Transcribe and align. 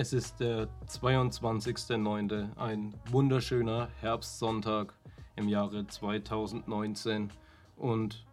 Es 0.00 0.14
ist 0.14 0.40
der 0.40 0.66
22.09., 0.88 2.56
ein 2.56 2.94
wunderschöner 3.10 3.90
Herbstsonntag 4.00 4.94
im 5.36 5.46
Jahre 5.46 5.86
2019 5.86 7.30
und 7.76 8.24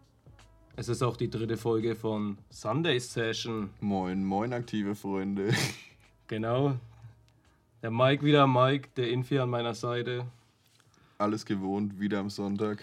es 0.76 0.88
ist 0.88 1.02
auch 1.02 1.14
die 1.18 1.28
dritte 1.28 1.58
Folge 1.58 1.94
von 1.94 2.38
Sunday 2.48 2.98
Session. 2.98 3.68
Moin, 3.80 4.24
moin, 4.24 4.54
aktive 4.54 4.94
Freunde. 4.94 5.52
Genau. 6.26 6.74
Der 7.82 7.90
Mike 7.90 8.24
wieder 8.24 8.46
Mike, 8.46 8.88
der 8.96 9.10
Infi 9.10 9.38
an 9.38 9.50
meiner 9.50 9.74
Seite. 9.74 10.24
Alles 11.18 11.44
gewohnt, 11.44 12.00
wieder 12.00 12.20
am 12.20 12.30
Sonntag. 12.30 12.82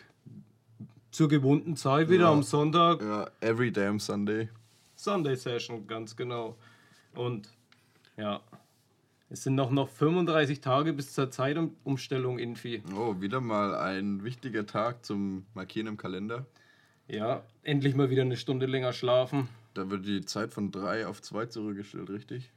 Zur 1.09 1.27
gewohnten 1.27 1.75
Zeit 1.75 2.07
wieder 2.09 2.25
Ja. 2.25 2.31
am 2.31 2.43
Sonntag. 2.43 3.01
Ja, 3.01 3.31
every 3.41 3.71
damn 3.71 3.99
Sunday. 3.99 4.49
Sunday 4.95 5.35
Session, 5.35 5.87
ganz 5.87 6.15
genau. 6.15 6.55
Und 7.15 7.49
ja, 8.15 8.41
es 9.29 9.43
sind 9.43 9.55
noch, 9.55 9.71
noch 9.71 9.89
35 9.89 10.61
Tage 10.61 10.93
bis 10.93 11.13
zur 11.13 11.31
Zeitumstellung 11.31 12.37
Infi. 12.39 12.83
Oh, 12.95 13.19
wieder 13.21 13.41
mal 13.41 13.75
ein 13.75 14.23
wichtiger 14.23 14.65
Tag 14.65 15.05
zum 15.05 15.45
Markieren 15.53 15.87
im 15.87 15.97
Kalender. 15.97 16.45
Ja, 17.07 17.43
endlich 17.63 17.95
mal 17.95 18.09
wieder 18.09 18.21
eine 18.23 18.37
Stunde 18.37 18.65
länger 18.65 18.93
schlafen. 18.93 19.47
Da 19.73 19.89
wird 19.89 20.05
die 20.05 20.21
Zeit 20.25 20.53
von 20.53 20.71
3 20.71 21.07
auf 21.07 21.21
2 21.21 21.47
zurückgestellt, 21.47 22.09
richtig? 22.09 22.51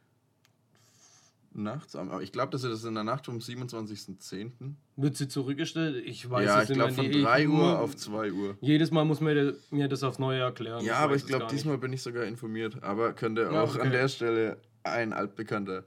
Nachts? 1.52 1.96
Aber 1.96 2.22
ich 2.22 2.30
glaube, 2.30 2.52
das 2.52 2.62
in 2.84 2.94
der 2.94 3.04
Nacht 3.04 3.26
vom 3.26 3.38
27.10. 3.38 4.52
Wird 4.96 5.16
sie 5.16 5.28
zurückgestellt? 5.28 6.04
Ich 6.06 6.28
weiß 6.30 6.46
Ja, 6.46 6.62
es 6.62 6.70
ich 6.70 6.74
glaube 6.76 6.92
von 6.92 7.06
nicht. 7.08 7.24
3 7.24 7.42
Ich- 7.42 7.48
Uhr 7.48 7.78
auf 7.80 7.96
2 7.96 8.32
Uhr. 8.32 8.56
Jedes 8.60 8.90
Mal 8.90 9.04
muss 9.04 9.20
mir, 9.20 9.56
mir 9.70 9.88
das 9.88 10.02
aufs 10.02 10.18
Neue 10.18 10.40
erklären. 10.40 10.84
Ja, 10.84 10.96
aber 10.98 11.14
weiß 11.14 11.22
ich 11.22 11.26
glaube, 11.26 11.44
nicht. 11.44 11.54
diesmal 11.56 11.78
bin 11.78 11.92
ich 11.92 12.02
sogar 12.02 12.24
informiert. 12.24 12.82
Aber 12.82 13.12
könnte 13.14 13.42
Ja, 13.42 13.62
auch 13.62 13.74
okay. 13.74 13.80
an 13.82 13.90
der 13.90 14.08
Stelle 14.08 14.58
ein 14.84 15.12
altbekannter 15.12 15.84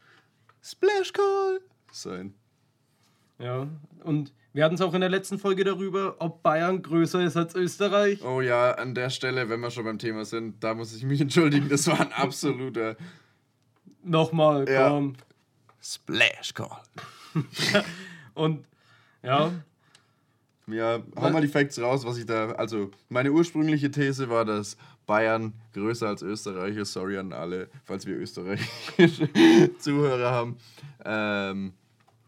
Splash 0.64 1.14
Call 1.14 1.60
sein. 1.92 2.34
Ja, 3.40 3.68
und 4.04 4.34
wir 4.54 4.64
hatten 4.66 4.76
es 4.76 4.82
auch 4.82 4.94
in 4.94 5.02
der 5.02 5.10
letzten 5.10 5.40
Folge 5.40 5.64
darüber, 5.64 6.16
ob 6.20 6.44
Bayern 6.44 6.82
größer 6.82 7.24
ist 7.24 7.38
als 7.38 7.56
Österreich. 7.56 8.22
Oh 8.24 8.42
ja, 8.42 8.72
an 8.74 8.94
der 8.94 9.10
Stelle, 9.10 9.50
wenn 9.50 9.60
wir 9.62 9.72
schon 9.72 9.86
beim 9.86 9.98
Thema 9.98 10.26
sind, 10.26 10.64
da 10.64 10.74
muss 10.74 10.94
ich 10.96 11.04
mich 11.04 11.22
entschuldigen. 11.22 11.70
Das 11.70 11.88
war 11.88 12.00
ein 12.00 12.12
absoluter 12.14 12.96
Nochmal, 14.04 14.68
Ja. 14.70 14.90
komm. 14.90 15.16
Splash 15.82 16.54
Call. 16.54 16.78
Und 18.34 18.66
ja, 19.24 19.52
Ja, 20.68 21.00
hau 21.16 21.30
mal 21.32 21.42
die 21.42 21.48
Facts 21.48 21.80
raus, 21.80 22.06
was 22.06 22.18
ich 22.18 22.26
da. 22.26 22.52
Also, 22.52 22.92
meine 23.10 23.32
ursprüngliche 23.32 23.90
These 23.92 24.30
war, 24.30 24.46
dass 24.46 24.78
Bayern 25.06 25.54
größer 25.74 26.08
als 26.08 26.22
Österreich 26.22 26.78
ist. 26.78 26.94
Sorry 26.94 27.18
an 27.18 27.34
alle, 27.34 27.70
falls 27.86 28.06
wir 28.06 28.16
österreichische 28.18 29.30
Zuhörer 29.80 30.32
haben. 30.32 30.58
Ähm, 31.04 31.74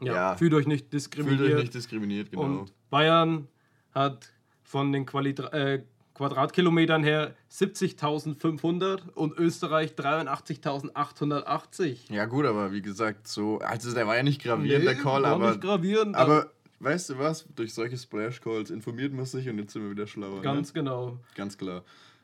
ja, 0.02 0.14
Ja. 0.14 0.36
fühlt 0.36 0.54
euch 0.54 0.68
nicht 0.68 0.86
fühlt 0.86 0.94
diskriminiert. 0.94 1.54
euch 1.54 1.62
nicht 1.62 1.74
diskriminiert, 1.74 2.32
genau. 2.32 2.44
Und 2.44 2.74
Bayern 2.90 3.48
hat 3.94 4.32
von 4.64 4.92
den 4.92 5.06
Qualitra 5.06 5.48
äh, 5.54 5.84
Quadratkilometern 6.16 7.04
her 7.04 7.36
70.500 7.52 9.10
und 9.16 9.38
Österreich 9.38 9.94
83.880. 9.94 12.12
ja, 12.14 12.26
gut, 12.26 12.46
aber 12.46 12.72
wie 12.72 12.82
gesagt, 12.82 13.28
so. 13.28 13.60
Also, 13.60 13.94
der 13.94 14.08
war 14.08 14.16
ja 14.16 14.24
nicht 14.24 14.42
gravierend, 14.44 14.86
der 14.86 14.96
Call, 14.96 15.24
war 15.24 15.32
aber. 15.34 15.50
nicht 15.50 15.62
gravierend, 15.62 16.16
Aber 16.16 16.52
weißt 16.80 17.12
du 17.12 17.20
was? 17.20 17.46
Durch 17.56 17.74
solche 17.74 17.98
Splash 17.98 18.42
Calls 18.42 18.70
informiert 18.70 19.14
man 19.14 19.26
sich 19.26 19.48
und 19.50 19.58
jetzt 19.58 19.74
sind 19.74 19.84
wir 19.84 19.92
wieder 19.92 20.08
schlauer. 20.08 20.42
ganz 20.42 20.70
ne? 20.70 20.74
genau. 20.82 21.18
Ganz 21.36 21.58
klar. 21.58 21.84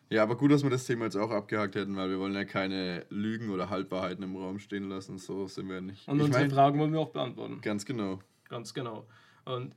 Ja, 0.09 0.23
aber 0.23 0.35
gut, 0.37 0.51
dass 0.51 0.63
wir 0.63 0.69
das 0.71 0.85
Thema 0.85 1.05
jetzt 1.05 1.15
auch 1.15 1.29
abgehakt 1.29 1.75
hätten, 1.75 1.95
weil 1.95 2.09
wir 2.09 2.19
wollen 2.19 2.33
ja 2.33 2.43
keine 2.45 3.05
Lügen 3.09 3.51
oder 3.51 3.69
Halbwahrheiten 3.69 4.23
im 4.23 4.35
Raum 4.35 4.57
stehen 4.59 4.89
lassen. 4.89 5.19
So 5.19 5.47
sind 5.47 5.69
wir 5.69 5.81
nicht. 5.81 6.07
Und 6.07 6.17
ich 6.17 6.23
unsere 6.25 6.43
mein, 6.45 6.51
Fragen 6.51 6.79
wollen 6.79 6.91
wir 6.91 6.99
auch 6.99 7.11
beantworten. 7.11 7.59
ganz 7.61 7.85
genau. 7.85 8.19
Ganz 8.49 8.73
genau. 8.73 9.05
Und 9.45 9.75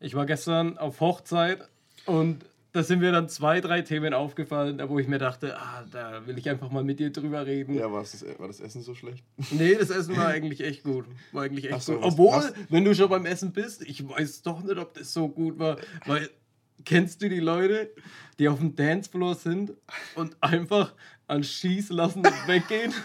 ich 0.00 0.14
war 0.14 0.24
gestern 0.24 0.78
auf 0.78 1.00
Hochzeit 1.00 1.68
und 2.06 2.44
da 2.72 2.82
sind 2.84 3.00
mir 3.00 3.10
dann 3.12 3.28
zwei, 3.28 3.60
drei 3.60 3.82
Themen 3.82 4.14
aufgefallen, 4.14 4.80
wo 4.88 4.98
ich 5.00 5.08
mir 5.08 5.18
dachte, 5.18 5.58
ah, 5.58 5.84
da 5.90 6.24
will 6.26 6.38
ich 6.38 6.48
einfach 6.48 6.70
mal 6.70 6.84
mit 6.84 7.00
dir 7.00 7.10
drüber 7.10 7.44
reden. 7.44 7.74
Ja, 7.74 7.90
war's 7.92 8.12
das, 8.12 8.24
war 8.38 8.46
das 8.46 8.60
Essen 8.60 8.80
so 8.82 8.94
schlecht? 8.94 9.24
Nee, 9.50 9.74
das 9.74 9.90
Essen 9.90 10.16
war 10.16 10.28
eigentlich 10.28 10.60
echt 10.62 10.84
gut. 10.84 11.04
War 11.32 11.42
eigentlich 11.42 11.68
echt 11.70 11.82
so, 11.82 11.94
gut. 11.96 12.04
Obwohl, 12.04 12.36
was- 12.36 12.54
wenn 12.68 12.84
du 12.84 12.94
schon 12.94 13.10
beim 13.10 13.26
Essen 13.26 13.52
bist, 13.52 13.82
ich 13.82 14.08
weiß 14.08 14.42
doch 14.42 14.62
nicht, 14.62 14.78
ob 14.78 14.94
das 14.94 15.12
so 15.12 15.28
gut 15.28 15.58
war. 15.58 15.78
Weil, 16.06 16.30
kennst 16.84 17.22
du 17.22 17.28
die 17.28 17.40
Leute, 17.40 17.90
die 18.38 18.48
auf 18.48 18.58
dem 18.58 18.74
Dancefloor 18.76 19.34
sind 19.34 19.72
und 20.14 20.36
einfach 20.42 20.94
an 21.26 21.44
Schießlassen 21.44 22.24
weggehen? 22.46 22.92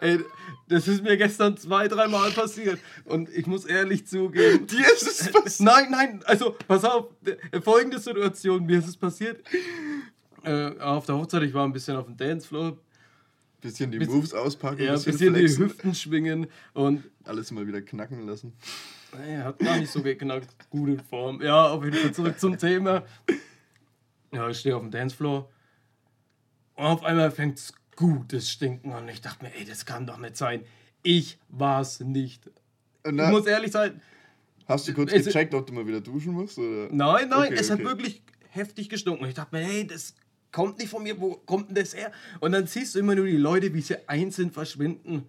Ey, 0.00 0.20
das 0.68 0.86
ist 0.86 1.02
mir 1.02 1.16
gestern 1.16 1.56
zwei, 1.56 1.88
dreimal 1.88 2.30
passiert. 2.30 2.78
Und 3.04 3.28
ich 3.30 3.46
muss 3.46 3.64
ehrlich 3.64 4.06
zugeben. 4.06 4.66
Dir 4.68 4.86
ist 4.92 5.02
es 5.02 5.32
passiert? 5.32 5.60
Nein, 5.66 5.90
nein, 5.90 6.20
also 6.26 6.54
pass 6.68 6.84
auf, 6.84 7.08
äh, 7.50 7.60
folgende 7.60 7.98
Situation, 7.98 8.64
mir 8.66 8.78
ist 8.78 8.86
es 8.88 8.96
passiert. 8.96 9.44
Äh, 10.44 10.78
auf 10.78 11.06
der 11.06 11.16
Hochzeit, 11.16 11.42
ich 11.42 11.52
war 11.54 11.64
ein 11.64 11.72
bisschen 11.72 11.96
auf 11.96 12.06
dem 12.06 12.16
Dancefloor, 12.16 12.76
Bisschen 13.60 13.90
die 13.90 13.98
Bisschen- 13.98 14.14
Moves 14.14 14.32
auspacken, 14.32 14.84
ja, 14.84 14.94
ein 14.94 15.02
bisschen 15.02 15.34
die 15.34 15.48
Hüften 15.48 15.92
schwingen 15.92 16.46
und 16.74 17.02
alles 17.24 17.50
mal 17.50 17.66
wieder 17.66 17.82
knacken 17.82 18.24
lassen. 18.24 18.52
Er 19.12 19.44
hat 19.44 19.58
gar 19.58 19.78
nicht 19.78 19.90
so 19.90 20.02
geknackt. 20.02 20.48
Gute 20.70 21.02
Form. 21.04 21.40
Ja, 21.42 21.68
auf 21.68 21.84
jeden 21.84 21.96
Fall 21.96 22.12
zurück 22.12 22.38
zum 22.38 22.58
Thema. 22.58 23.04
Ja, 24.32 24.48
ich 24.48 24.58
stehe 24.60 24.76
auf 24.76 24.82
dem 24.82 24.90
Dancefloor 24.90 25.48
und 26.74 26.84
auf 26.84 27.02
einmal 27.04 27.30
fängt 27.30 27.58
es 27.58 27.72
gutes 27.96 28.50
Stinken 28.50 28.92
an. 28.92 29.08
Ich 29.08 29.20
dachte 29.20 29.44
mir, 29.44 29.54
ey, 29.54 29.64
das 29.64 29.86
kann 29.86 30.06
doch 30.06 30.18
nicht 30.18 30.36
sein. 30.36 30.64
Ich 31.02 31.38
war's 31.48 32.00
nicht. 32.00 32.50
Und 33.04 33.18
Ich 33.18 33.28
muss 33.28 33.46
ehrlich 33.46 33.72
sein, 33.72 34.00
hast 34.66 34.86
du 34.86 34.92
kurz 34.94 35.12
es- 35.12 35.24
gecheckt, 35.26 35.54
ob 35.54 35.66
du 35.66 35.72
mal 35.72 35.86
wieder 35.86 36.00
duschen 36.00 36.34
musst? 36.34 36.58
Oder? 36.58 36.88
nein, 36.92 37.28
nein, 37.28 37.44
Okay, 37.52 37.54
es 37.54 37.70
okay. 37.70 37.82
hat 37.82 37.88
wirklich 37.88 38.22
heftig 38.50 38.88
gestunken. 38.88 39.26
Ich 39.26 39.34
dachte 39.34 39.56
mir, 39.56 39.62
hey, 39.64 39.86
das 39.86 40.14
kommt 40.52 40.78
nicht 40.78 40.90
von 40.90 41.02
mir, 41.02 41.18
wo 41.20 41.34
kommt 41.34 41.68
denn 41.68 41.74
das 41.76 41.96
her? 41.96 42.12
Und 42.40 42.52
dann 42.52 42.66
siehst 42.66 42.94
du 42.94 42.98
immer 42.98 43.14
nur 43.14 43.26
die 43.26 43.36
Leute, 43.36 43.72
wie 43.72 43.80
sie 43.80 43.96
einzeln 44.08 44.50
verschwinden. 44.50 45.26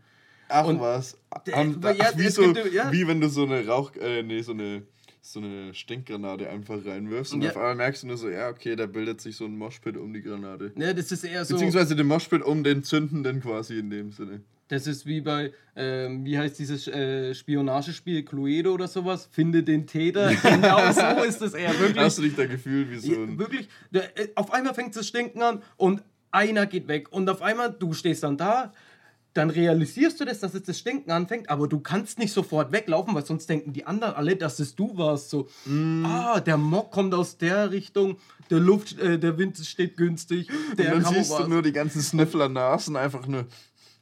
Ach 0.50 0.66
Und 0.66 0.80
was. 0.80 1.18
der- 1.46 1.56
Haben- 1.56 1.80
ja, 1.82 2.12
wie, 2.18 2.28
so, 2.30 2.52
gibt- 2.54 2.74
ja. 2.74 2.92
wie 2.92 3.08
wenn 3.08 3.22
du 3.22 3.30
so 3.30 3.44
eine 3.46 3.66
Rauch... 3.66 3.96
Äh, 3.96 4.24
nee, 4.24 4.42
so 4.42 4.52
eine, 4.52 4.84
so 5.22 5.40
eine 5.40 5.74
Stinkgranate 5.74 6.50
einfach 6.50 6.84
reinwirfst 6.86 7.34
und 7.34 7.42
Ja. 7.44 7.52
auf 7.52 7.58
einmal 7.58 7.76
merkst 7.76 8.04
du 8.04 8.08
nur 8.08 8.18
so, 8.18 8.30
ja, 8.30 8.50
okay, 8.50 8.76
da 8.76 8.86
bildet 8.88 9.22
sich 9.22 9.36
so 9.36 9.46
ein 9.46 9.58
Moshpit 9.58 9.96
um 9.98 10.12
die 10.14 10.22
Granate. 10.22 10.72
Ja, 10.76 10.92
das 10.94 11.12
ist 11.12 11.24
eher 11.24 11.46
so. 11.46 11.54
Beziehungsweise 11.54 11.96
den 11.96 12.08
Moshpit 12.08 12.42
um 12.42 12.64
den 12.64 12.84
Zündenden 12.84 13.42
quasi 13.42 13.78
in 13.80 13.90
dem 13.90 14.12
Sinne. 14.12 14.42
Das 14.70 14.86
ist 14.86 15.06
wie 15.08 15.22
bei, 15.22 15.52
ähm, 15.76 16.24
wie 16.26 16.38
heißt 16.38 16.60
dieses 16.60 16.88
äh, 16.88 17.34
Spionagespiel, 17.34 18.24
Cluedo 18.24 18.72
oder 18.74 18.88
sowas? 18.88 19.28
Finde 19.32 19.64
den 19.64 19.88
Täter. 19.88 20.32
genau 20.44 20.92
so 20.92 21.24
ist 21.24 21.42
es 21.42 21.54
eher. 21.56 21.78
Wirklich. 21.80 21.98
Hast 22.04 22.20
du 22.20 22.22
dich 22.22 22.36
da 22.36 22.46
gefühlt 22.46 22.90
wie 22.92 23.00
so 23.00 23.14
ein... 23.14 23.38
wirklich. 23.40 23.68
Der, 23.92 24.18
äh, 24.18 24.30
auf 24.36 24.54
einmal 24.54 24.74
fängt 24.76 24.96
es 24.96 25.08
stinken 25.08 25.42
an 25.42 25.64
und 25.78 26.04
einer 26.32 26.68
geht 26.68 26.88
weg. 26.88 27.12
Und 27.12 27.28
auf 27.32 27.42
einmal, 27.42 27.72
du 27.78 27.94
stehst 27.94 28.22
dann 28.24 28.38
da, 28.38 28.72
dann 29.40 29.50
realisierst 29.50 30.20
du 30.20 30.26
das, 30.26 30.40
dass 30.40 30.54
es 30.54 30.64
das 30.64 30.78
Stinken 30.80 31.12
anfängt, 31.12 31.50
aber 31.50 31.68
du 31.68 31.80
kannst 31.80 32.20
nicht 32.20 32.34
sofort 32.34 32.72
weglaufen, 32.72 33.16
weil 33.16 33.26
sonst 33.26 33.50
denken 33.50 33.74
die 33.74 33.86
anderen 33.88 34.14
alle, 34.16 34.36
dass 34.36 34.60
es 34.60 34.76
du 34.76 34.98
warst. 34.98 35.30
So, 35.30 35.48
Mm. 35.66 36.06
ah, 36.06 36.40
der 36.40 36.58
Mock 36.58 36.92
kommt 36.92 37.14
aus 37.14 37.38
der 37.38 37.72
Richtung, 37.72 38.18
der 38.50 38.60
Luft, 38.60 39.00
äh, 39.00 39.18
der 39.18 39.38
Wind 39.38 39.58
steht 39.58 39.98
günstig, 39.98 40.50
der 40.78 40.96
Und 40.96 41.04
dann 41.06 41.14
siehst 41.14 41.38
du 41.38 41.48
nur 41.48 41.62
die 41.62 41.72
ganzen 41.74 42.02
Sniffler-Nasen 42.02 42.96
einfach 42.96 43.26
nur... 43.28 43.46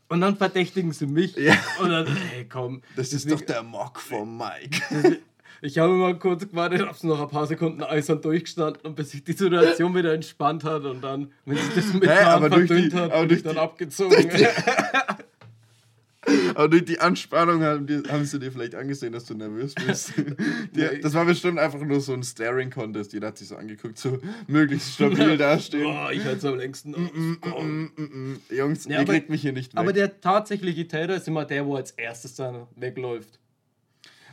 Und 0.10 0.22
dann 0.22 0.38
verdächtigen 0.38 0.94
sie 0.94 1.06
mich. 1.06 1.36
Ja. 1.36 1.54
Und 1.82 1.90
dann, 1.90 2.08
ey, 2.36 2.46
komm. 2.48 2.82
Das 2.96 3.12
ist 3.12 3.26
Deswegen- 3.26 3.40
doch 3.40 3.46
der 3.46 3.64
Mock 3.64 4.00
vom 4.00 4.38
Mike. 4.38 5.20
Ich 5.60 5.80
habe 5.80 5.92
mal 5.94 6.14
kurz 6.20 6.48
gewartet, 6.48 6.86
habe 6.88 7.08
noch 7.08 7.20
ein 7.20 7.30
paar 7.30 7.48
Sekunden 7.48 7.82
eisern 7.82 8.22
durchgestanden 8.22 8.80
und 8.84 8.96
bis 8.96 9.10
sich 9.10 9.24
die 9.24 9.32
Situation 9.34 9.96
wieder 9.96 10.14
entspannt 10.14 10.64
hat 10.64 10.84
und 10.84 11.02
dann, 11.04 11.32
wenn 11.46 11.58
sich 11.58 11.74
das 11.74 11.94
mit 11.96 12.08
aber 12.08 12.48
durch 12.52 12.68
die- 12.70 12.92
verdünnt 12.92 12.94
hat, 12.94 13.28
bin 13.28 13.38
ich 13.38 13.42
dann 13.44 13.54
die- 13.56 13.60
abgezogen. 13.60 14.30
Aber 16.56 16.68
durch 16.68 16.86
die 16.86 17.00
Anspannung 17.00 17.62
haben, 17.64 17.88
die, 17.88 18.04
haben 18.10 18.26
sie 18.26 18.40
dir 18.40 18.52
vielleicht 18.52 18.76
angesehen, 18.76 19.14
dass 19.14 19.26
du 19.26 19.34
nervös 19.34 19.74
bist. 19.76 20.14
die, 20.76 21.02
das 21.02 21.14
war 21.14 21.26
bestimmt 21.26 21.60
einfach 21.60 21.80
nur 21.82 22.02
so 22.02 22.14
ein 22.14 22.24
Staring-Contest. 22.24 23.14
Jeder 23.14 23.28
hat 23.28 23.38
sich 23.38 23.48
so 23.48 23.56
angeguckt, 23.56 23.98
so 23.98 24.20
möglichst 24.48 24.94
stabil 24.94 25.38
dastehen. 25.38 25.84
Boah, 25.84 26.12
ich 26.12 26.24
halte 26.24 26.38
es 26.38 26.46
am 26.46 26.58
längsten 26.58 26.96
aus. 26.96 27.02
Mm, 27.14 27.32
mm, 27.42 27.92
mm, 27.96 28.02
mm. 28.04 28.42
Jungs, 28.56 28.86
Ja, 28.86 28.92
ihr 28.92 29.00
aber- 29.00 29.14
kriegt 29.14 29.30
mich 29.30 29.42
hier 29.42 29.54
nicht 29.54 29.74
weg. 29.74 29.80
Aber 29.80 29.94
der 29.94 30.20
tatsächliche 30.20 30.88
Täter 30.88 31.16
ist 31.16 31.28
immer 31.28 31.46
der, 31.46 31.66
wo 31.66 31.76
als 31.76 31.92
erstes 31.92 32.36
dann 32.36 32.68
wegläuft. 32.76 33.40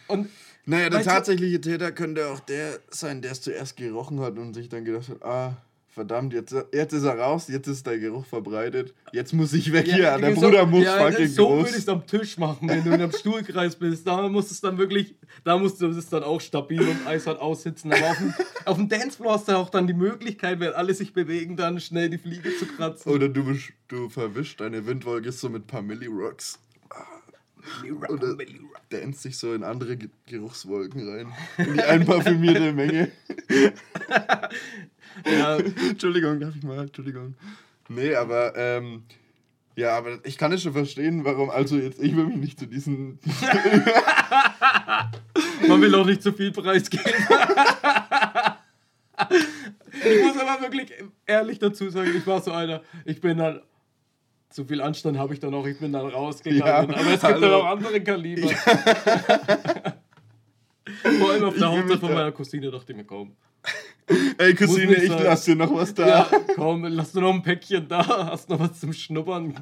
Und 0.06 0.28
naja, 0.66 0.90
der 0.90 1.02
tatsächliche 1.02 1.60
Täter 1.60 1.92
könnte 1.92 2.28
auch 2.28 2.40
der 2.40 2.78
sein, 2.90 3.20
der 3.22 3.32
es 3.32 3.42
zuerst 3.42 3.76
gerochen 3.76 4.20
hat 4.20 4.38
und 4.38 4.54
sich 4.54 4.68
dann 4.68 4.84
gedacht 4.84 5.08
hat, 5.10 5.22
ah, 5.22 5.56
verdammt, 5.94 6.32
jetzt, 6.32 6.54
jetzt 6.72 6.92
ist 6.92 7.04
er 7.04 7.18
raus, 7.18 7.46
jetzt 7.48 7.66
ist 7.68 7.86
der 7.86 7.98
Geruch 7.98 8.26
verbreitet, 8.26 8.92
jetzt 9.12 9.32
muss 9.32 9.52
ich 9.52 9.72
weg 9.72 9.86
Ja, 9.86 9.94
hier, 9.94 10.12
an 10.14 10.20
der 10.20 10.34
so- 10.34 10.40
Bruder 10.42 10.66
muss 10.66 10.84
ja, 10.84 10.98
fucking 10.98 11.28
So 11.28 11.46
groß. 11.46 11.56
würde 11.64 11.70
ich 11.70 11.76
es 11.76 11.88
am 11.88 12.06
Tisch 12.06 12.36
machen, 12.36 12.68
wenn 12.68 12.82
du 12.84 12.88
in 12.90 13.00
einem 13.00 13.12
Stuhlkreis 13.12 13.76
bist. 13.76 14.06
Da 14.06 14.28
musst 14.28 14.50
du 14.50 14.54
es 14.54 14.60
dann 14.60 14.76
wirklich, 14.76 15.14
da 15.44 15.56
musst 15.56 15.80
du 15.80 15.86
es 15.86 16.08
dann 16.08 16.22
auch 16.24 16.40
stabil 16.40 16.80
und 16.82 17.06
eisern 17.06 17.36
aussitzen. 17.38 17.92
Aber 17.92 18.10
auf 18.10 18.18
dem, 18.18 18.34
auf 18.64 18.76
dem 18.76 18.88
Dancefloor 18.88 19.34
hast 19.34 19.48
du 19.48 19.52
auch 19.56 19.70
dann 19.70 19.86
die 19.86 19.94
Möglichkeit, 19.94 20.60
wenn 20.60 20.72
alle 20.72 20.92
sich 20.94 21.12
bewegen, 21.12 21.56
dann 21.56 21.80
schnell 21.80 22.10
die 22.10 22.18
Fliege 22.18 22.50
zu 22.58 22.66
kratzen. 22.66 23.10
Oder 23.12 23.28
du, 23.28 23.56
du 23.88 24.08
verwischst 24.08 24.60
deine 24.60 24.84
Windwolke 24.86 25.32
so 25.32 25.48
mit 25.48 25.66
paar 25.66 25.82
Millirocks. 25.82 26.58
Oder 28.10 28.36
dance 28.90 29.26
dich 29.26 29.38
so 29.38 29.54
in 29.54 29.62
andere 29.64 29.96
Ge 29.96 30.10
Geruchswolken 30.26 31.08
rein. 31.08 31.32
In 31.56 31.72
die 31.74 31.82
einparfümierte 31.82 32.72
Menge. 32.74 33.10
Ja, 35.26 35.56
Entschuldigung, 35.90 36.40
darf 36.40 36.56
ich 36.56 36.62
mal? 36.62 36.80
Entschuldigung. 36.80 37.34
Nee, 37.88 38.14
aber, 38.14 38.56
ähm, 38.56 39.04
ja, 39.76 39.96
aber 39.96 40.18
ich 40.24 40.38
kann 40.38 40.52
es 40.52 40.62
schon 40.62 40.72
verstehen, 40.72 41.24
warum, 41.24 41.50
also 41.50 41.76
jetzt, 41.76 42.02
ich 42.02 42.16
will 42.16 42.26
mich 42.26 42.36
nicht 42.36 42.58
zu 42.58 42.66
diesen, 42.66 43.18
man 45.68 45.80
will 45.80 45.94
auch 45.94 46.06
nicht 46.06 46.22
zu 46.22 46.32
viel 46.32 46.50
preisgeben. 46.52 47.04
ich 50.04 50.24
muss 50.24 50.38
aber 50.38 50.62
wirklich 50.62 50.92
ehrlich 51.26 51.58
dazu 51.58 51.90
sagen, 51.90 52.12
ich 52.16 52.26
war 52.26 52.40
so 52.40 52.52
einer, 52.52 52.82
ich 53.04 53.20
bin 53.20 53.38
dann, 53.38 53.60
zu 54.50 54.64
viel 54.64 54.80
Anstand 54.80 55.18
habe 55.18 55.34
ich 55.34 55.40
dann 55.40 55.52
auch, 55.52 55.66
ich 55.66 55.80
bin 55.80 55.92
dann 55.92 56.06
rausgegangen. 56.06 56.64
Ja, 56.64 56.78
aber 56.78 56.96
es 56.96 57.10
gibt 57.10 57.24
hallo. 57.24 57.40
dann 57.40 57.52
auch 57.52 57.66
andere 57.66 58.00
Kaliber. 58.00 58.48
Vor 61.18 61.30
allem 61.30 61.44
auf 61.44 61.56
der 61.56 61.72
Hochzeit 61.72 61.98
von 61.98 62.14
meiner 62.14 62.32
Cousine 62.32 62.70
dachte 62.70 62.92
ich 62.92 62.96
mir, 62.96 63.04
komm. 63.04 63.36
Ey 64.38 64.54
Cousine, 64.54 64.94
ich 64.94 65.08
lass 65.08 65.44
dir 65.44 65.56
noch 65.56 65.72
was 65.74 65.94
da. 65.94 66.06
Ja, 66.06 66.30
komm, 66.54 66.84
lass 66.84 67.12
du 67.12 67.20
noch 67.20 67.32
ein 67.34 67.42
Päckchen 67.42 67.88
da, 67.88 68.28
hast 68.30 68.48
noch 68.48 68.60
was 68.60 68.80
zum 68.80 68.92
Schnuppern. 68.92 69.54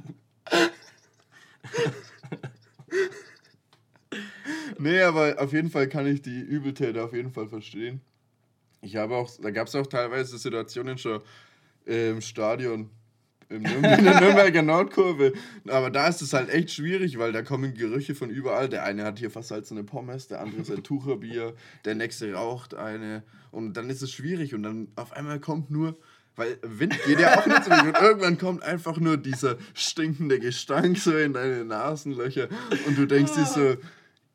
Nee, 4.79 5.01
aber 5.03 5.37
auf 5.41 5.53
jeden 5.53 5.71
Fall 5.71 5.89
kann 5.89 6.07
ich 6.07 6.23
die 6.23 6.41
Übeltäter 6.41 7.05
auf 7.05 7.13
jeden 7.13 7.31
Fall 7.33 7.49
verstehen. 7.49 8.01
Ich 8.81 8.97
habe 8.97 9.15
auch, 9.15 9.31
da 9.41 9.51
gab 9.51 9.69
es 9.69 9.75
auch 9.75 9.87
teilweise 9.87 10.37
Situationen 10.39 10.99
schon 10.99 11.21
im 11.85 12.21
Stadion, 12.21 12.73
im 12.73 12.81
Nürn- 12.81 12.91
in 13.99 14.05
der 14.05 14.21
Nürnberger 14.21 14.63
Nordkurve. 14.63 15.33
Aber 15.69 15.91
da 15.91 16.09
ist 16.09 16.23
es 16.23 16.33
halt 16.33 16.49
echt 16.49 16.71
schwierig, 16.71 17.19
weil 17.19 17.33
da 17.33 17.43
kommen 17.43 17.75
Gerüche 17.75 18.15
von 18.15 18.31
überall. 18.31 18.69
Der 18.69 18.85
eine 18.85 19.05
hat 19.05 19.19
hier 19.19 19.31
versalzene 19.31 19.85
Pommes, 19.85 20.29
der 20.29 20.41
andere 20.41 20.65
sein 20.65 20.83
Tucherbier, 20.83 21.55
der 21.85 21.95
nächste 21.95 22.33
raucht 22.33 22.75
eine. 22.75 23.23
Und 23.51 23.75
dann 23.77 23.91
ist 23.91 24.03
es 24.03 24.11
schwierig 24.11 24.55
und 24.55 24.63
dann 24.63 24.89
auf 24.97 25.13
einmal 25.13 25.39
kommt 25.41 25.71
nur, 25.71 25.97
weil 26.37 26.59
Wind 26.63 26.99
geht 27.05 27.21
ja 27.21 27.39
auch 27.39 27.47
nicht 27.47 27.65
so. 27.65 27.71
Und 27.71 27.97
irgendwann 28.01 28.39
kommt 28.39 28.63
einfach 28.63 28.99
nur 28.99 29.17
dieser 29.17 29.57
stinkende 29.75 30.39
Gestank 30.41 30.99
so 30.99 31.17
in 31.17 31.35
deine 31.35 31.65
Nasenlöcher 31.65 32.49
und 32.87 32.97
du 32.97 33.07
denkst 33.07 33.35
dir 33.35 33.45
so, 33.45 33.77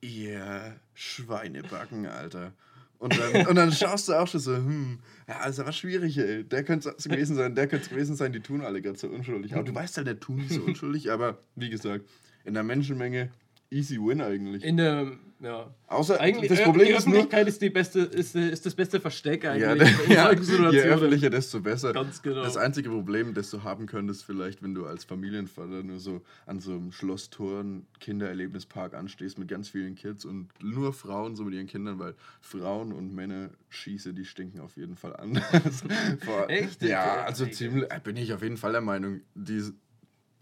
ihr 0.01 0.75
Schweinebacken, 0.93 2.05
Alter. 2.05 2.53
Und 2.99 3.17
dann, 3.17 3.47
und 3.47 3.55
dann 3.55 3.71
schaust 3.71 4.09
du 4.09 4.13
auch 4.13 4.27
schon 4.27 4.39
so, 4.39 4.55
hm, 4.55 4.99
ja, 5.27 5.45
ist 5.45 5.59
aber 5.59 5.71
schwierig, 5.71 6.17
ey. 6.17 6.43
Der 6.43 6.63
könnte 6.63 6.93
es 6.97 7.03
gewesen 7.03 7.35
sein, 7.35 7.53
der 7.53 7.67
könnte 7.67 7.85
es 7.85 7.89
gewesen 7.89 8.15
sein, 8.15 8.33
die 8.33 8.39
tun 8.39 8.61
alle 8.61 8.81
gerade 8.81 8.97
so 8.97 9.07
unschuldig. 9.07 9.53
Aber 9.53 9.63
du 9.63 9.75
weißt 9.75 9.97
halt, 9.97 10.07
der 10.07 10.19
tun 10.19 10.37
nicht 10.37 10.53
so 10.53 10.61
unschuldig, 10.61 11.11
aber 11.11 11.39
wie 11.55 11.69
gesagt, 11.69 12.05
in 12.43 12.53
der 12.53 12.63
Menschenmenge 12.63 13.29
easy 13.69 13.97
win 13.97 14.21
eigentlich. 14.21 14.63
In 14.63 14.77
der, 14.77 15.11
ja. 15.39 15.73
Außer 15.87 16.19
Eigentlich, 16.19 16.49
das 16.49 16.59
äh, 16.59 16.63
Problem 16.63 16.87
die 16.87 16.93
ist 16.93 17.05
nur, 17.05 17.15
Öffentlichkeit 17.17 17.47
ist, 17.47 17.61
die 17.61 17.69
beste, 17.69 17.99
ist, 17.99 18.35
äh, 18.35 18.49
ist 18.49 18.65
das 18.65 18.73
beste 18.75 18.99
Versteck 18.99 19.43
ja, 19.43 19.51
eigentlich. 19.51 19.89
ja, 20.09 20.35
solchen 20.35 20.71
je 20.73 20.81
öffentlicher, 20.81 21.29
desto 21.29 21.59
besser. 21.61 21.93
Ganz 21.93 22.21
genau. 22.21 22.41
Das 22.43 22.57
einzige 22.57 22.89
Problem, 22.89 23.33
das 23.33 23.51
du 23.51 23.63
haben 23.63 23.85
könntest, 23.85 24.25
vielleicht, 24.25 24.63
wenn 24.63 24.73
du 24.73 24.85
als 24.85 25.03
Familienvater 25.03 25.83
nur 25.83 25.99
so 25.99 26.21
an 26.45 26.59
so 26.59 26.71
einem 26.71 26.91
Schlosstor, 26.91 27.63
Kindererlebnispark 27.99 28.93
anstehst 28.95 29.37
mit 29.37 29.47
ganz 29.47 29.69
vielen 29.69 29.95
Kids 29.95 30.25
und 30.25 30.49
nur 30.61 30.93
Frauen 30.93 31.35
so 31.35 31.43
mit 31.43 31.53
ihren 31.53 31.67
Kindern, 31.67 31.99
weil 31.99 32.15
Frauen 32.41 32.91
und 32.91 33.13
Männer 33.13 33.49
schieße, 33.69 34.13
die 34.13 34.25
stinken 34.25 34.59
auf 34.59 34.75
jeden 34.77 34.95
Fall 34.95 35.15
an. 35.15 35.35
Vor- 36.25 36.49
Echt? 36.49 36.81
Ja, 36.81 37.23
also 37.23 37.45
ziemlich, 37.45 37.91
äh, 37.91 37.99
bin 38.03 38.17
ich 38.17 38.33
auf 38.33 38.41
jeden 38.41 38.57
Fall 38.57 38.71
der 38.71 38.81
Meinung, 38.81 39.21
die, 39.35 39.61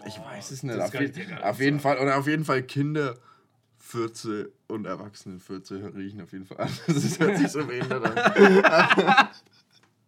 ich 0.06 0.20
weiß 0.20 0.52
es 0.52 0.64
nicht, 0.64 0.80
auf, 0.80 0.94
je, 0.94 1.12
auf 1.42 1.60
jeden. 1.60 1.80
Fall, 1.80 1.98
oder 2.00 2.18
auf 2.18 2.28
jeden 2.28 2.46
Fall 2.46 2.64
Kinder. 2.64 3.16
14 3.86 4.48
und 4.68 4.86
Erwachsene 4.86 5.40
14 5.40 5.86
riechen 5.86 6.22
auf 6.22 6.32
jeden 6.32 6.46
Fall 6.46 6.58
an. 6.58 6.70
Das 6.88 7.20
hört 7.20 7.38
sich 7.38 7.50
so 7.50 7.64
behindert 7.66 8.04
an. 8.04 9.28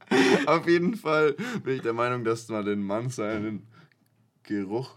Auf 0.48 0.68
jeden 0.68 0.96
Fall 0.96 1.34
bin 1.64 1.76
ich 1.76 1.82
der 1.82 1.94
Meinung, 1.94 2.24
dass 2.24 2.48
man 2.48 2.66
den 2.66 2.82
Mann 2.82 3.10
seinen 3.10 3.68
Geruch 4.44 4.96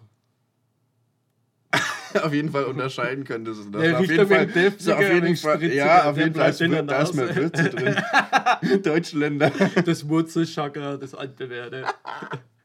auf 2.22 2.32
jeden 2.32 2.50
Fall 2.50 2.64
unterscheiden 2.64 3.24
könnte. 3.24 3.54
So, 3.54 3.64
dass 3.70 3.82
man 3.82 3.94
auf 3.96 4.06
jeden 4.06 4.28
Fall, 4.28 4.48
so 4.78 4.94
auf 4.94 5.00
jeden 5.00 5.36
Fall 5.36 5.62
ja, 5.64 6.10
auf 6.10 6.16
jeden 6.16 6.34
Fall, 6.34 6.86
da 6.86 7.02
ist 7.02 7.14
mehr. 7.14 7.36
Würze 7.36 7.70
drin. 7.70 8.82
Deutschländer. 8.82 9.50
Das 9.84 10.08
Wurzelchakra, 10.08 10.96
das 10.96 11.14
altbewährte. 11.14 11.84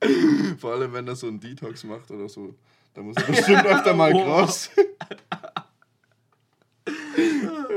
Vor 0.58 0.74
allem, 0.74 0.94
wenn 0.94 1.08
er 1.08 1.16
so 1.16 1.28
einen 1.28 1.40
Detox 1.40 1.84
macht 1.84 2.12
oder 2.12 2.28
so. 2.30 2.56
Da 2.94 3.02
muss 3.02 3.16
er 3.18 3.24
bestimmt 3.24 3.66
öfter 3.66 3.94
mal 3.94 4.12
Oh. 4.16 4.24
cross. 4.24 4.70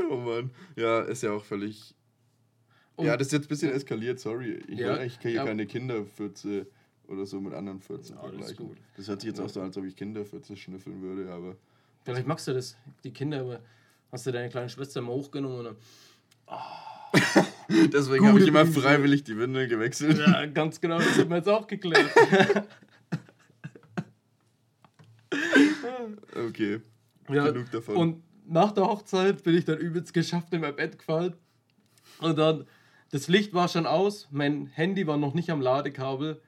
oh 0.09 0.15
Mann. 0.17 0.51
Ja, 0.75 1.01
ist 1.01 1.23
ja 1.23 1.31
auch 1.31 1.43
völlig. 1.43 1.93
Und- 2.95 3.05
ja, 3.05 3.15
das 3.17 3.27
ist 3.27 3.33
jetzt 3.33 3.45
ein 3.45 3.49
bisschen 3.49 3.71
eskaliert, 3.71 4.19
sorry. 4.19 4.61
Ich 4.67 4.79
Ja, 4.79 4.95
eigentlich 4.95 5.19
hier 5.21 5.31
ja. 5.31 5.45
keine 5.45 5.65
Kinderfürze 5.65 6.67
oder 7.07 7.25
so 7.25 7.39
mit 7.41 7.53
anderen 7.53 7.79
Fürzen 7.79 8.15
Ja, 8.15 8.21
das 8.23 8.31
vergleichen. 8.31 8.67
gut. 8.67 8.77
Das 8.97 9.07
hört 9.07 9.21
sich 9.21 9.29
jetzt 9.29 9.39
auch 9.39 9.49
so 9.49 9.61
an, 9.61 9.67
als 9.67 9.77
ob 9.77 9.85
ich 9.85 9.95
Kinderfürze 9.95 10.55
schnüffeln 10.55 11.01
würde, 11.01 11.31
aber. 11.31 11.55
Vielleicht 12.03 12.27
magst 12.27 12.47
du 12.47 12.53
das, 12.53 12.77
die 13.03 13.11
Kinder, 13.11 13.39
aber 13.41 13.61
hast 14.11 14.25
du 14.25 14.31
deine 14.31 14.49
kleine 14.49 14.69
Schwester 14.69 15.01
mal 15.01 15.13
hochgenommen 15.13 15.59
oder? 15.59 15.75
Deswegen 17.93 18.27
habe 18.27 18.39
ich 18.39 18.47
immer 18.47 18.65
freiwillig 18.65 19.23
die 19.23 19.37
Windel 19.37 19.67
gewechselt. 19.67 20.17
Ja, 20.17 20.45
ganz 20.47 20.81
genau, 20.81 20.97
das 20.97 21.17
haben 21.17 21.29
wir 21.29 21.37
jetzt 21.37 21.49
auch 21.49 21.67
geklärt. 21.67 22.09
Okay. 26.35 26.81
Ja, 27.29 27.51
Genug 27.51 27.69
davon. 27.71 27.95
Und 27.95 28.23
nach 28.47 28.71
der 28.71 28.85
Hochzeit 28.85 29.43
bin 29.43 29.55
ich 29.55 29.65
dann 29.65 29.77
übelst 29.77 30.13
geschafft 30.13 30.53
in 30.53 30.61
mein 30.61 30.75
Bett 30.75 30.97
gefallen. 30.97 31.33
Und 32.19 32.37
dann, 32.37 32.65
das 33.11 33.27
Licht 33.27 33.53
war 33.53 33.67
schon 33.67 33.85
aus, 33.85 34.27
mein 34.31 34.67
Handy 34.67 35.05
war 35.05 35.17
noch 35.17 35.33
nicht 35.33 35.51
am 35.51 35.61
Ladekabel. 35.61 36.41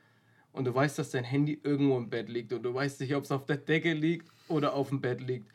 Und 0.51 0.65
du 0.65 0.73
weißt, 0.73 0.97
dass 0.97 1.11
dein 1.11 1.23
Handy 1.23 1.59
irgendwo 1.63 1.97
im 1.97 2.09
Bett 2.09 2.29
liegt. 2.29 2.53
Und 2.53 2.63
du 2.63 2.73
weißt 2.73 3.01
nicht, 3.01 3.15
ob 3.15 3.23
es 3.23 3.31
auf 3.31 3.45
der 3.45 3.57
Decke 3.57 3.93
liegt 3.93 4.29
oder 4.47 4.73
auf 4.73 4.89
dem 4.89 4.99
Bett 4.99 5.21
liegt. 5.21 5.51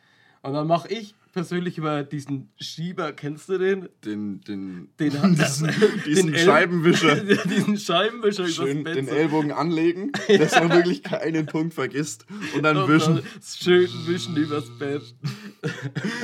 Und 0.47 0.53
dann 0.53 0.67
mache 0.67 0.87
ich 0.89 1.13
persönlich 1.33 1.77
über 1.77 2.03
diesen 2.03 2.49
Schieber, 2.59 3.11
kennst 3.13 3.47
du 3.49 3.59
den? 3.59 3.89
Den, 4.03 4.41
den, 4.41 4.89
Den 4.99 5.13
hat- 5.21 5.37
diesen, 5.37 5.69
diesen 6.05 6.35
Scheibenwischer. 6.35 7.15
diesen 7.45 7.77
Scheibenwischer 7.77 8.47
Schön 8.47 8.79
übers 8.79 8.95
Bett. 8.95 9.07
den. 9.07 9.15
Ellbogen 9.15 9.51
anlegen, 9.51 10.11
dass 10.27 10.55
man 10.55 10.71
wirklich 10.71 11.03
keinen 11.03 11.45
Punkt 11.45 11.73
vergisst. 11.75 12.25
Und 12.55 12.63
dann 12.63 12.77
Und 12.77 12.89
wischen. 12.89 13.15
dann 13.17 13.23
Schön 13.43 13.87
wischen 14.07 14.35
übers 14.37 14.69
Bett. 14.79 15.03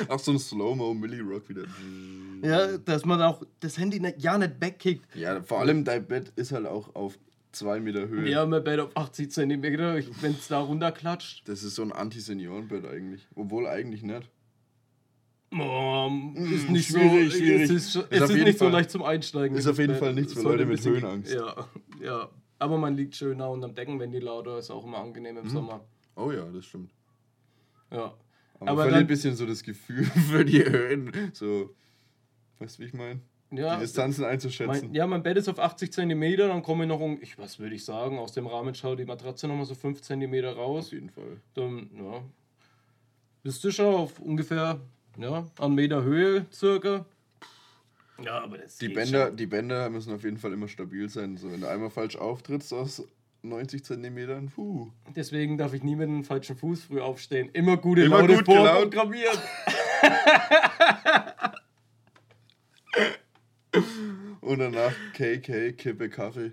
Auch 0.07 0.19
so 0.19 0.31
ein 0.31 0.39
Slow-Mo 0.39 0.93
Milli-Rock 0.93 1.49
wieder. 1.49 1.63
Ja, 2.41 2.77
dass 2.77 3.05
man 3.05 3.21
auch 3.21 3.43
das 3.59 3.77
Handy 3.77 3.99
nicht, 3.99 4.15
ja 4.21 4.37
nicht 4.37 4.53
wegkickt. 4.59 5.15
Ja, 5.15 5.41
vor 5.43 5.59
allem 5.59 5.83
dein 5.85 6.05
Bett 6.07 6.31
ist 6.35 6.51
halt 6.51 6.65
auch 6.65 6.95
auf 6.95 7.17
zwei 7.53 7.79
Meter 7.79 8.07
Höhe. 8.07 8.29
Ja, 8.29 8.45
mein 8.45 8.63
Bett 8.63 8.79
auf 8.79 8.95
80 8.95 9.31
cm, 9.31 9.61
wenn 9.63 10.31
es 10.33 10.47
da 10.47 10.59
runterklatscht. 10.59 11.47
Das 11.47 11.63
ist 11.63 11.75
so 11.75 11.81
ein 11.83 11.91
Anti-Senioren-Bett 11.91 12.85
eigentlich. 12.85 13.27
Obwohl 13.35 13.67
eigentlich 13.67 14.03
nicht. 14.03 14.29
Oh, 15.55 16.09
ist 16.51 16.69
nicht 16.69 16.87
schwierig, 16.89 17.31
so, 17.31 17.37
schwierig. 17.37 17.61
Es 17.63 17.69
ist, 17.69 17.95
Ist 17.95 18.07
es 18.09 18.29
ist 18.29 18.35
nicht 18.35 18.57
so 18.57 18.65
Fall- 18.65 18.71
leicht 18.73 18.89
zum 18.89 19.03
Einsteigen. 19.03 19.55
ist 19.55 19.67
auf 19.67 19.77
jeden 19.77 19.95
Fall 19.95 20.13
nichts 20.15 20.33
für 20.33 20.41
Leute 20.41 20.65
mit 20.65 20.83
Höhenangst. 20.83 21.31
Ja, 21.31 21.67
ja. 22.01 22.29
Aber 22.57 22.77
man 22.77 22.95
liegt 22.97 23.15
schöner 23.15 23.49
unterm 23.51 23.75
Deckenventilator, 23.75 24.57
ist 24.57 24.71
auch 24.71 24.83
immer 24.83 24.97
angenehm 24.97 25.35
Mhm. 25.35 25.41
im 25.41 25.49
Sommer. 25.49 25.85
Oh 26.15 26.31
ja, 26.31 26.45
das 26.45 26.65
stimmt. 26.65 26.91
Ja. 27.91 28.13
Aber, 28.59 28.71
Aber 28.71 28.81
verliert 28.83 29.01
ein 29.01 29.07
bisschen 29.07 29.35
so 29.35 29.45
das 29.45 29.61
Gefühl 29.61 30.05
für 30.31 30.43
die 30.43 30.63
Höhen. 30.65 31.11
So, 31.33 31.75
weißt 32.59 32.79
du, 32.79 32.81
wie 32.83 32.87
ich 32.87 32.93
meine? 32.93 33.19
Ja, 33.55 33.75
die 33.75 33.81
Distanzen 33.81 34.25
einzuschätzen. 34.25 34.87
mein, 34.87 34.93
ja, 34.95 35.05
mein 35.07 35.21
Bett 35.23 35.37
ist 35.37 35.47
auf 35.49 35.59
80 35.59 35.91
cm, 35.93 36.37
dann 36.37 36.63
komme 36.63 36.83
ich 36.83 36.87
noch 36.89 36.99
um, 36.99 37.17
ich, 37.21 37.37
was 37.37 37.59
würde 37.59 37.75
ich 37.75 37.85
sagen, 37.85 38.17
aus 38.19 38.31
dem 38.33 38.47
Rahmen 38.47 38.73
schaut 38.75 38.99
die 38.99 39.05
Matratze 39.05 39.47
nochmal 39.47 39.65
so 39.65 39.75
5 39.75 40.01
cm 40.01 40.33
raus. 40.45 40.87
Auf 40.87 40.91
jeden 40.93 41.09
Fall. 41.09 41.37
Dann, 41.53 41.89
ja, 41.97 42.21
bist 43.43 43.63
du 43.63 43.71
schon 43.71 43.93
auf 43.93 44.19
ungefähr, 44.19 44.79
ja, 45.17 45.45
einen 45.59 45.75
Meter 45.75 46.03
Höhe 46.03 46.45
circa. 46.51 47.05
Ja, 48.23 48.41
aber 48.43 48.57
das 48.59 48.77
Die 48.77 48.89
Bänder, 48.89 49.27
schon. 49.27 49.37
die 49.37 49.45
Bänder 49.47 49.89
müssen 49.89 50.13
auf 50.13 50.23
jeden 50.23 50.37
Fall 50.37 50.53
immer 50.53 50.67
stabil 50.67 51.09
sein. 51.09 51.35
So, 51.37 51.51
wenn 51.51 51.61
du 51.61 51.67
einmal 51.67 51.89
falsch 51.89 52.15
auftrittst 52.15 52.71
aus 52.73 53.03
90 53.41 53.83
Zentimetern, 53.83 54.49
puh. 54.49 54.89
Deswegen 55.15 55.57
darf 55.57 55.73
ich 55.73 55.83
nie 55.83 55.95
mit 55.95 56.07
dem 56.07 56.23
falschen 56.23 56.55
Fuß 56.55 56.85
früh 56.85 57.01
aufstehen. 57.01 57.49
Immer 57.53 57.75
gute 57.77 58.03
Immer 58.03 58.19
Laune 58.21 58.35
gut 58.37 58.45
gelaunt. 58.45 58.67
vorprogrammiert. 58.93 59.41
Und 64.41 64.59
danach 64.59 64.93
KK, 65.13 65.73
Kippe, 65.73 66.09
Kaffee. 66.09 66.51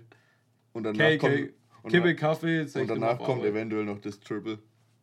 Und 0.73 0.83
danach 0.83 0.97
K, 0.97 1.17
kommt, 1.17 1.49
und, 1.83 1.91
Kippe, 1.91 2.15
Kaffee, 2.15 2.61
und 2.61 2.87
danach 2.87 3.19
kommt 3.19 3.43
eventuell 3.43 3.83
noch 3.83 3.99
das 3.99 4.19
Triple 4.19 4.59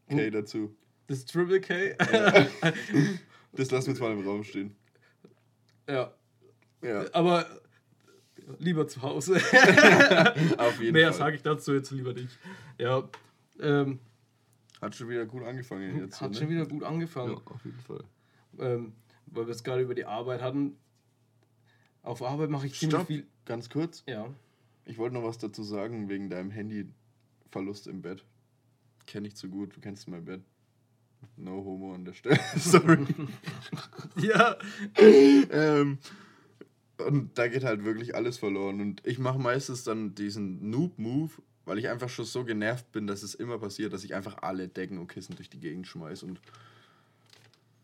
K 0.08 0.30
dazu. 0.30 0.74
Das 1.06 1.24
Triple 1.24 1.60
K? 1.60 1.94
Das 3.52 3.70
lassen 3.70 3.86
wir 3.86 3.94
jetzt 3.94 4.00
mal 4.00 4.12
im 4.12 4.26
Raum 4.26 4.44
stehen. 4.44 4.76
ja. 5.88 6.12
Ja, 6.80 7.04
Aber 7.12 7.44
lieber 8.58 8.86
zu 8.86 9.02
Hause. 9.02 9.36
auf 10.58 10.80
jeden 10.80 10.92
Mehr 10.92 11.12
sage 11.12 11.36
ich 11.36 11.42
dazu 11.42 11.74
jetzt 11.74 11.90
lieber 11.90 12.12
nicht. 12.12 12.38
Ja. 12.78 13.08
Ähm, 13.60 13.98
Hat 14.80 14.94
schon 14.94 15.08
wieder 15.08 15.26
gut 15.26 15.42
angefangen 15.42 15.98
jetzt. 15.98 16.20
hat 16.20 16.30
ne? 16.30 16.36
schon 16.36 16.48
wieder 16.48 16.66
gut 16.66 16.84
angefangen. 16.84 17.32
Ja, 17.32 17.52
auf 17.52 17.64
jeden 17.64 17.80
Fall. 17.80 18.04
Ähm, 18.58 18.92
weil 19.26 19.46
wir 19.46 19.52
es 19.52 19.64
gerade 19.64 19.82
über 19.82 19.94
die 19.94 20.04
Arbeit 20.04 20.40
hatten. 20.40 20.76
Auf 22.08 22.22
Arbeit 22.22 22.48
mache 22.48 22.66
ich 22.66 22.72
ziemlich 22.72 22.96
Stopp, 22.96 23.06
viel. 23.06 23.26
ganz 23.44 23.68
kurz. 23.68 24.02
Ja. 24.06 24.32
Ich 24.86 24.96
wollte 24.96 25.14
noch 25.14 25.24
was 25.24 25.36
dazu 25.36 25.62
sagen 25.62 26.08
wegen 26.08 26.30
deinem 26.30 26.50
Handyverlust 26.50 27.86
im 27.86 28.00
Bett. 28.00 28.24
Kenn 29.04 29.26
ich 29.26 29.36
zu 29.36 29.50
gut, 29.50 29.76
du 29.76 29.80
kennst 29.80 30.08
mein 30.08 30.24
Bett. 30.24 30.40
No 31.36 31.62
homo 31.62 31.92
an 31.92 32.06
der 32.06 32.14
Stelle. 32.14 32.40
Sorry. 32.56 33.04
Ja. 34.16 34.56
ähm, 34.96 35.98
und 36.96 37.36
da 37.36 37.46
geht 37.48 37.64
halt 37.64 37.84
wirklich 37.84 38.14
alles 38.14 38.38
verloren. 38.38 38.80
Und 38.80 39.06
ich 39.06 39.18
mache 39.18 39.38
meistens 39.38 39.84
dann 39.84 40.14
diesen 40.14 40.70
Noob-Move, 40.70 41.32
weil 41.66 41.78
ich 41.78 41.90
einfach 41.90 42.08
schon 42.08 42.24
so 42.24 42.42
genervt 42.42 42.90
bin, 42.90 43.06
dass 43.06 43.22
es 43.22 43.34
immer 43.34 43.58
passiert, 43.58 43.92
dass 43.92 44.02
ich 44.02 44.14
einfach 44.14 44.38
alle 44.40 44.66
Decken 44.68 44.96
und 44.96 45.08
Kissen 45.08 45.36
durch 45.36 45.50
die 45.50 45.60
Gegend 45.60 45.86
schmeiß 45.86 46.22
und 46.22 46.40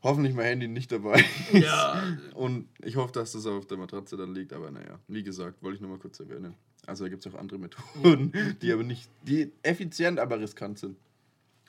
hoffentlich 0.05 0.35
mein 0.35 0.45
Handy 0.45 0.69
nicht 0.69 0.93
dabei 0.93 1.25
ist. 1.53 1.65
Ja. 1.65 2.01
Und 2.35 2.69
ich 2.83 2.95
hoffe, 2.95 3.13
dass 3.13 3.33
das 3.33 3.47
auf 3.47 3.67
der 3.67 3.79
Matratze 3.79 4.17
dann 4.17 4.33
liegt. 4.35 4.53
Aber 4.53 4.71
naja, 4.71 5.01
wie 5.09 5.25
gesagt, 5.25 5.61
wollte 5.63 5.77
ich 5.77 5.81
nur 5.81 5.91
mal 5.91 5.99
kurz 5.99 6.21
erwähnen. 6.21 6.55
Also 6.87 7.05
da 7.05 7.11
gibt 7.11 7.27
es 7.27 7.33
auch 7.33 7.39
andere 7.39 7.59
Methoden, 7.59 8.33
die 8.63 8.73
aber 8.73 8.83
nicht, 8.83 9.09
die 9.23 9.51
effizient, 9.63 10.21
aber 10.21 10.39
riskant 10.39 10.79
sind. 10.79 10.97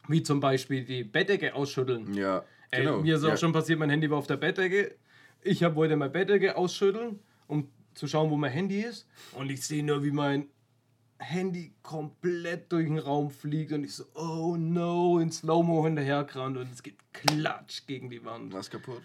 Wie 0.08 0.22
zum 0.22 0.40
Beispiel 0.40 0.84
die 0.84 1.04
Bettdecke 1.04 1.56
ausschütteln. 1.56 2.14
Ja, 2.14 2.44
Ey, 2.70 2.84
genau. 2.84 3.02
mir 3.02 3.16
ist 3.16 3.24
ja. 3.24 3.34
auch 3.34 3.38
schon 3.38 3.54
passiert, 3.54 3.80
mein 3.80 3.90
Handy 3.90 4.10
war 4.12 4.18
auf 4.18 4.28
der 4.28 4.38
Bettdecke. 4.38 4.96
Ich 5.42 5.64
hab, 5.64 5.76
wollte 5.76 5.96
meine 5.96 6.12
Bettdecke 6.12 6.58
ausschütteln, 6.58 7.20
um 7.48 7.70
zu 7.94 8.08
schauen, 8.08 8.30
wo 8.30 8.36
mein 8.36 8.52
Handy 8.52 8.82
ist. 8.82 9.08
Und 9.34 9.50
ich 9.50 9.66
sehe 9.66 9.84
nur, 9.84 10.04
wie 10.04 10.12
mein 10.12 10.48
Handy 11.18 11.74
komplett 11.82 12.72
durch 12.72 12.88
den 12.88 13.00
Raum 13.00 13.30
fliegt. 13.30 13.72
Und 13.72 13.84
ich 13.84 13.96
so, 13.96 14.06
oh 14.16 14.56
no, 14.58 15.20
in 15.20 15.32
Slow-Mo 15.32 15.86
hinterhergerannt. 15.86 16.58
Und 16.58 16.72
es 16.72 16.84
geht 16.84 16.98
klatsch 17.14 17.86
gegen 17.88 18.10
die 18.10 18.24
Wand. 18.26 18.54
Was 18.54 18.70
kaputt? 18.70 19.02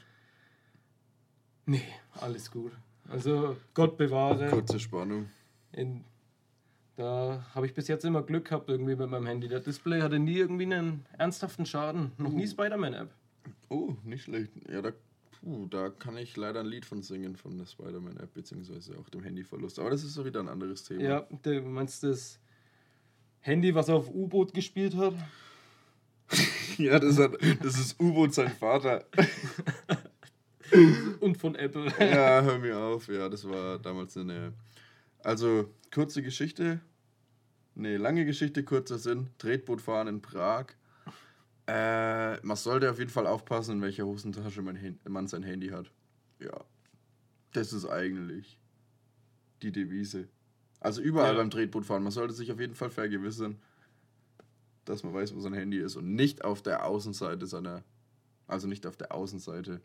Nee, 1.67 1.83
alles 2.21 2.50
gut. 2.50 2.73
Also, 3.09 3.57
Gott 3.75 3.97
bewahre. 3.97 4.49
Kurze 4.49 4.81
Spannung. 4.81 5.29
In, 5.73 6.05
da 6.97 7.47
habe 7.55 7.67
ich 7.67 7.75
bis 7.75 7.88
jetzt 7.88 8.05
immer 8.05 8.23
Glück 8.23 8.47
gehabt 8.47 8.69
irgendwie 8.69 8.97
mit 8.97 9.09
meinem 9.09 9.26
Handy. 9.26 9.49
Der 9.49 9.61
Display 9.61 10.00
hatte 10.00 10.19
nie 10.19 10.37
irgendwie 10.37 10.64
einen 10.64 11.07
ernsthaften 11.17 11.67
Schaden. 11.67 12.12
Noch 12.19 12.33
nie 12.33 12.47
Spider-Man-App. 12.47 13.11
Oh, 13.69 13.95
nicht 14.05 14.25
schlecht. 14.25 14.52
Ja, 14.69 14.83
da, 14.83 14.93
puh, 15.40 15.66
da 15.66 15.88
kann 15.88 16.16
ich 16.16 16.37
leider 16.37 16.61
ein 16.61 16.66
Lied 16.66 16.85
von 16.85 17.02
singen, 17.02 17.37
von 17.37 17.59
der 17.59 17.66
Spider-Man-App, 17.66 18.35
beziehungsweise 18.35 18.99
auch 18.99 19.09
dem 19.09 19.23
Handyverlust. 19.23 19.78
Aber 19.78 19.90
das 19.90 20.04
ist 20.04 20.14
so 20.14 20.25
wieder 20.25 20.40
ein 20.40 20.49
anderes 20.49 20.85
Thema. 20.85 21.02
Ja, 21.02 21.26
du 21.42 21.62
meinst 21.62 22.02
das 22.02 22.38
Handy, 23.40 23.75
was 23.75 23.88
auf 23.88 24.09
U-Boot 24.09 24.52
gespielt 24.52 24.97
hat? 24.97 25.14
ja 26.78 26.99
das, 26.99 27.18
hat, 27.18 27.32
das 27.62 27.78
ist 27.78 28.00
U-Boot 28.00 28.35
sein 28.35 28.50
Vater. 28.50 29.04
Und 31.20 31.37
von 31.37 31.56
Apple. 31.56 31.87
ja, 31.99 32.42
hör 32.42 32.59
mir 32.59 32.78
auf. 32.78 33.09
Ja, 33.09 33.28
das 33.28 33.49
war 33.49 33.78
damals 33.78 34.16
eine. 34.16 34.52
Also, 35.18 35.68
kurze 35.92 36.23
Geschichte. 36.23 36.80
Nee, 37.75 37.97
lange 37.97 38.25
Geschichte, 38.25 38.62
kurzer 38.62 38.99
Sinn. 38.99 39.30
Tretboot 39.38 39.80
fahren 39.80 40.06
in 40.06 40.23
Prag. 40.23 40.66
Äh, 41.72 42.40
man 42.44 42.56
sollte 42.56 42.90
auf 42.90 42.98
jeden 42.98 43.10
Fall 43.12 43.28
aufpassen, 43.28 43.76
in 43.76 43.82
welcher 43.82 44.04
Hosentasche 44.04 44.60
man, 44.60 44.76
man 45.08 45.28
sein 45.28 45.44
Handy 45.44 45.68
hat. 45.68 45.92
Ja. 46.40 46.64
Das 47.52 47.72
ist 47.72 47.86
eigentlich 47.86 48.58
die 49.62 49.70
Devise. 49.70 50.28
Also 50.80 51.00
überall 51.00 51.34
Ja. 51.34 51.38
beim 51.38 51.50
Tretbootfahren. 51.50 52.02
Man 52.02 52.10
sollte 52.10 52.34
sich 52.34 52.50
auf 52.50 52.58
jeden 52.58 52.74
Fall 52.74 52.90
vergewissern, 52.90 53.60
dass 54.84 55.04
man 55.04 55.14
weiß, 55.14 55.32
wo 55.36 55.40
sein 55.40 55.52
Handy 55.52 55.78
ist 55.78 55.94
und 55.94 56.12
nicht 56.14 56.42
auf 56.44 56.60
der 56.60 56.86
Außenseite 56.86 57.46
seiner, 57.46 57.84
also 58.48 58.66
nicht 58.66 58.84
auf 58.86 58.96
der 58.96 59.14
Außenseite 59.14 59.80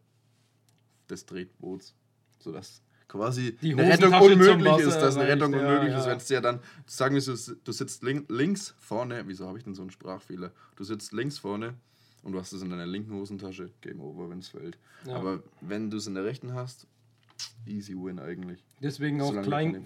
des 1.08 1.28
Tretboots, 1.28 1.94
sodass 2.40 2.82
quasi 3.08 3.56
Die 3.62 3.74
eine 3.74 3.90
Rettung 3.90 4.14
unmöglich 4.14 4.78
ist, 4.80 4.98
dass 4.98 5.18
eine 5.18 5.28
Rettung 5.28 5.54
ja, 5.54 5.60
unmöglich 5.60 5.92
ja. 5.92 6.00
ist, 6.00 6.08
wenn 6.08 6.18
es 6.18 6.26
dir 6.26 6.42
dann, 6.42 6.60
sagen 6.86 7.16
wir, 7.16 7.22
so, 7.22 7.54
du 7.64 7.72
sitzt 7.72 8.04
link, 8.04 8.30
links 8.30 8.76
vorne, 8.80 9.24
wieso 9.28 9.48
habe 9.48 9.58
ich 9.58 9.64
denn 9.64 9.74
so 9.74 9.82
einen 9.82 9.92
Sprachfehler? 9.92 10.52
Du 10.76 10.84
sitzt 10.84 11.14
links 11.14 11.38
vorne 11.38 11.76
und 12.24 12.32
du 12.32 12.40
hast 12.40 12.54
es 12.54 12.62
in 12.62 12.70
deiner 12.70 12.88
linken 12.88 13.14
Hosentasche, 13.14 13.70
Game 13.82 14.02
Over, 14.02 14.30
wenn 14.30 14.40
es 14.40 14.50
fällt. 14.50 14.78
Ja. 15.06 15.16
Aber 15.16 15.44
wenn 15.62 15.90
du 15.90 15.98
es 15.98 16.08
in 16.08 16.16
der 16.16 16.26
rechten 16.26 16.54
hast, 16.54 16.88
easy 17.66 17.94
win 17.94 18.20
eigentlich. 18.20 18.64
Deswegen 18.82 19.22
auch 19.22 19.40
klein, 19.42 19.86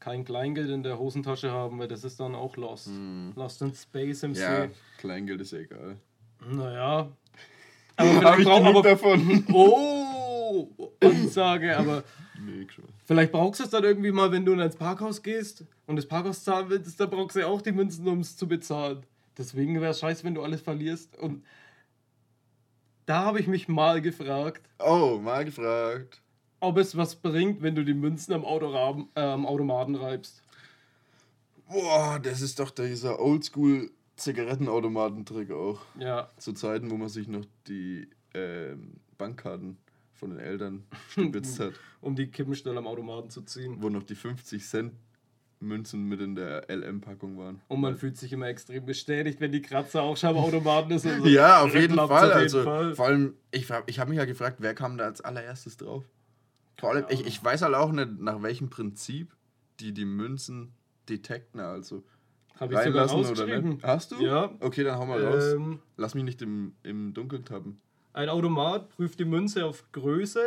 kein 0.00 0.24
Kleingeld 0.24 0.70
in 0.70 0.82
der 0.82 0.98
Hosentasche 0.98 1.50
haben, 1.50 1.78
weil 1.78 1.88
das 1.88 2.04
ist 2.04 2.20
dann 2.20 2.34
auch 2.34 2.56
lost. 2.56 2.90
Lost 3.34 3.62
in 3.62 3.74
Space 3.74 4.22
im. 4.22 4.34
Ja, 4.34 4.62
See. 4.62 4.70
Kleingeld 4.98 5.40
ist 5.40 5.52
ja 5.52 5.58
egal. 5.58 5.96
Naja. 6.48 7.08
Aber 7.96 8.10
vielleicht, 8.10 8.38
ich 8.38 8.44
brauch, 8.44 8.64
aber, 8.64 8.82
davon. 8.82 9.44
oh, 9.52 10.17
Ansage, 11.02 11.76
aber 11.76 12.04
nee, 12.40 12.66
vielleicht 13.04 13.32
brauchst 13.32 13.60
du 13.60 13.64
es 13.64 13.70
dann 13.70 13.84
irgendwie 13.84 14.12
mal, 14.12 14.30
wenn 14.32 14.44
du 14.44 14.52
ins 14.52 14.76
Parkhaus 14.76 15.22
gehst 15.22 15.64
und 15.86 15.96
das 15.96 16.06
Parkhaus 16.06 16.44
zahlen 16.44 16.68
willst, 16.68 16.98
dann 17.00 17.10
brauchst 17.10 17.36
du 17.36 17.40
ja 17.40 17.46
auch 17.46 17.62
die 17.62 17.72
Münzen, 17.72 18.06
um 18.08 18.20
es 18.20 18.36
zu 18.36 18.46
bezahlen. 18.48 19.04
Deswegen 19.36 19.80
wäre 19.80 19.92
es 19.92 20.00
scheiße, 20.00 20.24
wenn 20.24 20.34
du 20.34 20.42
alles 20.42 20.60
verlierst. 20.60 21.16
Und 21.16 21.44
da 23.06 23.24
habe 23.24 23.40
ich 23.40 23.46
mich 23.46 23.68
mal 23.68 24.00
gefragt, 24.02 24.68
Oh, 24.78 25.18
mal 25.22 25.44
gefragt. 25.44 26.20
ob 26.60 26.76
es 26.78 26.96
was 26.96 27.16
bringt, 27.16 27.62
wenn 27.62 27.74
du 27.74 27.84
die 27.84 27.94
Münzen 27.94 28.32
am, 28.34 28.44
Autoraben, 28.44 29.08
äh, 29.14 29.20
am 29.20 29.46
Automaten 29.46 29.94
reibst. 29.94 30.42
Boah, 31.70 32.18
das 32.22 32.40
ist 32.40 32.58
doch 32.58 32.70
dieser 32.70 33.20
Oldschool 33.20 33.90
Zigarettenautomatentrick 34.16 35.50
auch. 35.52 35.80
Ja, 35.98 36.30
Zu 36.38 36.52
Zeiten, 36.52 36.90
wo 36.90 36.96
man 36.96 37.08
sich 37.08 37.28
noch 37.28 37.44
die 37.68 38.08
ähm, 38.34 38.94
Bankkarten 39.16 39.76
von 40.18 40.30
den 40.30 40.38
Eltern 40.38 40.84
stibitzt 41.10 41.58
hat, 41.60 41.72
um 42.00 42.14
die 42.14 42.26
Kippenstelle 42.28 42.78
am 42.78 42.86
Automaten 42.86 43.30
zu 43.30 43.42
ziehen. 43.42 43.76
wo 43.80 43.88
noch 43.88 44.02
die 44.02 44.14
50 44.14 44.64
Cent 44.64 44.92
Münzen 45.60 46.04
mit 46.04 46.20
in 46.20 46.34
der 46.34 46.66
LM-Packung 46.68 47.36
waren. 47.36 47.60
Und 47.68 47.80
man 47.80 47.96
fühlt 47.96 48.16
sich 48.16 48.32
immer 48.32 48.46
extrem 48.46 48.86
bestätigt, 48.86 49.40
wenn 49.40 49.50
die 49.50 49.62
Kratzer 49.62 50.02
auch 50.02 50.16
schon 50.16 50.30
am 50.30 50.36
Automaten 50.36 50.92
ist. 50.92 51.02
so. 51.02 51.08
Ja, 51.26 51.62
auf 51.62 51.74
jeden 51.74 51.96
Fall. 51.96 52.06
auf 52.06 52.22
jeden 52.22 52.32
also, 52.32 52.62
Fall. 52.62 52.94
Vor 52.94 53.06
allem, 53.06 53.34
ich, 53.50 53.68
hab- 53.70 53.88
ich 53.88 53.98
habe 53.98 54.10
mich 54.10 54.18
ja 54.18 54.24
gefragt, 54.24 54.58
wer 54.60 54.74
kam 54.74 54.98
da 54.98 55.04
als 55.04 55.20
allererstes 55.20 55.76
drauf? 55.76 56.04
Vor 56.78 56.90
allem, 56.90 57.06
ich, 57.08 57.26
ich 57.26 57.42
weiß 57.42 57.62
halt 57.62 57.74
auch 57.74 57.90
nicht, 57.90 58.20
nach 58.20 58.40
welchem 58.42 58.70
Prinzip 58.70 59.34
die 59.80 59.92
die 59.92 60.04
Münzen 60.04 60.72
detekten, 61.08 61.60
also 61.60 62.04
Habe 62.56 62.74
ich 62.74 62.80
sogar 62.80 63.12
oder 63.12 63.60
nicht. 63.60 63.82
Hast 63.82 64.12
du? 64.12 64.22
Ja. 64.24 64.54
Okay, 64.60 64.84
dann 64.84 64.98
hau 64.98 65.06
mal 65.06 65.24
raus. 65.24 65.54
Ähm, 65.54 65.80
Lass 65.96 66.14
mich 66.14 66.24
nicht 66.24 66.42
im, 66.42 66.74
im 66.82 67.14
Dunkeln 67.14 67.44
tappen. 67.44 67.80
Ein 68.12 68.28
Automat 68.28 68.88
prüft 68.90 69.18
die 69.20 69.24
Münze 69.24 69.64
auf 69.66 69.84
Größe, 69.92 70.40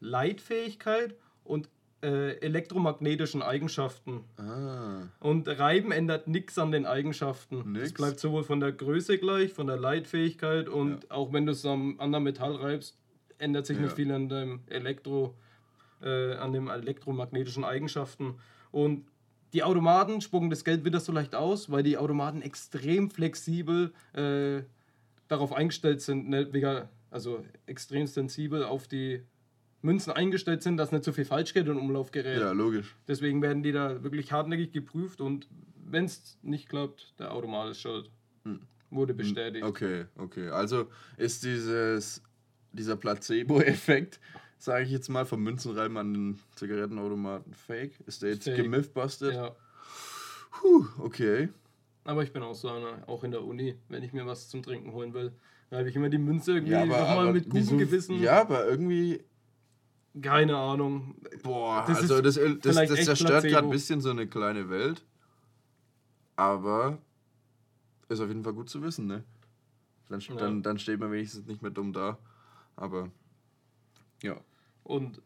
Leitfähigkeit 0.00 1.14
und 1.44 1.68
äh, 2.02 2.38
elektromagnetischen 2.38 3.42
Eigenschaften. 3.42 4.24
Ah. 4.38 5.02
Und 5.20 5.48
Reiben 5.48 5.92
ändert 5.92 6.28
nichts 6.28 6.58
an 6.58 6.72
den 6.72 6.86
Eigenschaften. 6.86 7.76
Es 7.76 7.92
bleibt 7.92 8.20
sowohl 8.20 8.42
von 8.42 8.60
der 8.60 8.72
Größe 8.72 9.18
gleich, 9.18 9.52
von 9.52 9.66
der 9.66 9.76
Leitfähigkeit 9.76 10.68
und 10.68 11.10
auch 11.10 11.32
wenn 11.32 11.44
du 11.46 11.52
es 11.52 11.66
am 11.66 12.00
anderen 12.00 12.24
Metall 12.24 12.56
reibst, 12.56 12.96
ändert 13.38 13.66
sich 13.66 13.76
Ja. 13.76 13.84
nicht 13.84 13.96
viel 13.96 14.10
an 14.12 14.28
dem 14.28 14.60
Elektro, 14.68 15.34
äh, 16.02 16.34
an 16.34 16.52
den 16.52 16.68
elektromagnetischen 16.68 17.64
Eigenschaften. 17.64 18.36
Und 18.70 19.04
die 19.52 19.62
Automaten 19.62 20.20
spucken 20.20 20.48
das 20.48 20.64
Geld 20.64 20.84
wieder 20.84 21.00
so 21.00 21.12
leicht 21.12 21.34
aus, 21.34 21.70
weil 21.70 21.82
die 21.82 21.98
Automaten 21.98 22.40
extrem 22.40 23.10
flexibel 23.10 23.92
äh, 24.14 24.62
darauf 25.28 25.52
eingestellt 25.52 26.00
sind, 26.00 26.28
ne, 26.28 26.52
wegen, 26.52 26.88
also 27.10 27.44
extrem 27.66 28.06
sensibel 28.06 28.64
auf 28.64 28.88
die 28.88 29.22
Münzen 29.82 30.12
eingestellt 30.12 30.62
sind, 30.62 30.76
dass 30.76 30.92
nicht 30.92 31.04
so 31.04 31.12
viel 31.12 31.24
Falschgeld 31.24 31.68
in 31.68 31.78
Umlauf 31.78 32.10
gerät. 32.10 32.40
Ja, 32.40 32.52
logisch. 32.52 32.94
Deswegen 33.08 33.40
werden 33.42 33.62
die 33.62 33.72
da 33.72 34.02
wirklich 34.02 34.32
hartnäckig 34.32 34.72
geprüft 34.72 35.20
und 35.20 35.48
wenn 35.84 36.04
es 36.04 36.38
nicht 36.42 36.68
klappt, 36.68 37.14
der 37.18 37.32
Automat 37.32 37.70
ist 37.70 37.80
schuld. 37.80 38.10
Wurde 38.90 39.14
bestätigt. 39.14 39.64
Hm. 39.64 39.70
Okay, 39.70 40.04
okay. 40.16 40.48
Also 40.48 40.88
ist 41.16 41.44
dieses, 41.44 42.22
dieser 42.72 42.96
Placebo-Effekt, 42.96 44.18
sage 44.58 44.84
ich 44.84 44.90
jetzt 44.90 45.08
mal, 45.08 45.24
vom 45.24 45.42
Münzenreiben 45.42 45.96
an 45.96 46.12
den 46.12 46.40
Zigarettenautomaten 46.56 47.54
fake? 47.54 48.00
Ist 48.06 48.22
der 48.22 48.30
jetzt 48.30 48.44
Fake. 48.44 48.56
gemythbusted? 48.56 49.32
Ja. 49.32 49.54
Puh, 50.50 50.86
okay. 50.98 51.50
Aber 52.02 52.24
ich 52.24 52.32
bin 52.32 52.42
auch 52.42 52.54
so 52.54 52.68
einer, 52.68 53.08
auch 53.08 53.22
in 53.22 53.30
der 53.30 53.44
Uni, 53.44 53.76
wenn 53.88 54.02
ich 54.02 54.12
mir 54.12 54.26
was 54.26 54.48
zum 54.48 54.62
Trinken 54.62 54.92
holen 54.92 55.14
will, 55.14 55.32
da 55.70 55.78
habe 55.78 55.88
ich 55.88 55.96
immer 55.96 56.08
die 56.08 56.18
Münze 56.18 56.52
irgendwie 56.52 56.72
Ja, 56.72 56.82
aber, 56.82 56.98
nochmal 57.00 57.32
mit 57.32 57.48
gutem 57.48 57.78
Gewissen. 57.78 58.20
Ja, 58.20 58.40
aber 58.42 58.66
irgendwie, 58.66 59.22
Keine 60.20 60.56
Ahnung. 60.56 61.14
boah, 61.42 61.84
Das 61.86 61.98
also 61.98 62.16
ist 62.16 62.36
das, 62.38 62.58
das, 62.60 62.88
das 62.88 63.04
zerstört 63.04 63.44
gerade 63.44 63.66
ein 63.68 63.70
bisschen 63.70 64.00
so 64.00 64.10
eine 64.10 64.26
kleine 64.26 64.68
Welt. 64.68 65.04
Aber 66.36 66.98
ist 68.08 68.20
auf 68.20 68.28
jeden 68.28 68.42
Fall 68.42 68.54
gut 68.54 68.68
zu 68.68 68.82
wissen, 68.82 69.06
ne? 69.06 69.22
Dann, 70.08 70.20
Ja. 70.20 70.34
dann, 70.36 70.62
dann 70.62 70.78
steht 70.78 70.98
man 70.98 71.12
wenigstens 71.12 71.46
nicht 71.46 71.62
mehr 71.62 71.70
dumm 71.70 71.92
da. 71.92 72.18
Aber 72.74 73.10
ja, 74.22 74.36
Und 74.82 75.22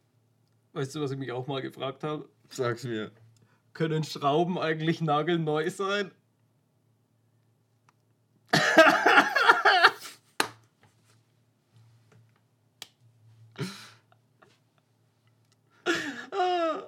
weißt 0.74 0.94
du, 0.94 1.00
was 1.00 1.10
ich 1.12 1.18
mich 1.18 1.32
auch 1.32 1.46
mal 1.46 1.62
gefragt 1.62 2.04
habe? 2.04 2.28
sag's 2.50 2.84
mir. 2.84 3.10
Können 3.72 4.04
Schrauben 4.04 4.58
eigentlich 4.58 5.00
nagelneu 5.00 5.70
sein? 5.70 6.10
Ah, 16.32 16.82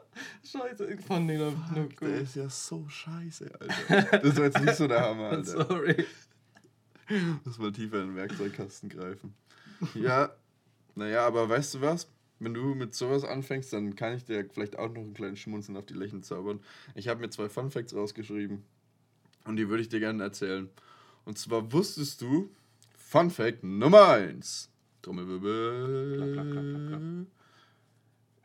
Scheiße, 0.51 0.87
ich 0.93 1.01
fand 1.01 1.29
den 1.31 1.43
einfach 1.43 1.71
nur 1.73 1.89
Der 1.89 1.97
gut. 1.97 2.23
ist 2.23 2.37
ja 2.37 2.49
so 2.49 2.89
scheiße, 2.89 3.51
Alter. 3.61 4.19
Das 4.19 4.37
war 4.37 4.45
jetzt 4.45 4.61
nicht 4.61 4.75
so 4.77 4.87
der 4.89 5.01
Hammer, 5.03 5.25
Alter. 5.31 5.45
Sorry. 5.67 6.05
Muss 7.45 7.59
mal 7.59 7.73
tiefer 7.73 8.03
in 8.03 8.09
den 8.09 8.17
Werkzeugkasten 8.17 8.89
greifen. 8.89 9.35
Ja, 9.95 10.31
naja, 10.95 11.27
aber 11.27 11.49
weißt 11.49 11.75
du 11.75 11.81
was? 11.81 12.09
Wenn 12.39 12.53
du 12.55 12.75
mit 12.75 12.95
sowas 12.95 13.25
anfängst, 13.25 13.73
dann 13.73 13.95
kann 13.97 14.15
ich 14.15 14.25
dir 14.25 14.49
vielleicht 14.53 14.79
auch 14.79 14.89
noch 14.89 15.01
einen 15.03 15.15
kleinen 15.15 15.37
Schmunzeln 15.37 15.77
auf 15.79 15.87
die 15.87 15.95
Lächeln 15.95 16.23
zaubern. 16.23 16.61
Ich 16.95 17.09
habe 17.09 17.21
mir 17.21 17.31
zwei 17.31 17.49
Fun 17.49 17.71
Facts 17.71 17.95
rausgeschrieben 17.95 18.63
und 19.45 19.57
die 19.57 19.69
würde 19.69 19.83
ich 19.83 19.89
dir 19.89 20.01
gerne 20.01 20.23
erzählen. 20.23 20.69
Und 21.25 21.39
zwar 21.39 21.73
wusstest 21.73 22.21
du, 22.21 22.51
Fun 22.99 23.31
Fact 23.31 23.63
Nummer 23.65 24.09
1. 24.09 24.69
Trommelwirbel. 25.03 26.17
Klapp, 26.17 26.51
klapp, 26.53 26.89
klapp. 26.89 27.27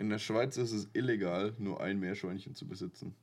In 0.01 0.09
der 0.09 0.17
Schweiz 0.17 0.57
ist 0.57 0.71
es 0.71 0.89
illegal, 0.93 1.53
nur 1.59 1.79
ein 1.79 1.99
Meerschweinchen 1.99 2.55
zu 2.55 2.67
besitzen. 2.67 3.13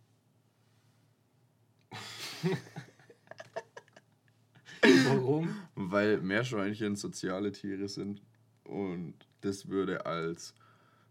Warum? 4.81 5.57
Weil 5.75 6.19
Meerschweinchen 6.21 6.95
soziale 6.95 7.51
Tiere 7.51 7.89
sind 7.89 8.23
und 8.63 9.15
das 9.41 9.69
würde 9.69 10.07
als 10.07 10.55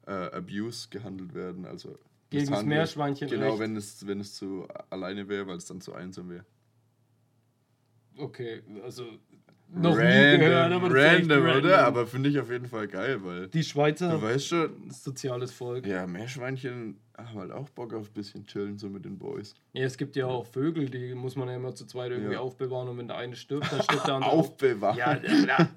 äh, 0.05 0.11
Abuse 0.11 0.87
gehandelt 0.89 1.33
werden. 1.33 1.65
Also 1.65 1.99
Gegen 2.29 2.43
das 2.45 2.49
Misshandlung. 2.49 2.69
Meerschweinchen 2.69 3.27
Genau, 3.27 3.49
Recht. 3.49 3.59
wenn 3.59 3.75
es, 3.75 4.07
wenn 4.07 4.21
es 4.21 4.35
zu 4.35 4.69
alleine 4.89 5.27
wäre, 5.27 5.47
weil 5.47 5.57
es 5.57 5.65
dann 5.65 5.81
zu 5.81 5.93
einsam 5.93 6.29
wäre. 6.29 6.45
Okay, 8.15 8.63
also 8.83 9.19
noch 9.73 9.95
nie 9.97 10.37
gehört, 10.37 10.71
aber 10.71 10.89
das 10.89 10.97
ist 10.97 11.03
echt 11.03 11.29
random, 11.29 11.43
random. 11.45 11.63
oder? 11.65 11.85
Aber 11.85 12.07
finde 12.07 12.29
ich 12.29 12.39
auf 12.39 12.49
jeden 12.49 12.67
Fall 12.67 12.87
geil, 12.87 13.19
weil 13.23 13.47
Die 13.49 13.63
Schweizer, 13.63 14.09
du 14.11 14.21
weißt 14.21 14.47
schon, 14.47 14.89
soziales 14.89 15.51
Volk. 15.51 15.85
ja, 15.85 16.07
Meerschweinchen 16.07 16.97
haben 17.17 17.39
halt 17.39 17.51
auch 17.51 17.69
Bock 17.71 17.93
auf 17.93 18.07
ein 18.09 18.13
bisschen 18.13 18.45
chillen, 18.45 18.77
so 18.77 18.89
mit 18.89 19.03
den 19.05 19.17
Boys. 19.17 19.55
Ja, 19.73 19.83
es 19.85 19.97
gibt 19.97 20.15
ja 20.15 20.25
auch 20.27 20.45
Vögel, 20.45 20.89
die 20.89 21.13
muss 21.15 21.35
man 21.35 21.47
ja 21.49 21.55
immer 21.55 21.73
zu 21.75 21.85
zweit 21.85 22.11
irgendwie 22.11 22.33
Ja. 22.33 22.39
aufbewahren 22.39 22.87
und 22.89 22.97
wenn 22.97 23.07
der 23.07 23.17
eine 23.17 23.35
stirbt, 23.35 23.71
dann 23.71 23.81
stirbt 23.81 24.07
der 24.07 24.15
andere. 24.15 24.31
Aufbewahren. 24.33 24.97
Ja, 24.97 25.17
ja, 25.17 25.45
ja. 25.45 25.69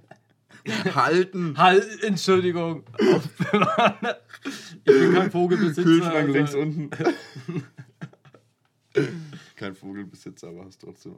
Halten. 0.95 1.57
Halt, 1.57 2.03
Entschuldigung. 2.05 2.85
Aufbewahren. 2.93 4.15
Ich 4.85 4.85
bin 4.85 5.15
kein 5.15 5.31
Vogelbesitzer. 5.31 5.83
Kühlschrank 5.83 6.15
also- 6.15 6.33
links 6.33 6.55
unten. 6.55 6.91
Kein 9.57 9.75
Vogelbesitzer, 9.75 10.49
aber 10.49 10.65
hast 10.65 10.81
trotzdem 10.81 11.15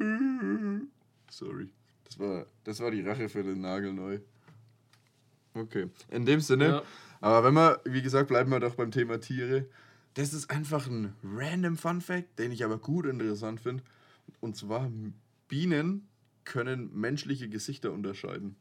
einen. 0.00 0.90
Sorry. 1.30 1.68
Das 2.12 2.18
war, 2.18 2.46
das 2.64 2.80
war 2.80 2.90
die 2.90 3.00
Rache 3.00 3.28
für 3.30 3.42
den 3.42 3.62
Nagel 3.62 3.92
neu. 3.94 4.20
Okay. 5.54 5.88
In 6.10 6.26
dem 6.26 6.40
Sinne, 6.40 6.66
Ja. 6.66 6.82
aber 7.20 7.44
wenn 7.46 7.54
wir, 7.54 7.80
wie 7.84 8.02
gesagt, 8.02 8.28
bleiben 8.28 8.50
wir 8.50 8.60
doch 8.60 8.74
beim 8.74 8.90
Thema 8.90 9.18
Tiere. 9.18 9.66
Das 10.14 10.34
ist 10.34 10.50
einfach 10.50 10.86
ein 10.88 11.14
random 11.24 11.76
Fun 11.78 12.02
Fact, 12.02 12.38
den 12.38 12.52
ich 12.52 12.64
aber 12.64 12.76
gut 12.78 13.06
interessant 13.06 13.60
finde. 13.60 13.82
Und 14.40 14.56
zwar, 14.56 14.90
Bienen 15.48 16.06
können 16.44 16.90
menschliche 16.94 17.48
Gesichter 17.48 17.92
unterscheiden. 17.92 18.56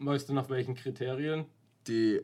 Weißt 0.00 0.28
du 0.28 0.32
nach 0.34 0.48
welchen 0.50 0.74
Kriterien? 0.74 1.46
die, 1.86 2.20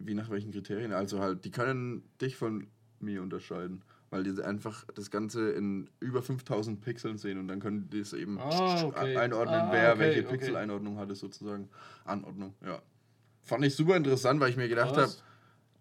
wie 0.00 0.14
nach 0.14 0.28
welchen 0.28 0.50
Kriterien? 0.50 0.92
Also 0.92 1.20
halt, 1.20 1.44
die 1.44 1.50
können 1.52 2.02
dich 2.20 2.36
von 2.36 2.66
mir 2.98 3.22
unterscheiden, 3.22 3.82
weil 4.10 4.22
die 4.24 4.42
einfach 4.42 4.84
das 4.94 5.10
Ganze 5.10 5.50
in 5.52 5.88
über 6.00 6.22
5000 6.22 6.80
Pixeln 6.80 7.18
sehen 7.18 7.38
und 7.38 7.48
dann 7.48 7.60
können 7.60 7.88
die 7.90 8.00
es 8.00 8.12
eben 8.12 8.38
Ah, 8.38 8.84
okay. 8.84 9.16
einordnen, 9.16 9.60
Ah, 9.60 9.68
wer 9.72 9.90
okay, 9.92 9.98
welche 10.00 10.20
okay. 10.20 10.30
Pixel-Einordnung 10.36 10.96
hatte 10.98 11.14
sozusagen. 11.14 11.68
Anordnung, 12.04 12.54
ja. 12.64 12.80
Fand 13.42 13.64
ich 13.64 13.74
super 13.74 13.96
interessant, 13.96 14.40
weil 14.40 14.50
ich 14.50 14.56
mir 14.56 14.68
gedacht 14.68 14.96
habe, 14.96 15.12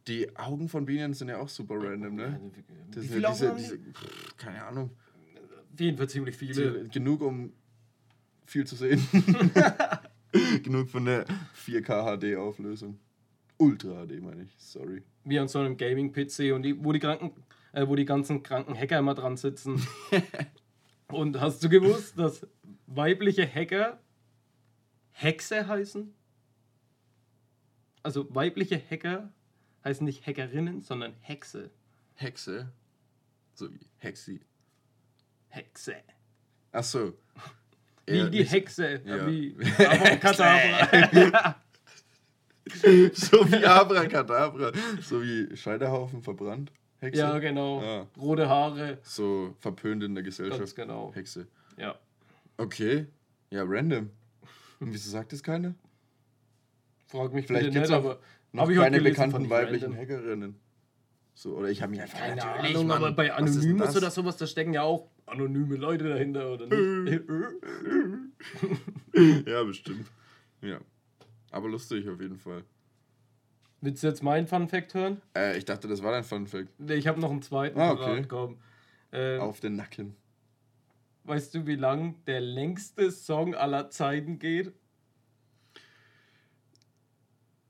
die 0.08 0.36
Augen 0.38 0.70
von 0.70 0.86
Bienen 0.86 1.14
sind 1.14 1.28
ja 1.30 1.38
auch 1.38 1.50
super 1.50 1.76
random, 1.82 2.16
ne? 2.16 2.40
Das 2.92 3.04
Wie 3.04 3.08
sind 3.08 3.18
viele 3.18 3.28
diese, 3.30 3.56
diese 3.56 3.78
pff, 3.78 4.38
keine 4.38 4.64
Ahnung, 4.66 4.92
Auf 5.74 5.80
jeden 5.80 5.98
Fall 5.98 6.08
ziemlich 6.10 6.36
viele. 6.38 6.88
genug 6.90 7.22
um 7.22 7.52
viel 8.46 8.66
zu 8.66 8.76
sehen. 8.78 9.06
genug 10.64 10.90
von 10.90 11.06
der 11.06 11.26
4K 11.66 12.18
HD 12.18 12.36
Auflösung. 12.38 13.00
Ultra 13.58 14.06
HD 14.06 14.22
meine 14.22 14.44
ich, 14.44 14.56
sorry. 14.58 15.02
Wie 15.24 15.40
an 15.40 15.48
so 15.48 15.60
einem 15.60 15.76
Gaming-PC 15.78 16.54
und 16.54 16.64
die, 16.64 16.82
wo 16.84 16.92
die 16.94 17.00
kranken, 17.00 17.32
äh, 17.74 17.88
wo 17.88 17.96
die 17.96 18.06
ganzen 18.06 18.44
kranken 18.44 18.76
Hacker 18.78 19.00
immer 19.00 19.16
dran 19.16 19.38
sitzen. 19.38 19.86
und 21.08 21.40
hast 21.40 21.64
du 21.64 21.70
gewusst, 21.70 22.18
dass 22.20 22.46
weibliche 22.86 23.48
Hacker 23.48 24.00
Hexe 25.12 25.68
heißen? 25.68 26.14
Also 28.04 28.34
weibliche 28.34 28.82
Hacker 28.90 29.32
heißen 29.84 30.06
nicht 30.06 30.26
Hackerinnen, 30.26 30.82
sondern 30.82 31.14
Hexe. 31.22 31.72
Hexe. 32.16 32.72
So 33.54 33.74
wie 33.74 33.80
Hexi. 33.98 34.40
Hexe. 35.50 35.96
Ach 36.72 36.84
so. 36.84 37.14
Wie 38.06 38.18
Ja, 38.18 38.30
die 38.30 38.40
nicht- 38.40 38.52
Hexe. 38.52 39.02
ja. 39.06 39.28
Wie 39.28 39.56
Abracadabra. 39.78 41.56
So 43.14 43.52
wie 43.52 43.66
Abracadabra. 43.66 44.72
so 45.02 45.22
wie 45.24 45.56
Scheiterhaufen 45.58 46.22
verbrannt. 46.22 46.72
Hexe. 47.00 47.20
ja, 47.22 47.38
genau. 47.40 47.82
Ah. 47.82 48.08
Rote 48.20 48.50
Haare. 48.50 48.98
So 49.04 49.54
verpönt 49.60 50.04
in 50.04 50.16
der 50.16 50.24
Gesellschaft. 50.24 50.60
Ganz 50.60 50.76
genau. 50.76 51.14
Hexe. 51.14 51.48
Ja. 51.78 51.96
Okay. 52.58 53.06
Ja, 53.52 53.64
random. 53.66 54.10
Und 54.80 54.94
wieso 54.94 55.10
sagt 55.10 55.34
es 55.34 55.44
keiner? 55.44 55.76
Frag 57.08 57.34
mich 57.34 57.48
Vielleicht 57.48 57.92
auch 57.92 57.96
aber 57.96 58.20
Noch 58.52 58.70
ich 58.70 58.78
keine 58.78 59.00
bekannten 59.02 59.44
ich 59.46 59.50
weiblichen 59.50 59.94
random. 59.94 60.02
Hackerinnen. 60.02 60.56
So, 61.34 61.56
oder 61.56 61.70
ich 61.70 61.84
habe 61.84 61.92
mich 61.92 62.02
einfach 62.02 62.18
Keine 62.18 62.38
natürlich, 62.38 62.76
Ahnung, 62.76 62.88
Mann. 62.88 62.98
aber 62.98 63.12
bei 63.12 63.32
Anonymous 63.32 63.88
das? 63.88 63.98
oder 63.98 64.10
sowas, 64.10 64.38
da 64.38 64.48
stecken 64.48 64.74
ja 64.74 64.82
auch 64.82 65.08
anonyme 65.28 65.76
Leute 65.76 66.10
dahinter, 66.10 66.52
oder 66.54 66.66
nicht? 66.66 67.22
Ja, 69.48 69.64
bestimmt. 69.64 70.08
Ja. 70.62 70.80
Aber 71.52 71.70
lustig 71.70 72.10
auf 72.10 72.20
jeden 72.20 72.38
Fall. 72.38 72.64
Willst 73.82 74.02
du 74.04 74.08
jetzt 74.08 74.24
meinen 74.24 74.48
Fun 74.48 74.68
Fact 74.68 74.94
hören? 74.94 75.22
Äh, 75.36 75.58
ich 75.58 75.66
dachte, 75.66 75.88
das 75.88 76.02
war 76.02 76.12
dein 76.12 76.24
Fun 76.24 76.48
Fact. 76.48 76.70
Nee, 76.80 76.96
Ich 76.96 77.08
habe 77.08 77.20
noch 77.20 77.30
einen 77.32 77.42
zweiten 77.42 77.80
Ah, 77.80 77.92
okay. 77.92 78.26
komm. 78.28 78.58
Ähm, 79.12 79.40
Auf 79.42 79.60
den 79.60 79.76
Nacken. 79.76 80.16
weißt 81.26 81.54
du, 81.56 81.66
wie 81.68 81.76
lang 81.76 82.16
der 82.26 82.42
längste 82.42 83.12
Song 83.12 83.54
aller 83.56 83.90
Zeiten 83.90 84.40
geht? 84.40 84.74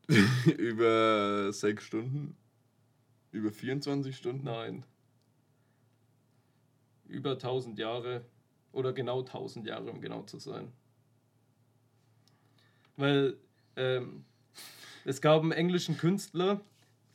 Über 0.58 1.52
sechs 1.52 1.84
Stunden? 1.84 2.38
Über 3.32 3.52
24 3.52 4.16
Stunden? 4.16 4.46
Nein. 4.46 4.86
Über 7.06 7.32
1000 7.32 7.78
Jahre. 7.78 8.26
Oder 8.72 8.94
genau 8.94 9.20
1000 9.20 9.66
Jahre, 9.68 9.92
um 9.92 10.00
genau 10.02 10.24
zu 10.24 10.40
sein. 10.40 10.72
Weil 12.96 13.38
ähm, 13.76 14.24
es 15.08 15.22
gab 15.22 15.42
einen 15.42 15.54
englischen 15.54 15.98
Künstler, 15.98 16.62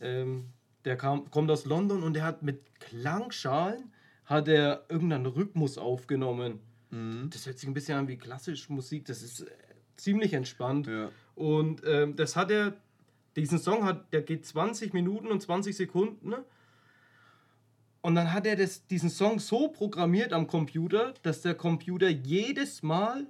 ähm, 0.01 0.47
der 0.85 0.97
kam, 0.97 1.31
kommt 1.31 1.51
aus 1.51 1.67
London 1.67 2.03
und 2.03 2.15
der 2.15 2.25
hat 2.25 2.43
mit 2.43 2.81
Klangschalen 2.81 3.93
hat 4.25 4.49
er 4.49 4.87
irgendeinen 4.89 5.27
Rhythmus 5.27 5.77
aufgenommen. 5.77 6.61
Mhm. 6.91 7.29
Das 7.31 7.45
hört 7.47 7.59
sich 7.59 7.69
ein 7.69 7.75
bisschen 7.75 7.99
an 7.99 8.09
wie 8.09 8.17
klassische 8.17 8.73
Musik. 8.73 9.05
Das 9.05 9.23
ist 9.23 9.43
äh, 9.43 9.51
ziemlich 9.97 10.33
entspannt. 10.33 10.87
Ja. 10.87 11.11
Und 11.35 11.83
ähm, 11.85 12.17
das 12.17 12.35
hat 12.35 12.51
er, 12.51 12.75
diesen 13.37 13.59
Song 13.59 13.85
hat, 13.85 14.11
der 14.13 14.23
geht 14.23 14.47
20 14.47 14.95
Minuten 14.95 15.27
und 15.27 15.43
20 15.43 15.77
Sekunden. 15.77 16.31
Ne? 16.31 16.45
Und 18.01 18.15
dann 18.15 18.33
hat 18.33 18.47
er 18.47 18.57
das, 18.57 18.87
diesen 18.87 19.11
Song 19.11 19.39
so 19.39 19.69
programmiert 19.69 20.33
am 20.33 20.47
Computer, 20.47 21.13
dass 21.23 21.43
der 21.43 21.55
Computer 21.55 22.09
jedes 22.09 22.83
Mal 22.83 23.27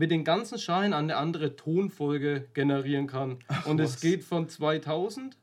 mit 0.00 0.10
den 0.10 0.24
ganzen 0.24 0.58
Schalen 0.58 0.94
eine 0.94 1.16
andere 1.16 1.54
Tonfolge 1.56 2.48
generieren 2.54 3.06
kann. 3.06 3.38
und 3.66 3.78
was. 3.78 3.96
es 3.96 4.00
geht 4.00 4.24
von 4.24 4.48
2000 4.48 5.36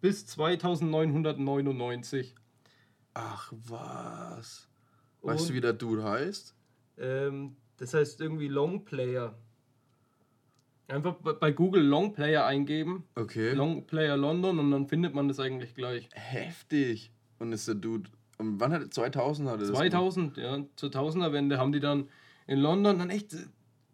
bis 0.00 0.26
2999. 0.26 2.34
Ach 3.14 3.52
was. 3.52 4.68
Weißt 5.22 5.42
Und- 5.42 5.50
du, 5.50 5.54
wie 5.54 5.60
der 5.60 5.72
Dude 5.72 6.02
heißt? 6.02 6.56
Ähm, 6.98 7.54
das 7.76 7.94
heißt 7.94 8.20
irgendwie 8.20 8.48
Longplayer. 8.48 9.38
Einfach 10.88 11.14
bei- 11.14 11.52
Google 11.52 11.82
Longplayer 11.84 12.44
eingeben. 12.44 13.04
Okay. 13.14 13.52
Longplayer 13.52 14.16
London 14.16 14.58
und 14.58 14.70
dann 14.72 14.88
findet 14.88 15.14
man 15.14 15.28
das 15.28 15.38
eigentlich 15.38 15.74
gleich. 15.76 16.08
Heftig. 16.12 17.12
Und 17.38 17.52
ist 17.52 17.68
der 17.68 17.76
Dude 17.76 18.10
Und 18.38 18.58
wann 18.60 18.72
hat 18.72 18.92
2000 18.92 19.48
hatte 19.48 19.60
das? 19.66 19.76
2000, 19.76 20.36
ja, 20.38 20.64
zur 20.76 20.90
Tausender-Wende 20.90 21.58
haben 21.58 21.70
die 21.72 21.80
dann 21.80 22.08
in 22.48 22.58
London 22.58 22.98
dann 22.98 23.10
echt 23.10 23.34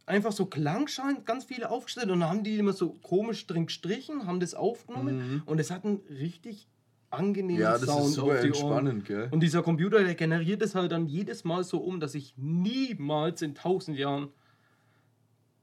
einfach 0.06 0.32
so 0.32 0.46
Klangschalen, 0.46 1.24
ganz 1.24 1.44
viele 1.44 1.70
aufgestellt 1.70 2.10
und 2.10 2.20
dann 2.20 2.28
haben 2.28 2.44
die 2.44 2.56
immer 2.58 2.72
so 2.72 2.90
komisch 3.02 3.46
drin 3.46 3.66
gestrichen, 3.66 4.26
haben 4.26 4.40
das 4.40 4.54
aufgenommen 4.54 5.42
und 5.46 5.58
es 5.60 5.70
hat 5.70 5.84
einen 5.84 6.00
richtig 6.08 6.68
angenehmen 7.10 7.56
Mhm. 7.56 7.62
Ja, 7.62 7.72
das 7.72 7.82
Sound 7.84 8.06
ist 8.06 8.14
super 8.14 8.26
auf 8.34 8.40
die 8.40 8.52
Ohren. 8.52 8.86
entspannend, 8.86 9.04
gell? 9.04 9.28
Und 9.30 9.40
dieser 9.40 9.62
Computer, 9.62 10.02
der 10.02 10.14
generiert 10.14 10.62
das 10.62 10.74
halt 10.74 10.92
dann 10.92 11.06
jedes 11.06 11.44
Mal 11.44 11.62
so 11.62 11.78
um, 11.78 12.00
dass 12.00 12.14
ich 12.14 12.34
niemals 12.36 13.42
in 13.42 13.54
tausend 13.54 13.98
Jahren 13.98 14.28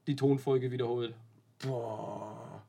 die 0.06 0.16
Tonfolge 0.16 0.70
wiederhole. 0.70 1.14
Boah, 1.58 2.62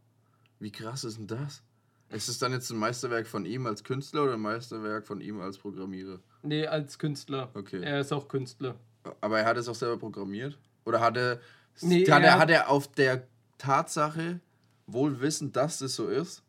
wie 0.60 0.72
krass 0.72 1.04
ist 1.04 1.18
denn 1.18 1.28
das? 1.28 1.64
Ist 2.10 2.28
es 2.28 2.40
dann 2.40 2.52
jetzt 2.52 2.70
ein 2.70 2.78
Meisterwerk 2.78 3.26
von 3.26 3.46
ihm 3.46 3.66
als 3.66 3.84
Künstler 3.86 4.24
oder 4.24 4.34
ein 4.34 4.42
Meisterwerk 4.42 5.08
von 5.08 5.22
ihm 5.22 5.40
als 5.40 5.58
Programmierer? 5.58 6.20
Nee, 6.44 6.68
als 6.68 7.00
Künstler. 7.00 7.50
Okay. 7.54 7.82
Er 7.82 8.02
ist 8.02 8.12
auch 8.12 8.28
Künstler. 8.28 8.76
Aber 9.22 9.40
er 9.40 9.46
hat 9.46 9.58
es 9.58 9.70
auch 9.70 9.76
selber 9.76 9.98
programmiert? 9.98 10.58
Oder 10.84 11.00
hat 11.00 11.16
er, 11.16 11.40
Nee, 11.82 12.06
hat, 12.10 12.24
er 12.24 12.40
hat- 12.40 12.50
er 12.50 12.70
auf 12.70 12.88
der 12.92 13.24
Tatsache, 13.58 14.40
wohl 14.88 15.22
wissend, 15.22 15.56
dass 15.56 15.82
es 15.82 15.96
so 15.96 16.08
ist, 16.08 16.44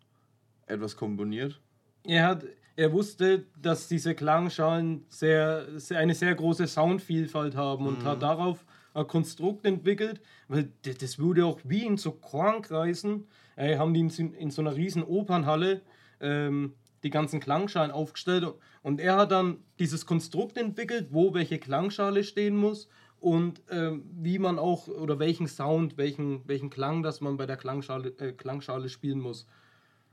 etwas 0.67 0.97
komponiert? 0.97 1.61
Er, 2.05 2.27
hat, 2.27 2.45
er 2.77 2.93
wusste, 2.93 3.45
dass 3.61 3.87
diese 3.89 4.15
Klangschalen 4.15 5.05
sehr, 5.09 5.79
sehr, 5.79 5.99
eine 5.99 6.15
sehr 6.15 6.35
große 6.35 6.67
Soundvielfalt 6.67 7.55
haben 7.55 7.87
und 7.87 8.01
Mhm. 8.03 8.05
hat 8.09 8.23
darauf 8.23 8.65
ein 8.95 9.07
Konstrukt 9.07 9.65
entwickelt, 9.65 10.21
weil 10.49 10.71
das 10.83 11.19
würde 11.19 11.47
auch 11.47 11.61
wie 11.65 11.87
in 11.87 11.97
so 11.97 12.13
Kornkreisen, 12.13 13.27
äh, 13.57 13.77
haben 13.79 13.95
die 13.95 14.01
in, 14.01 14.11
so- 14.11 14.23
in 14.23 14.51
so 14.51 14.61
einer 14.63 14.75
riesen 14.77 15.03
Opernhalle 15.05 15.83
ähm, 16.21 16.75
die 17.03 17.11
ganzen 17.11 17.41
Klangschalen 17.41 17.91
aufgestellt 17.91 18.47
und 18.83 19.01
er 19.01 19.17
hat 19.17 19.33
dann 19.33 19.59
dieses 19.79 20.07
Konstrukt 20.07 20.57
entwickelt, 20.57 21.09
wo 21.11 21.35
welche 21.35 21.59
Klangschale 21.59 22.23
stehen 22.23 22.57
muss 22.57 22.89
und 23.23 23.63
ähm, 23.71 24.03
wie 24.21 24.41
man 24.41 24.59
auch 24.59 24.89
oder 24.89 25.21
welchen 25.21 25.47
Sound, 25.47 25.97
welchen, 25.97 26.47
welchen 26.49 26.71
Klang, 26.71 27.05
dass 27.05 27.21
man 27.21 27.37
bei 27.37 27.47
der 27.47 27.57
Klangschale, 27.57 28.09
äh, 28.19 28.33
Klangschale 28.33 28.89
spielen 28.89 29.21
muss. 29.21 29.47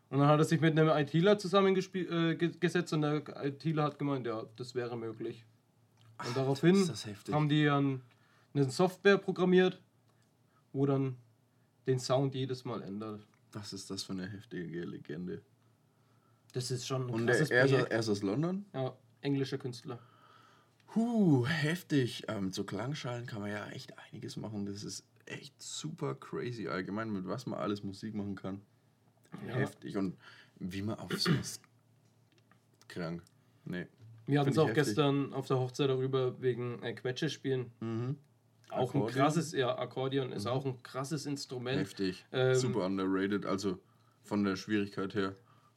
Und 0.10 0.20
dann 0.20 0.28
hat 0.28 0.40
er 0.40 0.46
sich 0.46 0.62
mit 0.62 0.78
einem 0.78 0.90
ITler 0.90 1.40
zusammengesetzt 1.40 1.96
äh, 1.96 2.96
und 2.96 3.02
der 3.02 3.46
ITler 3.46 3.84
hat 3.84 3.98
gemeint, 3.98 4.28
ja, 4.28 4.44
das 4.56 4.76
wäre 4.76 4.96
möglich. 4.96 5.44
Und 6.24 6.38
daraufhin 6.38 6.86
das 6.86 7.08
heftig. 7.08 7.34
haben 7.34 7.50
die 7.50 7.66
dann 7.66 8.02
eine 8.54 8.70
Software 8.70 9.18
programmiert, 9.18 9.82
wo 10.72 10.86
dann 10.86 11.18
den 11.88 12.00
Sound 12.00 12.36
jedes 12.36 12.64
Mal 12.64 12.84
ändert. 12.84 13.26
Was 13.54 13.74
ist 13.74 13.90
das 13.90 14.04
für 14.04 14.14
eine 14.14 14.28
heftige 14.28 14.86
Legende? 14.86 15.42
Das 16.54 16.70
ist 16.70 16.86
schon 16.86 17.08
ein 17.08 17.10
Und 17.10 17.28
er, 17.28 17.38
krasses 17.38 17.50
er, 17.50 17.66
ist, 17.66 17.74
er 17.74 18.00
ist 18.00 18.10
aus 18.10 18.22
London? 18.22 18.66
Ja, 18.72 18.96
englischer 19.22 19.58
Künstler. 19.58 20.00
Huh, 20.96 21.46
heftig. 21.48 22.24
Ähm, 22.28 22.52
zu 22.52 22.64
Klangschalen 22.64 23.26
kann 23.26 23.42
man 23.42 23.52
ja 23.52 23.68
echt 23.70 23.94
einiges 24.00 24.38
machen. 24.38 24.66
Das 24.66 24.84
ist 24.84 25.06
echt 25.26 25.62
super 25.62 26.16
crazy 26.16 26.68
allgemein, 26.68 27.12
mit 27.12 27.28
was 27.28 27.46
man 27.46 27.60
alles 27.60 27.84
Musik 27.84 28.16
machen 28.16 28.36
kann. 28.36 28.62
Ja. 29.48 29.56
Heftig. 29.56 29.96
Und 29.96 30.18
wie 30.58 30.82
man 30.82 30.98
auf 30.98 31.12
sowas 31.20 31.62
krank. 32.88 33.22
Nee. 33.66 33.86
Wir 34.26 34.40
hatten 34.40 34.50
es 34.50 34.58
auch 34.58 34.68
heftig. 34.68 34.86
gestern 34.86 35.34
auf 35.34 35.48
der 35.48 35.60
Hochzeit 35.60 35.90
darüber 35.90 36.42
wegen 36.42 36.82
äh, 36.84 36.94
Quetsche 36.94 37.30
spielen. 37.30 37.72
Mhm. 37.80 38.18
Auch 38.70 38.94
ein 38.94 39.02
Akkordeon? 39.02 39.12
krasses, 39.12 39.52
ja, 39.54 39.78
Akkordeon 39.78 40.32
ist 40.32 40.46
auch 40.46 40.66
ein 40.66 40.82
krasses 40.84 41.26
Instrument. 41.26 41.80
Heftig. 41.80 42.26
Ähm, 42.32 42.56
super 42.56 42.86
underrated, 42.86 43.46
also 43.46 43.80
von 44.24 44.44
der 44.44 44.56
Schwierigkeit 44.56 45.16
her. 45.16 45.36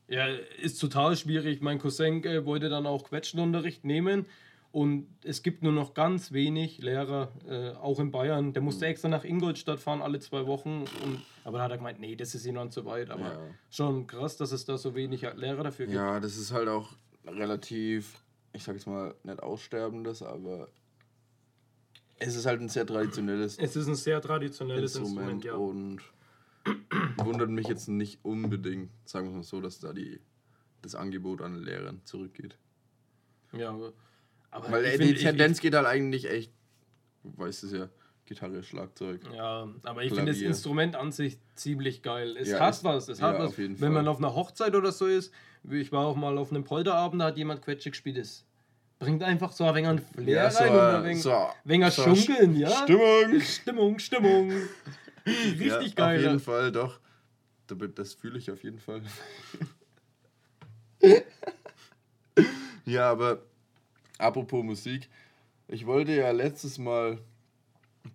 Ja, 0.09 0.27
ist 0.27 0.79
total 0.79 1.17
schwierig. 1.17 1.63
Mein 1.63 1.79
Cousin 1.79 2.23
äh, 2.25 2.45
wollte 2.45 2.69
dann 2.69 2.87
auch 2.87 3.05
Quetschenunterricht 3.05 3.85
nehmen 3.85 4.27
und 4.73 5.07
es 5.23 5.43
gibt 5.43 5.63
nur 5.63 5.73
noch 5.73 5.95
ganz 5.95 6.33
wenig 6.33 6.79
Lehrer, 6.79 7.31
äh, 7.47 7.71
auch 7.77 8.01
in 8.01 8.11
Bayern. 8.11 8.53
Der 8.53 8.63
Mhm. 8.63 8.67
musste 8.67 8.87
extra 8.87 9.09
nach 9.09 9.23
Ingolstadt 9.25 9.79
fahren, 9.81 10.01
alle 10.03 10.19
zwei 10.19 10.47
Wochen. 10.47 10.85
Und, 11.05 11.23
aber 11.45 11.59
da 11.59 11.65
hat 11.65 11.71
er 11.73 11.77
gemeint, 11.77 12.01
nee, 12.01 12.17
das 12.17 12.35
ist 12.35 12.45
ihm 12.47 12.55
dann 12.57 12.71
zu 12.71 12.85
weit. 12.87 13.11
Aber 13.11 13.21
Ja. 13.35 13.41
schon 13.71 14.07
krass, 14.07 14.37
dass 14.39 14.51
es 14.53 14.65
da 14.65 14.77
so 14.79 14.95
wenig 14.95 15.23
Lehrer 15.37 15.63
dafür 15.63 15.87
gibt. 15.87 15.97
Ja, 15.97 16.19
das 16.21 16.37
ist 16.37 16.53
halt 16.53 16.69
auch 16.69 16.91
relativ, 17.27 18.23
ich 18.53 18.65
sag 18.65 18.75
jetzt 18.75 18.87
mal, 18.87 19.15
nicht 19.25 19.43
aussterbendes, 19.43 20.23
aber 20.23 20.69
es 22.19 22.35
ist 22.37 22.47
halt 22.47 22.61
ein 22.61 22.69
sehr 22.69 22.87
traditionelles 22.87 23.59
Es 23.59 23.77
ist 23.77 23.89
ein 23.89 23.95
sehr 23.95 24.21
traditionelles 24.21 24.97
Instrument, 24.97 25.45
Instrument, 25.45 25.45
ja. 25.45 25.55
und 25.55 26.01
wundert 27.27 27.51
mich 27.51 27.67
jetzt 27.67 27.89
nicht 27.89 28.25
unbedingt, 28.25 28.91
sagen 29.05 29.29
wir 29.31 29.37
mal 29.39 29.43
so, 29.43 29.61
dass 29.61 29.81
da 29.81 29.93
die, 29.93 30.21
das 30.81 30.95
Angebot 30.95 31.43
an 31.43 31.57
Lehrern 31.63 32.01
zurückgeht. 32.05 32.57
ja 33.53 33.71
aber- 33.71 33.93
aber 34.53 34.71
Weil 34.71 34.85
ich 34.85 34.95
äh, 34.95 34.97
find- 34.99 35.11
die 35.11 35.15
ich- 35.17 35.23
Tendenz 35.23 35.61
geht 35.61 35.75
halt 35.75 35.87
eigentlich 35.87 36.31
echt, 36.31 36.53
du 37.25 37.33
weißt 37.37 37.65
es 37.65 37.73
ja, 37.73 37.89
Gitarre, 38.25 38.63
Schlagzeug. 38.63 39.21
Ja, 39.35 39.69
aber 39.83 40.05
ich 40.05 40.13
finde 40.15 40.31
das. 40.33 40.41
Instrument 40.41 40.95
an 40.95 41.11
sich 41.11 41.39
ziemlich 41.57 42.03
geil. 42.03 42.37
Es 42.39 42.49
Ja, 42.51 42.61
hat 42.61 42.75
ist- 42.75 42.85
was, 42.85 43.09
es 43.09 43.21
hat 43.21 43.35
ja, 43.35 43.41
was. 43.41 43.49
auf 43.51 43.59
jeden 43.59 43.81
Wenn 43.81 43.93
man 43.93 44.05
Fall. 44.05 44.13
auf 44.13 44.19
einer 44.19 44.35
Hochzeit 44.37 44.75
oder 44.77 44.93
so 44.93 45.07
ist, 45.07 45.33
ich 45.69 45.91
war 45.91 46.07
auch 46.07 46.15
mal 46.17 46.39
auf 46.39 46.51
einem 46.51 46.63
Polterabend, 46.65 47.21
da 47.21 47.27
hat 47.27 47.37
jemand 47.37 47.63
Quetsche 47.63 47.91
gespielt. 47.91 48.17
Das 48.19 48.45
bringt 49.01 49.23
einfach 49.25 49.51
so 49.53 49.65
ein 49.65 49.75
wenig 49.75 49.89
einen 49.89 49.99
Flair 49.99 50.45
Ja, 50.45 50.51
so 50.51 50.59
rein 50.63 50.71
und 50.73 50.79
ein- 50.81 51.05
wenig, 51.05 51.23
so- 51.23 51.49
wenig 51.65 51.91
so 51.95 52.03
Schunkeln, 52.15 52.57
ja? 52.57 52.71
Stimmung! 52.71 53.41
Stimmung, 53.41 53.99
Stimmung. 53.99 54.53
Richtig 55.27 55.67
ja, 55.67 56.07
geil. 56.07 56.19
Auf 56.19 56.25
jeden 56.25 56.41
Fall, 56.41 56.71
doch. 56.73 57.01
Das 57.95 58.13
fühle 58.15 58.39
ich 58.39 58.51
auf 58.51 58.63
jeden 58.65 58.79
Fall. 58.79 59.03
ja, 62.85 63.11
aber 63.11 63.43
apropos 64.19 64.65
Musik. 64.65 65.09
Ich 65.69 65.87
wollte 65.87 66.13
ja 66.13 66.31
letztes 66.31 66.79
Mal 66.79 67.19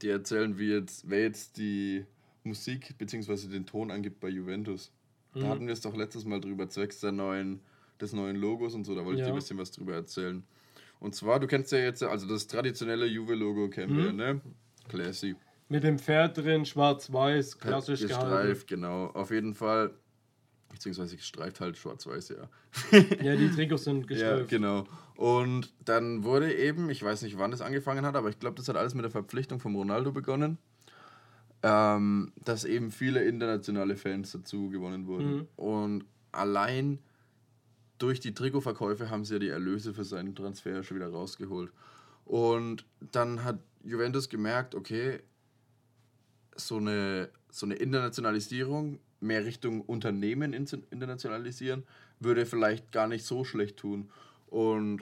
dir 0.01 0.13
erzählen, 0.13 0.57
wie 0.59 0.69
jetzt, 0.69 1.09
wer 1.09 1.21
jetzt 1.23 1.57
die 1.57 2.05
Musik 2.43 2.97
bzw. 2.97 3.47
den 3.47 3.65
Ton 3.65 3.91
angibt 3.91 4.19
bei 4.19 4.29
Juventus. 4.29 4.91
Mhm. 5.33 5.39
Da 5.41 5.47
hatten 5.47 5.65
wir 5.67 5.73
es 5.73 5.81
doch 5.81 5.95
letztes 5.95 6.25
Mal 6.25 6.39
drüber, 6.41 6.69
zwecks 6.69 6.99
der 6.99 7.11
neuen, 7.11 7.61
des 7.99 8.13
neuen 8.13 8.35
Logos 8.35 8.73
und 8.75 8.85
so. 8.85 8.95
Da 8.95 9.03
wollte 9.05 9.15
ich 9.15 9.19
Ja. 9.21 9.25
dir 9.27 9.33
ein 9.33 9.39
bisschen 9.39 9.57
was 9.57 9.71
drüber 9.71 9.93
erzählen. 9.95 10.43
Und 10.99 11.15
zwar, 11.15 11.39
du 11.39 11.47
kennst 11.47 11.71
ja 11.71 11.79
jetzt, 11.79 12.03
also 12.03 12.27
das 12.27 12.47
traditionelle 12.47 13.05
Juve-Logo 13.05 13.69
kennen 13.69 13.97
wir, 13.97 14.11
Mhm. 14.11 14.17
ne? 14.17 14.41
Classy. 14.89 15.35
Mit 15.69 15.83
dem 15.83 15.99
Pferd 15.99 16.37
drin, 16.37 16.65
schwarz-weiß, 16.65 17.59
klassisch 17.59 18.01
gehalten. 18.07 18.29
Gestreift, 18.29 18.67
genau. 18.67 19.07
Auf 19.07 19.31
jeden 19.31 19.53
Fall. 19.53 19.93
Beziehungsweise 20.77 21.17
gestreift 21.17 21.59
halt 21.59 21.75
schwarz-weiß, 21.75 22.29
ja. 22.29 22.49
Ja, 23.23 23.35
die 23.35 23.49
Trikots 23.49 23.85
sind 23.85 24.01
Ja, 24.11 24.35
gestreift. 24.37 24.49
genau. 24.49 24.85
Und 25.15 25.73
dann 25.83 26.23
wurde 26.23 26.53
eben, 26.53 26.91
ich 26.91 27.01
weiß 27.01 27.23
nicht, 27.23 27.39
wann 27.39 27.49
das 27.49 27.61
angefangen 27.61 28.05
hat, 28.05 28.15
aber 28.15 28.29
ich 28.29 28.37
glaube, 28.37 28.57
das 28.57 28.69
hat 28.69 28.75
alles 28.75 28.93
mit 28.93 29.03
der 29.03 29.09
Verpflichtung 29.09 29.59
von 29.59 29.73
Ronaldo 29.73 30.11
begonnen, 30.11 30.59
ähm, 31.63 32.31
dass 32.45 32.63
eben 32.63 32.91
viele 32.91 33.23
internationale 33.23 33.95
Fans 33.95 34.33
dazu 34.33 34.69
gewonnen 34.69 35.07
wurden. 35.07 35.37
Mhm. 35.37 35.47
Und 35.55 36.05
allein 36.31 36.99
durch 37.97 38.19
die 38.19 38.35
Trikotverkäufe 38.35 39.09
haben 39.09 39.25
sie 39.25 39.33
ja 39.33 39.39
die 39.39 39.49
Erlöse 39.49 39.95
für 39.95 40.03
seinen 40.03 40.35
Transfer 40.35 40.83
schon 40.83 40.97
wieder 40.97 41.09
rausgeholt. 41.09 41.71
Und 42.25 42.85
dann 42.99 43.43
hat 43.43 43.57
Juventus 43.83 44.29
gemerkt, 44.29 44.75
okay, 44.75 45.21
so 46.55 46.77
eine, 46.77 47.29
so 47.49 47.65
eine 47.65 47.73
Internationalisierung, 47.75 48.99
mehr 49.19 49.45
Richtung 49.45 49.81
Unternehmen 49.81 50.53
internationalisieren, 50.53 51.83
würde 52.19 52.45
vielleicht 52.45 52.91
gar 52.91 53.07
nicht 53.07 53.25
so 53.25 53.43
schlecht 53.43 53.77
tun. 53.77 54.09
Und 54.47 55.01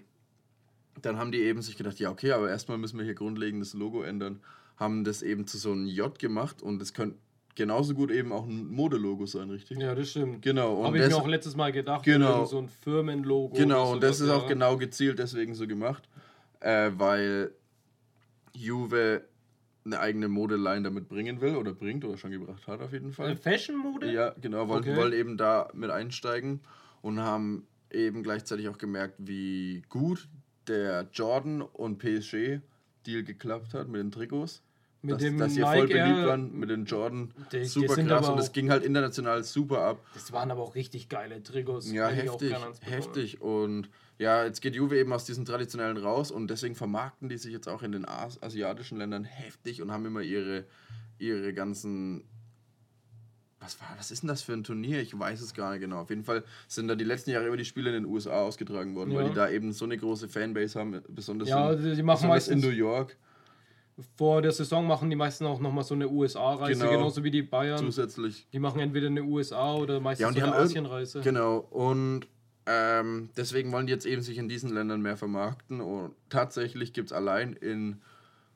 dann 1.02 1.18
haben 1.18 1.32
die 1.32 1.40
eben 1.40 1.62
sich 1.62 1.78
gedacht, 1.78 2.00
ja, 2.00 2.10
okay, 2.10 2.32
aber 2.32 2.50
erstmal 2.50 2.78
müssen 2.78 2.98
wir 2.98 3.06
hier 3.06 3.16
grundlegend 3.16 3.62
das 3.62 3.74
Logo 3.74 4.04
ändern. 4.04 4.40
Haben 4.78 5.04
das 5.04 5.22
eben 5.22 5.48
zu 5.48 5.58
so 5.58 5.72
einem 5.72 5.88
J 5.88 6.18
gemacht 6.18 6.62
und 6.62 6.82
es 6.82 6.94
könnte 6.94 7.18
genauso 7.56 7.94
gut 7.94 8.12
eben 8.12 8.32
auch 8.32 8.46
ein 8.46 8.68
Modelogo 8.68 9.26
sein, 9.26 9.50
richtig? 9.50 9.80
Ja, 9.80 9.96
das 9.96 10.12
stimmt. 10.12 10.42
Genau. 10.42 10.76
Und 10.76 10.88
Habe 10.88 11.00
ich 11.00 11.08
mir 11.08 11.16
auch 11.16 11.28
letztes 11.28 11.56
Mal 11.56 11.72
gedacht. 11.72 12.04
Genau. 12.04 12.46
So 12.46 12.60
ein 12.60 12.70
Firmenlogo. 12.70 13.56
Genau, 13.56 13.94
und 13.94 14.04
das 14.04 14.20
ist 14.20 14.30
auch 14.30 14.44
ja. 14.44 14.50
genau 14.50 14.78
gezielt 14.78 15.20
deswegen 15.20 15.56
so 15.56 15.66
gemacht, 15.66 16.04
äh, 16.60 16.92
weil 16.96 17.52
Juve 18.54 19.24
eine 19.86 20.00
eigene 20.00 20.28
Modeline 20.28 20.84
damit 20.84 21.08
bringen 21.08 21.42
will 21.42 21.56
oder 21.56 21.74
bringt 21.74 22.04
oder 22.04 22.18
schon 22.18 22.32
gebracht 22.32 22.68
hat 22.68 22.82
auf 22.82 22.92
jeden 22.92 23.12
Fall. 23.14 23.36
Fashion-Mode? 23.36 24.12
Ja, 24.12 24.34
genau, 24.42 24.68
wollen, 24.68 24.82
Okay. 24.82 24.96
wollen 24.96 25.14
eben 25.14 25.38
da 25.38 25.70
mit 25.74 25.92
einsteigen 25.92 26.62
und 27.02 27.20
haben 27.20 27.68
eben 27.92 28.24
gleichzeitig 28.24 28.68
auch 28.68 28.80
gemerkt, 28.80 29.16
wie 29.20 29.84
gut 29.90 30.28
der 30.68 31.08
Jordan 31.14 31.62
und 31.62 32.00
PSG 32.00 32.62
Deal 33.06 33.24
geklappt 33.24 33.76
hat 33.76 33.88
mit 33.88 34.02
den 34.02 34.12
Trikots. 34.12 34.64
Mit 35.06 35.16
dass, 35.16 35.22
dem 35.22 35.38
dass 35.38 35.54
Nike 35.56 35.62
voll 35.66 35.88
beliebt 35.88 36.26
waren 36.28 36.60
mit 36.60 36.70
den 36.70 36.86
Jordan. 36.86 37.32
Die- 37.52 37.60
die 37.60 37.66
super 37.66 37.96
sind 37.96 38.08
krass 38.08 38.28
und 38.30 38.40
es 38.40 38.52
ging 38.52 38.70
halt 38.70 38.84
international 38.84 39.44
super 39.44 39.80
ab. 39.82 40.00
Das 40.14 40.32
waren 40.32 40.52
aber 40.52 40.62
auch 40.62 40.76
richtig 40.76 41.10
geile 41.10 41.42
Trikots. 41.44 41.92
Ja, 41.92 42.08
heftig, 42.10 42.54
heftig. 42.82 43.42
Und 43.42 43.90
ja, 44.18 44.46
jetzt 44.46 44.62
geht 44.62 44.76
Juve 44.76 44.98
eben 44.98 45.12
aus 45.14 45.26
diesen 45.26 45.46
traditionellen 45.46 45.98
raus 45.98 46.32
und 46.32 46.50
deswegen 46.50 46.76
vermarkten 46.76 47.30
die 47.30 47.38
sich 47.38 47.52
jetzt 47.54 47.68
auch 47.68 47.84
in 47.84 47.92
den 47.92 48.06
As 48.08 48.42
asiatischen 48.42 48.98
Ländern 48.98 49.24
heftig 49.24 49.82
und 49.82 49.92
haben 49.92 50.06
immer 50.06 50.22
ihre, 50.22 50.66
ihre 51.20 51.54
ganzen 51.54 52.24
was, 53.60 53.80
war, 53.82 53.88
was 53.98 54.12
ist 54.12 54.22
denn 54.22 54.28
das 54.28 54.42
für 54.44 54.54
ein 54.54 54.64
Turnier? 54.64 55.02
Ich 55.02 55.18
weiß 55.18 55.42
es 55.42 55.54
gar 55.54 55.72
nicht 55.72 55.80
genau. 55.82 56.02
Auf 56.02 56.10
jeden 56.10 56.24
Fall 56.24 56.44
sind 56.68 56.88
da 56.88 56.94
die 56.96 57.04
letzten 57.06 57.32
Jahre 57.32 57.48
immer 57.48 57.58
die 57.58 57.66
Spiele 57.66 57.90
in 57.90 58.04
den 58.04 58.06
USA 58.06 58.42
ausgetragen 58.42 58.94
worden, 58.96 59.12
Ja. 59.12 59.20
weil 59.20 59.30
die 59.30 59.34
da 59.36 59.50
eben 59.50 59.72
so 59.72 59.86
eine 59.86 59.98
große 59.98 60.30
Fanbase 60.30 60.80
haben, 60.80 61.02
besonders, 61.08 61.50
Ja, 61.50 61.72
in, 61.72 61.82
die- 61.82 61.96
die 61.96 62.04
machen 62.04 62.30
besonders 62.30 62.48
in 62.50 62.60
New 62.60 62.70
York 62.70 63.16
Vor 64.18 64.42
der 64.42 64.52
Saison 64.52 64.86
machen 64.86 65.10
die 65.10 65.16
meisten 65.16 65.46
auch 65.46 65.60
nochmal 65.62 65.86
so 65.86 65.94
eine 65.94 66.10
USA-Reise, 66.10 66.80
Genau. 66.82 66.92
genauso 66.92 67.24
wie 67.24 67.32
die 67.32 67.44
Bayern. 67.44 67.78
zusätzlich. 67.80 68.46
Die 68.52 68.60
machen 68.60 68.82
entweder 68.82 69.08
eine 69.08 69.24
USA 69.24 69.74
oder 69.76 70.02
meistens 70.02 70.22
Ja, 70.22 70.28
und 70.28 70.36
die 70.36 70.42
so 70.42 70.48
eine 70.48 70.56
Asienreise. 70.56 71.22
Genau, 71.22 71.58
und 71.60 72.28
ähm, 72.66 73.30
deswegen 73.38 73.72
wollen 73.72 73.86
die 73.88 73.94
jetzt 73.94 74.06
eben 74.06 74.22
sich 74.22 74.38
in 74.38 74.50
diesen 74.50 74.74
Ländern 74.74 75.02
mehr 75.02 75.16
vermarkten. 75.16 75.80
Und 75.80 76.14
tatsächlich 76.30 76.92
gibt 76.92 77.10
es 77.12 77.14
allein 77.14 77.54
in 77.54 78.02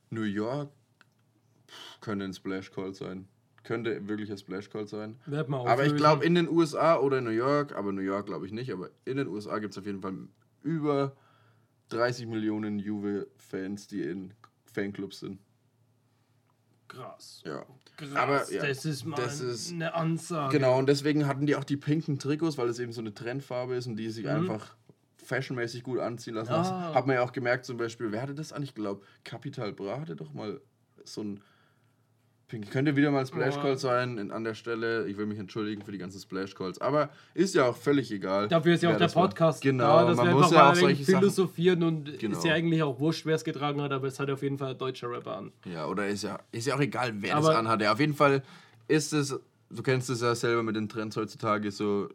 New 0.10 0.24
York, 0.24 0.72
pff, 1.70 2.02
könnte 2.02 2.26
ein 2.26 2.34
Splash 2.34 2.72
Call 2.72 2.94
sein. 2.94 3.28
Könnte 3.64 4.08
wirklich 4.10 4.32
ein 4.32 4.38
Splash 4.38 4.70
Call 4.70 4.88
sein. 4.88 5.20
Mal 5.28 5.68
Aber 5.68 5.86
ich 5.86 5.96
glaube 5.96 6.26
in 6.26 6.34
den 6.36 6.50
USA 6.50 6.98
oder 6.98 7.20
in 7.20 7.24
New 7.26 7.30
York, 7.30 7.76
aber 7.76 7.92
New 7.94 8.02
York 8.02 8.26
glaube 8.26 8.46
ich 8.46 8.52
nicht, 8.52 8.74
aber 8.74 8.90
in 9.06 9.16
den 9.18 9.28
USA 9.28 9.60
gibt 9.60 9.74
es 9.74 9.78
auf 9.78 9.86
jeden 9.86 10.02
Fall 10.02 10.16
über 10.64 11.16
30 11.90 12.28
Millionen 12.28 12.80
Juve-Fans, 12.80 13.88
die 13.88 14.02
in 14.02 14.34
Fanclubs 14.70 15.20
sind. 15.20 15.40
Krass. 16.88 17.44
Ja. 17.46 17.66
Krass. 17.98 18.16
Aber, 18.16 18.52
ja, 18.52 18.66
das 18.66 18.84
ist 18.86 19.06
mal 19.06 19.16
das 19.16 19.40
ist- 19.42 19.72
eine 19.72 19.94
Ansage. 19.94 20.58
Genau, 20.58 20.80
und 20.80 20.88
deswegen 20.90 21.28
hatten 21.28 21.46
die 21.46 21.56
auch 21.56 21.64
die 21.64 21.78
pinken 21.78 22.18
Trikots, 22.18 22.58
weil 22.58 22.68
es 22.70 22.80
eben 22.80 22.92
so 22.94 23.02
eine 23.02 23.14
Trendfarbe 23.14 23.76
ist 23.76 23.86
und 23.88 23.96
die 23.96 24.10
sich 24.10 24.26
Mhm. 24.26 24.32
einfach 24.32 24.76
fashionmäßig 25.24 25.84
gut 25.84 26.00
anziehen 26.00 26.34
lassen. 26.34 26.54
Ah. 26.54 26.94
hat 26.96 27.06
man 27.06 27.16
ja 27.18 27.22
auch 27.22 27.32
gemerkt, 27.32 27.66
zum 27.66 27.78
Beispiel, 27.78 28.12
wer 28.12 28.24
hatte 28.24 28.34
das 28.34 28.52
an? 28.52 28.64
Ich 28.64 28.74
glaube, 28.74 29.06
Capital 29.24 29.72
Bra 29.74 30.00
hatte 30.00 30.16
doch 30.16 30.34
mal 30.34 30.60
so 31.04 31.22
ein 31.22 31.42
pink. 32.50 32.70
Könnte 32.72 32.98
wieder 32.98 33.10
mal 33.12 33.22
ein 33.22 33.26
Splash. 33.28 33.56
Call 33.56 33.78
sein 33.78 34.18
in, 34.18 34.32
an 34.32 34.44
der 34.44 34.54
Stelle. 34.56 35.08
Ich 35.08 35.18
will 35.18 35.26
mich 35.26 35.40
entschuldigen 35.40 35.82
für 35.84 35.94
die 35.94 35.98
ganzen 35.98 36.20
Splash 36.20 36.54
Calls, 36.56 36.82
aber 36.82 37.10
ist 37.34 37.56
ja 37.56 37.66
auch 37.70 37.78
völlig 37.78 38.12
egal. 38.12 38.50
Dafür 38.50 38.74
ist 38.74 38.84
ja 38.84 38.90
auch 38.90 38.94
der 38.94 39.00
das 39.08 39.16
war. 39.16 39.28
Podcast 39.30 39.62
Genau, 39.62 40.02
da, 40.02 40.06
dass 40.08 40.18
man 40.18 40.32
muss 40.34 40.52
ja 40.52 40.72
auch 40.72 40.76
solche 40.76 41.06
Sachen. 41.06 41.20
philosophieren 41.20 41.84
und 41.84 42.20
Genau. 42.20 42.38
ist 42.38 42.44
ja 42.44 42.54
eigentlich 42.54 42.84
auch 42.84 43.00
wurscht, 43.00 43.26
wer 43.26 43.36
es 43.36 43.46
getragen 43.46 43.82
hat, 43.82 43.94
aber 43.94 44.08
es 44.08 44.20
hat 44.20 44.30
auf 44.30 44.42
jeden 44.44 44.58
Fall 44.58 44.72
ein 44.72 44.78
deutscher 44.78 45.10
Rapper 45.10 45.38
an. 45.38 45.52
Ja, 45.64 45.86
oder 45.88 46.08
ist 46.08 46.24
ja, 46.24 46.40
ist 46.52 46.68
ja 46.68 46.76
auch 46.76 46.82
egal, 46.82 47.14
wer 47.22 47.38
Aber- 47.38 47.48
das 47.48 47.56
anhat. 47.56 47.82
Ja, 47.82 47.94
auf 47.94 48.00
jeden 48.02 48.16
Fall 48.16 48.44
ist 48.90 49.14
es, 49.14 49.40
du 49.70 49.84
kennst 49.84 50.10
es 50.10 50.22
ja 50.22 50.36
selber 50.36 50.64
mit 50.64 50.76
den 50.76 50.90
Trends 50.90 51.16
heutzutage, 51.16 51.72
so 51.72 52.10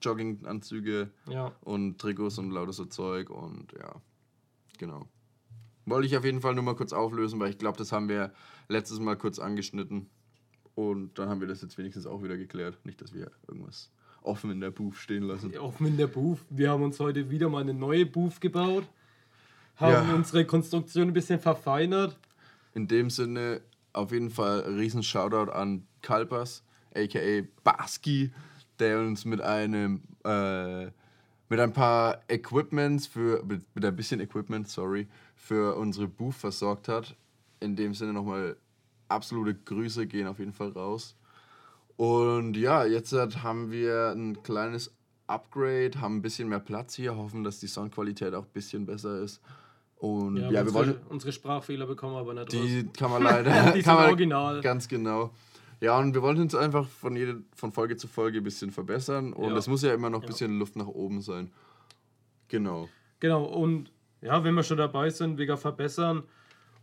Jogginganzüge 0.00 1.10
Ja. 1.28 1.52
und 1.62 1.98
Trikots 1.98 2.38
und 2.38 2.50
lauter 2.50 2.72
so 2.72 2.84
Zeug 2.84 3.30
und 3.30 3.72
ja, 3.78 3.94
genau. 4.78 5.06
Wollte 5.86 6.06
ich 6.06 6.16
auf 6.16 6.24
jeden 6.24 6.40
Fall 6.40 6.54
nur 6.54 6.62
mal 6.64 6.76
kurz 6.76 6.92
auflösen, 6.92 7.40
weil 7.40 7.50
ich 7.50 7.58
glaube, 7.58 7.78
das 7.78 7.90
haben 7.92 8.08
wir 8.08 8.32
letztes 8.68 9.00
Mal 9.00 9.16
kurz 9.16 9.38
angeschnitten 9.38 10.08
und 10.74 11.18
dann 11.18 11.28
haben 11.28 11.40
wir 11.40 11.48
das 11.48 11.62
jetzt 11.62 11.76
wenigstens 11.78 12.06
auch 12.06 12.22
wieder 12.22 12.36
geklärt. 12.36 12.78
Nicht, 12.84 13.00
dass 13.02 13.12
wir 13.12 13.30
irgendwas 13.48 13.90
offen 14.22 14.50
in 14.50 14.60
der 14.60 14.70
Booth 14.70 14.96
stehen 14.96 15.22
lassen. 15.24 15.56
Offen 15.58 15.86
in 15.86 15.96
der 15.96 16.06
Booth. 16.06 16.38
Wir 16.50 16.70
haben 16.70 16.82
uns 16.82 17.00
heute 17.00 17.30
wieder 17.30 17.48
mal 17.48 17.62
eine 17.62 17.74
neue 17.74 18.06
Booth 18.06 18.40
gebaut. 18.40 18.84
Haben 19.76 20.08
Ja. 20.08 20.14
unsere 20.14 20.44
Konstruktion 20.44 21.08
ein 21.08 21.12
bisschen 21.14 21.40
verfeinert. 21.40 22.18
In 22.74 22.86
dem 22.86 23.08
Sinne 23.10 23.62
auf 23.92 24.12
jeden 24.12 24.30
Fall 24.30 24.60
riesen 24.60 25.02
Shoutout 25.02 25.50
an 25.50 25.86
Kalpas, 26.02 26.62
aka 26.94 27.42
Baski, 27.64 28.30
der 28.78 29.00
uns 29.00 29.24
mit 29.24 29.40
einem 29.40 30.02
äh, 30.24 30.84
mit 31.48 31.58
ein 31.58 31.72
paar 31.72 32.20
Equipments 32.28 33.06
für 33.08 33.42
mit, 33.44 33.62
mit 33.74 33.84
ein 33.84 33.96
bisschen 33.96 34.20
Equipment, 34.20 34.68
sorry, 34.68 35.08
für 35.40 35.76
unsere 35.76 36.06
Booth 36.06 36.34
versorgt 36.34 36.88
hat. 36.88 37.16
In 37.60 37.76
dem 37.76 37.94
Sinne 37.94 38.12
nochmal 38.12 38.56
absolute 39.08 39.54
Grüße 39.54 40.06
gehen 40.06 40.26
auf 40.26 40.38
jeden 40.38 40.52
Fall 40.52 40.70
raus. 40.70 41.16
Und 41.96 42.56
ja, 42.56 42.84
jetzt 42.84 43.12
haben 43.42 43.70
wir 43.70 44.12
ein 44.14 44.42
kleines 44.42 44.92
Upgrade, 45.26 46.00
haben 46.00 46.16
ein 46.16 46.22
bisschen 46.22 46.48
mehr 46.48 46.60
Platz 46.60 46.94
hier, 46.94 47.16
hoffen, 47.16 47.44
dass 47.44 47.60
die 47.60 47.66
Soundqualität 47.66 48.34
auch 48.34 48.44
ein 48.44 48.52
bisschen 48.52 48.86
besser 48.86 49.20
ist. 49.20 49.40
Und 49.96 50.36
ja, 50.38 50.44
Ja, 50.44 50.50
wir 50.52 50.60
unsere, 50.62 50.74
wollen 50.74 50.96
unsere 51.10 51.32
Sprachfehler 51.32 51.86
bekommen 51.86 52.16
aber 52.16 52.32
nicht 52.32 52.54
raus. 52.54 52.60
die 52.62 52.88
kann 52.96 53.10
man 53.10 53.22
leider. 53.22 53.72
Die 53.74 53.82
kann 53.82 53.96
man, 53.96 54.06
original. 54.06 54.60
Ganz 54.62 54.88
genau. 54.88 55.30
Ja, 55.80 55.98
und 55.98 56.14
wir 56.14 56.22
wollten 56.22 56.40
uns 56.42 56.54
einfach 56.54 56.86
von, 56.88 57.16
jede, 57.16 57.42
von 57.54 57.72
Folge 57.72 57.96
zu 57.96 58.06
Folge 58.08 58.38
ein 58.38 58.44
bisschen 58.44 58.70
verbessern. 58.70 59.32
Und 59.32 59.50
Ja. 59.50 59.56
es 59.56 59.66
muss 59.66 59.82
ja 59.82 59.92
immer 59.92 60.08
noch 60.10 60.20
ein 60.20 60.22
Ja. 60.22 60.28
bisschen 60.28 60.58
Luft 60.58 60.76
nach 60.76 60.86
oben 60.86 61.20
sein. 61.20 61.50
Genau. 62.48 62.88
Genau, 63.20 63.44
und 63.44 63.90
ja, 64.22 64.42
wenn 64.44 64.54
wir 64.54 64.62
schon 64.62 64.78
dabei 64.78 65.10
sind, 65.10 65.38
wegen 65.38 65.56
Verbessern 65.56 66.22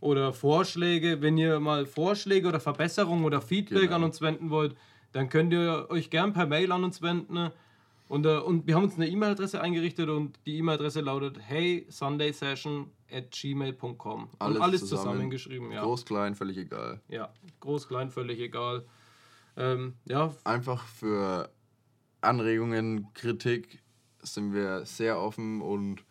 oder 0.00 0.32
Vorschläge, 0.32 1.20
wenn 1.22 1.36
ihr 1.38 1.58
mal 1.60 1.86
Vorschläge 1.86 2.48
oder 2.48 2.60
Verbesserungen 2.60 3.24
oder 3.24 3.40
Feedback 3.40 3.82
Genau. 3.82 3.96
an 3.96 4.04
uns 4.04 4.20
wenden 4.20 4.50
wollt, 4.50 4.76
dann 5.12 5.28
könnt 5.28 5.52
ihr 5.52 5.86
euch 5.90 6.10
gern 6.10 6.32
per 6.32 6.46
Mail 6.46 6.70
an 6.72 6.84
uns 6.84 7.00
wenden. 7.02 7.50
Und, 8.08 8.24
äh, 8.26 8.38
und 8.38 8.66
wir 8.66 8.74
haben 8.74 8.84
uns 8.84 8.94
eine 8.96 9.06
E-Mail-Adresse 9.08 9.60
eingerichtet 9.60 10.08
und 10.08 10.38
die 10.46 10.56
E-Mail-Adresse 10.58 11.00
lautet 11.00 11.38
hey 11.40 11.86
sundaysession 11.90 12.90
at 13.12 13.30
gmail.com. 13.32 14.28
Alles 14.38 14.56
Und 14.56 14.62
alles 14.62 14.80
zusammen. 14.80 15.02
zusammengeschrieben, 15.12 15.72
ja. 15.72 15.82
Groß, 15.82 16.04
klein, 16.06 16.34
völlig 16.34 16.56
egal. 16.58 17.00
Ja, 17.08 17.32
groß, 17.60 17.88
klein, 17.88 18.10
völlig 18.10 18.38
egal. 18.40 18.84
Ähm, 19.56 19.94
ja, 20.06 20.32
Einfach 20.44 20.84
für 20.86 21.50
Anregungen, 22.20 23.12
Kritik 23.14 23.82
sind 24.22 24.52
wir 24.54 24.84
sehr 24.86 25.20
offen 25.20 25.60
und 25.60 26.04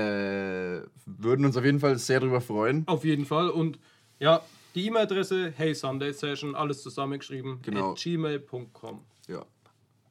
äh, 0.00 0.82
würden 1.06 1.44
uns 1.44 1.56
auf 1.56 1.64
jeden 1.64 1.80
Fall 1.80 1.98
sehr 1.98 2.20
darüber 2.20 2.40
freuen. 2.40 2.84
auf 2.86 3.04
jeden 3.04 3.24
Fall. 3.26 3.50
Und 3.50 3.78
ja, 4.18 4.42
die 4.74 4.86
E-Mail-Adresse 4.86 5.52
hey 5.56 5.74
sundaysession, 5.74 6.54
alles 6.54 6.82
zusammengeschrieben, 6.82 7.60
Genau. 7.62 7.92
at 7.92 7.98
gmail.com. 7.98 9.00
Ja. 9.28 9.44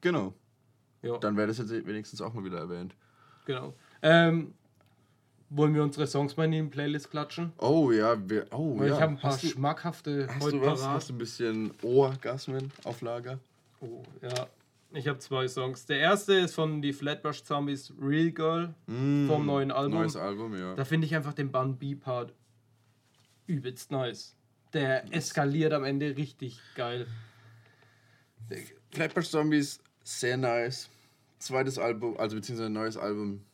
Genau. 0.00 0.34
Ja. 1.02 1.16
Dann 1.18 1.36
wäre 1.36 1.48
das 1.48 1.58
jetzt 1.58 1.70
wenigstens 1.86 2.20
auch 2.20 2.32
mal 2.34 2.44
wieder 2.44 2.58
erwähnt. 2.58 2.94
Genau. 3.46 3.74
Ähm, 4.02 4.52
wollen 5.48 5.74
wir 5.74 5.82
unsere 5.82 6.06
Songs 6.06 6.36
mal 6.36 6.44
in 6.44 6.52
die 6.52 6.62
Playlist 6.62 7.10
klatschen? 7.10 7.52
Oh 7.58 7.90
ja, 7.90 8.16
wir. 8.28 8.46
Oh 8.52 8.78
Weil 8.78 8.88
ja. 8.88 8.94
ich 8.96 9.00
habe 9.00 9.12
ein 9.12 9.18
paar 9.18 9.32
hast 9.32 9.42
du, 9.42 9.48
schmackhafte 9.48 10.28
hast 10.28 10.42
heute 10.44 10.58
du 10.58 10.66
was? 10.66 10.86
Hast 10.86 11.08
du 11.08 11.14
ein 11.14 11.18
bisschen 11.18 11.72
Orgasmen 11.82 12.70
auf 12.84 13.00
Lager? 13.00 13.38
Oh, 13.80 14.02
ja. 14.22 14.46
Ich 14.92 15.06
habe 15.06 15.18
zwei 15.18 15.46
Songs. 15.46 15.86
Der 15.86 15.98
erste 16.00 16.34
ist 16.34 16.54
von 16.54 16.82
die 16.82 16.92
Flatbush 16.92 17.42
Zombies 17.44 17.92
Real 18.00 18.30
Girl 18.32 18.74
vom 18.86 19.46
neuen 19.46 19.70
Album. 19.70 20.00
Neues 20.00 20.16
Album, 20.16 20.56
ja. 20.56 20.74
Da 20.74 20.84
finde 20.84 21.06
ich 21.06 21.14
einfach 21.14 21.32
den 21.32 21.52
Bun 21.52 21.76
B-Part 21.78 22.32
übelst 23.46 23.90
nice. 23.92 24.34
Der 24.72 25.12
eskaliert 25.14 25.72
am 25.72 25.84
Ende 25.84 26.16
richtig 26.16 26.60
geil. 26.74 27.06
Flatbush 28.92 29.28
Zombies, 29.28 29.80
sehr 30.02 30.36
nice. 30.36 30.88
Zweites 31.38 31.78
Album, 31.78 32.16
also 32.18 32.36
beziehungsweise 32.36 32.66
ein 32.66 32.72
neues 32.72 32.96
Album. 32.96 33.44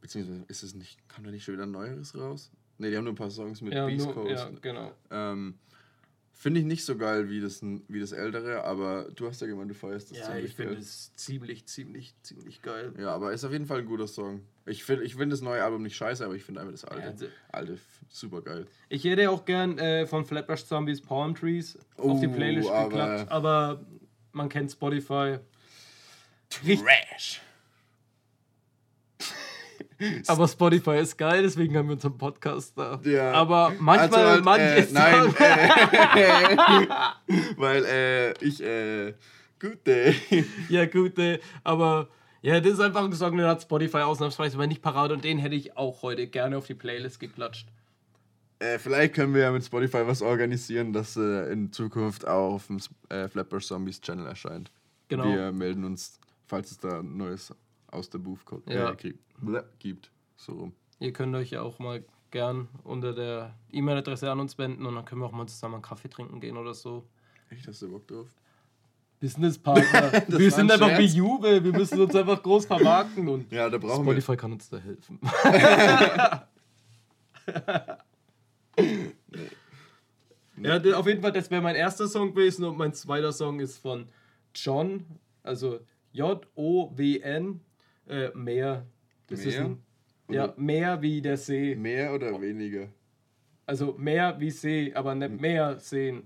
Beziehungsweise 0.00 0.44
ist 0.48 0.62
es 0.62 0.74
nicht, 0.74 1.08
kam 1.08 1.24
da 1.24 1.30
nicht 1.30 1.44
schon 1.44 1.54
wieder 1.54 1.64
ein 1.64 1.70
neueres 1.72 2.14
raus? 2.16 2.50
Ne, 2.78 2.90
die 2.90 2.96
haben 2.96 3.04
nur 3.04 3.14
ein 3.14 3.16
paar 3.16 3.30
Songs 3.30 3.62
mit 3.62 3.72
Ja, 3.72 3.86
Beast 3.86 4.04
nur, 4.06 4.14
Coast. 4.14 4.30
ja, 4.30 4.50
genau. 4.60 4.92
Ähm, 5.10 5.58
Finde 6.38 6.60
ich 6.60 6.66
nicht 6.66 6.84
so 6.84 6.98
geil 6.98 7.30
wie 7.30 7.40
das, 7.40 7.62
wie 7.62 7.98
das 7.98 8.12
ältere, 8.12 8.62
aber 8.64 9.04
du 9.14 9.26
hast 9.26 9.40
ja 9.40 9.46
gemeint, 9.46 9.70
du 9.70 9.74
feierst 9.74 10.10
das 10.10 10.18
Ja, 10.18 10.24
ziemlich 10.26 10.44
ich 10.44 10.54
finde 10.54 10.74
es 10.74 11.14
ziemlich, 11.16 11.64
ziemlich, 11.66 12.14
ziemlich 12.22 12.60
geil. 12.60 12.92
Ja, 12.98 13.14
aber 13.14 13.32
ist 13.32 13.42
auf 13.44 13.52
jeden 13.52 13.64
Fall 13.64 13.78
ein 13.78 13.86
guter 13.86 14.06
Song. 14.06 14.42
Ich 14.66 14.84
finde 14.84 15.04
ich 15.04 15.14
find 15.16 15.32
das 15.32 15.40
neue 15.40 15.64
Album 15.64 15.82
nicht 15.82 15.96
scheiße, 15.96 16.22
aber 16.22 16.34
ich 16.34 16.44
finde 16.44 16.60
einfach 16.60 16.72
das 16.74 16.84
alte, 16.84 17.06
also- 17.06 17.26
alte 17.50 17.78
super 18.10 18.42
geil. 18.42 18.66
Ich 18.90 19.02
hätte 19.04 19.30
auch 19.30 19.46
gern 19.46 19.78
äh, 19.78 20.06
von 20.06 20.26
Flatbush 20.26 20.64
Zombies 20.66 21.00
Palm 21.00 21.34
Trees 21.34 21.78
auf 21.96 22.20
die 22.20 22.28
Oh, 22.28 22.32
Playlist 22.32 22.68
aber- 22.68 22.88
geklappt, 22.90 23.30
aber 23.32 23.86
man 24.32 24.50
kennt 24.50 24.70
Spotify. 24.70 25.38
Trash! 26.50 27.40
Aber 30.26 30.46
Spotify 30.48 30.98
ist 30.98 31.16
geil, 31.16 31.42
deswegen 31.42 31.76
haben 31.76 31.88
wir 31.88 31.94
unseren 31.94 32.18
Podcast 32.18 32.76
da. 32.76 33.00
Ja. 33.04 33.32
Aber 33.32 33.72
manchmal, 33.78 34.26
Also 34.26 34.42
manche 34.44 34.62
äh, 34.64 34.86
nein, 34.92 35.34
äh, 35.38 36.86
weil 37.56 37.84
äh, 37.84 38.44
ich, 38.44 38.62
äh, 38.62 39.14
gute. 39.60 40.14
Ja, 40.68 40.86
gut, 40.86 41.18
äh, 41.18 41.40
aber 41.64 42.08
ja, 42.42 42.60
das 42.60 42.74
ist 42.74 42.80
einfach 42.80 43.04
ein 43.04 43.12
Song, 43.12 43.36
den 43.36 43.46
hat 43.46 43.62
Spotify 43.62 43.98
ausnahmsweise 43.98 44.56
mal 44.56 44.66
nicht 44.66 44.82
parat 44.82 45.10
und 45.12 45.24
den 45.24 45.38
hätte 45.38 45.54
ich 45.54 45.76
auch 45.76 46.02
heute 46.02 46.26
gerne 46.26 46.56
auf 46.58 46.66
die 46.66 46.74
Playlist 46.74 47.18
geklatscht. 47.18 47.66
äh, 48.58 48.78
vielleicht 48.78 49.14
können 49.14 49.34
wir 49.34 49.42
ja 49.42 49.52
mit 49.52 49.64
Spotify 49.64 50.06
was 50.06 50.22
organisieren, 50.22 50.92
dass 50.92 51.16
äh, 51.16 51.50
in 51.52 51.72
Zukunft 51.72 52.26
auch 52.26 52.54
auf 52.54 52.66
dem 52.68 52.78
äh, 53.08 53.28
Flatbush 53.28 53.66
Zombies 53.66 54.00
Channel 54.00 54.26
erscheint. 54.26 54.70
Genau. 55.08 55.24
Wir 55.24 55.52
melden 55.52 55.84
uns, 55.84 56.18
falls 56.46 56.70
es 56.70 56.78
da 56.78 57.02
Neues 57.02 57.52
aus 57.96 58.10
der 58.10 58.18
Booth 58.18 58.44
kommt, 58.44 58.68
Ja. 58.70 58.90
äh, 58.92 58.96
gibt. 59.78 60.10
So 60.36 60.52
rum. 60.52 60.72
Ihr 61.00 61.12
könnt 61.12 61.34
euch 61.34 61.50
ja 61.50 61.62
auch 61.62 61.78
mal 61.78 62.04
gern 62.30 62.68
unter 62.84 63.12
der 63.14 63.54
E-Mail-Adresse 63.72 64.30
an 64.30 64.40
uns 64.40 64.58
wenden 64.58 64.86
und 64.86 64.94
dann 64.94 65.04
können 65.04 65.20
wir 65.22 65.26
auch 65.26 65.32
mal 65.32 65.46
zusammen 65.46 65.74
einen 65.74 65.82
Kaffee 65.82 66.08
trinken 66.08 66.40
gehen 66.40 66.56
oder 66.56 66.74
so. 66.74 67.04
Echt, 67.50 67.66
hast 67.66 67.82
du 67.82 67.90
Bock 67.90 68.06
drauf? 68.06 68.28
Businesspartner. 69.20 70.12
wir 70.28 70.50
sind 70.50 70.70
ein 70.70 70.80
einfach 70.82 70.98
wie. 70.98 71.06
Juve, 71.06 71.64
wir 71.64 71.72
müssen 71.72 72.00
uns 72.00 72.14
einfach 72.14 72.42
groß 72.42 72.66
vermarkten 72.66 73.26
und 73.28 73.50
Ja, 73.50 73.70
da 73.70 73.78
brauchen 73.78 74.04
Spotify 74.04 74.36
kann 74.36 74.52
uns 74.52 74.68
da 74.68 74.76
helfen. 74.78 75.18
ja, 80.62 80.78
d- 80.78 80.94
auf 80.94 81.06
jeden 81.06 81.22
Fall, 81.22 81.32
das 81.32 81.50
wäre 81.50 81.62
mein 81.62 81.76
erster 81.76 82.08
Song 82.08 82.34
gewesen 82.34 82.64
und 82.64 82.76
mein 82.78 82.92
zweiter 82.92 83.32
Song 83.32 83.60
ist 83.60 83.78
von 83.78 84.06
John, 84.54 85.04
also 85.42 85.80
J-O-W-N, 86.12 87.60
äh, 88.08 88.30
Meer. 88.34 88.86
Das 89.28 89.40
ist 89.40 89.56
Meer? 89.58 89.64
ein, 89.64 89.82
ja, 90.28 90.54
Meer 90.56 91.02
wie 91.02 91.20
der 91.22 91.36
See. 91.36 91.74
Mehr 91.74 92.12
oder 92.14 92.40
weniger? 92.40 92.88
Also 93.66 93.94
Meer 93.98 94.36
wie 94.38 94.50
See, 94.50 94.92
aber 94.94 95.14
nicht 95.14 95.30
Hm. 95.30 95.40
Meer 95.40 95.78
sehen. 95.78 96.22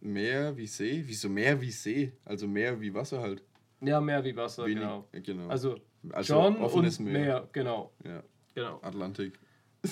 Meer 0.00 0.56
wie 0.56 0.66
See? 0.66 1.02
Wieso 1.06 1.28
mehr 1.28 1.60
wie 1.60 1.70
See? 1.70 2.12
Also 2.24 2.48
mehr 2.48 2.80
wie 2.80 2.92
Wasser 2.94 3.20
halt. 3.20 3.42
Ja, 3.82 4.00
Meer 4.00 4.24
wie 4.24 4.34
Wasser, 4.34 4.64
Wenig- 4.64 4.78
genau. 4.80 5.08
äh, 5.12 5.20
genau. 5.20 5.48
Also, 5.48 5.76
Also 6.10 6.34
John 6.34 6.56
offenes 6.56 6.98
und 6.98 7.06
Meer. 7.06 7.20
Meer. 7.20 7.48
genau. 7.52 7.92
Ja, 8.04 8.22
genau. 8.54 8.78
Atlantik. 8.82 9.38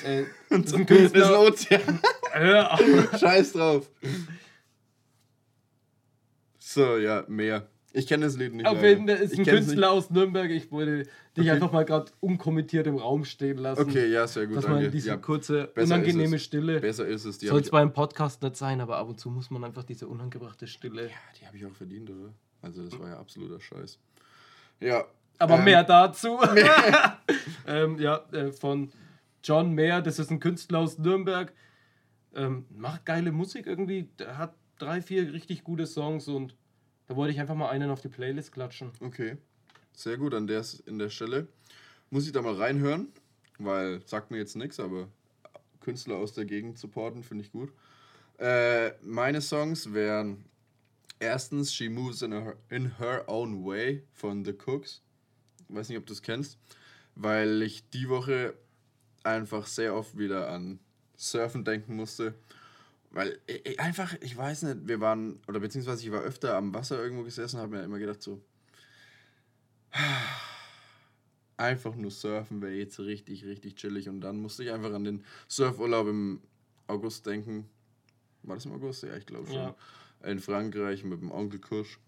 Äh, 0.04 0.22
ist 0.50 0.64
ist 0.66 0.74
ein 0.74 0.86
Künstler. 0.86 1.40
Ozean. 1.40 2.00
Scheiß 3.18 3.52
drauf. 3.52 3.90
So, 6.58 6.96
ja, 6.98 7.24
Meer. 7.28 7.68
Ich 7.92 8.06
kenne 8.06 8.26
das 8.26 8.36
Lied 8.36 8.54
nicht. 8.54 8.66
Auf 8.66 8.82
jeden 8.82 9.08
Fall 9.08 9.16
ist 9.16 9.38
ein 9.38 9.44
Künstler 9.44 9.90
aus 9.90 10.10
Nürnberg. 10.10 10.50
Ich 10.50 10.70
wollte 10.70 11.04
dich 11.04 11.10
Okay. 11.38 11.50
einfach 11.50 11.72
mal 11.72 11.84
gerade 11.84 12.12
unkommentiert 12.20 12.86
im 12.86 12.96
Raum 12.96 13.24
stehen 13.24 13.56
lassen. 13.58 13.80
Okay, 13.80 14.10
ja, 14.10 14.26
sehr 14.26 14.46
gut. 14.46 14.58
Dass 14.58 14.64
danke. 14.66 14.82
man 14.82 14.92
diese 14.92 15.08
ja, 15.08 15.16
kurze, 15.16 15.68
unangenehme. 15.74 16.38
Stille. 16.38 16.80
besser 16.80 17.06
ist 17.06 17.24
es. 17.24 17.38
Die 17.38 17.46
Soll 17.46 17.58
habe 17.58 17.68
zwar 17.68 17.82
im 17.82 17.92
Podcast 17.92 18.42
nicht 18.42 18.56
sein, 18.56 18.80
aber 18.80 18.98
ab 18.98 19.08
und 19.08 19.18
zu 19.18 19.30
muss 19.30 19.50
man 19.50 19.64
einfach 19.64 19.84
diese 19.84 20.06
unangebrachte 20.06 20.66
Stille. 20.66 21.04
ja, 21.04 21.10
die 21.40 21.46
hab 21.46 21.54
ich 21.54 21.64
auch 21.64 21.72
verdient, 21.72 22.10
oder? 22.10 22.34
Also, 22.60 22.84
das 22.84 22.98
war 22.98 23.08
ja 23.08 23.18
absoluter 23.18 23.60
Scheiß. 23.60 23.98
Ja. 24.80 25.04
Aber 25.38 25.54
ähm, 25.54 25.64
mehr 25.64 25.84
dazu. 25.84 26.38
ähm, 27.66 27.98
ja, 27.98 28.22
äh, 28.32 28.52
von 28.52 28.90
John 29.42 29.74
Mayer, 29.74 30.02
das 30.02 30.18
ist 30.18 30.30
ein 30.30 30.40
Künstler 30.40 30.80
aus 30.80 30.98
Nürnberg. 30.98 31.52
Ähm, 32.34 32.66
macht 32.76 33.06
geile 33.06 33.32
Musik 33.32 33.66
irgendwie. 33.66 34.08
Hat 34.36 34.54
drei, 34.78 35.00
vier 35.00 35.32
richtig 35.32 35.64
gute 35.64 35.86
Songs 35.86 36.28
und 36.28 36.54
da 37.08 37.16
wollte 37.16 37.32
ich 37.32 37.40
einfach 37.40 37.54
mal 37.54 37.70
einen 37.70 37.90
auf 37.90 38.00
die 38.00 38.08
Playlist 38.08 38.52
klatschen. 38.52 38.92
Okay. 39.00 39.38
Sehr 39.94 40.16
gut, 40.16 40.34
an 40.34 40.46
der, 40.46 40.64
in 40.86 40.98
der 40.98 41.10
Stelle. 41.10 41.48
Muss 42.10 42.26
ich 42.26 42.32
da 42.32 42.42
mal 42.42 42.54
reinhören, 42.54 43.08
weil 43.58 44.00
sagt 44.06 44.30
mir 44.30 44.38
jetzt 44.38 44.56
nichts, 44.56 44.78
aber 44.78 45.08
Künstler 45.80 46.16
aus 46.16 46.34
der 46.34 46.44
Gegend 46.44 46.78
supporten 46.78 47.24
finde 47.24 47.44
ich 47.44 47.50
gut. 47.50 47.72
Äh, 48.38 48.92
meine 49.02 49.40
Songs 49.40 49.92
wären 49.92 50.44
erstens 51.18 51.74
She 51.74 51.88
Moves 51.88 52.22
in 52.22 52.32
her, 52.32 52.56
in 52.68 52.98
her 52.98 53.24
Own 53.26 53.64
Way 53.64 54.04
von 54.12 54.44
The 54.44 54.52
Cooks. 54.52 55.02
Weiß 55.68 55.88
nicht, 55.88 55.98
ob 55.98 56.06
du 56.06 56.12
es 56.12 56.22
kennst, 56.22 56.58
weil 57.14 57.62
ich 57.62 57.88
die 57.90 58.08
Woche 58.08 58.54
einfach 59.24 59.66
sehr 59.66 59.94
oft 59.94 60.16
wieder 60.16 60.48
an 60.48 60.78
Surfen 61.16 61.64
denken 61.64 61.96
musste. 61.96 62.34
Weil 63.10 63.38
ich, 63.46 63.64
ich 63.66 63.80
einfach, 63.80 64.14
ich 64.20 64.36
weiß 64.36 64.64
nicht, 64.64 64.78
wir 64.86 65.00
waren, 65.00 65.40
oder 65.48 65.60
beziehungsweise 65.60 66.04
ich 66.04 66.12
war 66.12 66.20
öfter 66.20 66.56
am 66.56 66.74
Wasser 66.74 67.02
irgendwo 67.02 67.24
gesessen 67.24 67.56
und 67.56 67.62
habe 67.62 67.76
mir 67.76 67.82
immer 67.82 67.98
gedacht, 67.98 68.22
so, 68.22 68.42
einfach 71.56 71.94
nur 71.94 72.10
surfen 72.10 72.60
wäre 72.62 72.74
jetzt 72.74 72.98
richtig, 73.00 73.44
richtig 73.44 73.76
chillig. 73.76 74.08
Und 74.08 74.20
dann 74.20 74.40
musste 74.40 74.62
ich 74.62 74.70
einfach 74.70 74.92
an 74.92 75.04
den 75.04 75.24
Surfurlaub 75.48 76.08
im 76.08 76.40
August 76.86 77.26
denken. 77.26 77.68
War 78.42 78.56
das 78.56 78.66
im 78.66 78.72
August? 78.72 79.02
Ja, 79.02 79.16
ich 79.16 79.26
glaube 79.26 79.46
schon. 79.46 79.56
Ja. 79.56 79.74
In 80.24 80.38
Frankreich 80.40 81.04
mit 81.04 81.20
dem 81.20 81.30
Onkel 81.30 81.60
Kusch. 81.60 81.98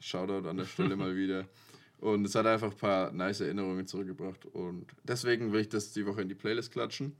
Shoutout 0.00 0.48
an 0.48 0.56
der 0.56 0.64
Stelle 0.64 0.96
mal 0.96 1.14
wieder. 1.16 1.46
Und 1.98 2.24
es 2.24 2.34
hat 2.34 2.46
einfach 2.46 2.72
ein 2.72 2.76
paar 2.76 3.12
nice 3.12 3.40
Erinnerungen 3.40 3.86
zurückgebracht. 3.86 4.44
Und 4.46 4.86
deswegen 5.04 5.52
will 5.52 5.60
ich 5.60 5.68
das 5.68 5.92
die 5.92 6.04
Woche 6.04 6.22
in 6.22 6.28
die 6.28 6.34
Playlist 6.34 6.72
klatschen. 6.72 7.14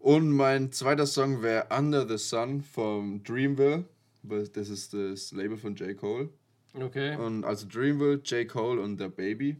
Und 0.00 0.30
mein 0.30 0.72
zweiter 0.72 1.06
Song 1.06 1.42
wäre 1.42 1.66
Under 1.76 2.08
the 2.08 2.16
Sun 2.16 2.62
vom 2.62 3.22
Dreamville. 3.22 3.84
Das 4.22 4.70
ist 4.70 4.94
das 4.94 5.30
Label 5.32 5.58
von 5.58 5.74
J. 5.76 5.96
Cole. 5.96 6.30
Okay. 6.74 7.16
Und 7.16 7.44
also 7.44 7.66
Dreamville, 7.68 8.20
J. 8.24 8.48
Cole 8.48 8.80
und 8.80 8.98
der 8.98 9.10
Baby. 9.10 9.58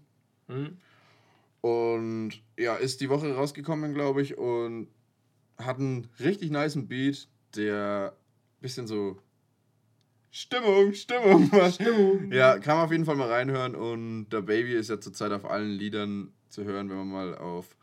Hm? 0.48 0.78
Und 1.60 2.32
ja, 2.58 2.76
ist 2.76 3.02
die 3.02 3.10
Woche 3.10 3.34
rausgekommen, 3.34 3.92
glaube 3.92 4.22
ich, 4.22 4.38
und 4.38 4.88
hat 5.58 5.78
einen 5.78 6.08
richtig 6.18 6.50
niceen 6.50 6.88
Beat, 6.88 7.28
der 7.54 8.14
ein 8.16 8.62
bisschen 8.62 8.86
so 8.86 9.18
Stimmung, 10.30 10.94
Stimmung 10.94 11.50
macht. 11.52 11.74
Stimmung. 11.74 12.32
Ja, 12.32 12.58
kann 12.58 12.76
man 12.76 12.86
auf 12.86 12.92
jeden 12.92 13.04
Fall 13.04 13.16
mal 13.16 13.28
reinhören. 13.28 13.74
Und 13.74 14.30
der 14.30 14.40
Baby 14.40 14.72
ist 14.72 14.88
ja 14.88 14.98
zurzeit 14.98 15.32
auf 15.32 15.44
allen 15.44 15.70
Liedern 15.70 16.32
zu 16.48 16.64
hören, 16.64 16.88
wenn 16.88 16.96
man 16.96 17.10
mal 17.10 17.36
auf 17.36 17.76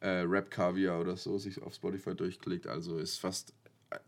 äh, 0.00 0.20
Rap 0.20 0.50
Caviar 0.50 1.00
oder 1.00 1.16
so 1.16 1.38
sich 1.38 1.60
auf 1.62 1.74
Spotify 1.74 2.14
durchklickt. 2.14 2.66
Also 2.66 2.98
ist 2.98 3.18
fast 3.18 3.54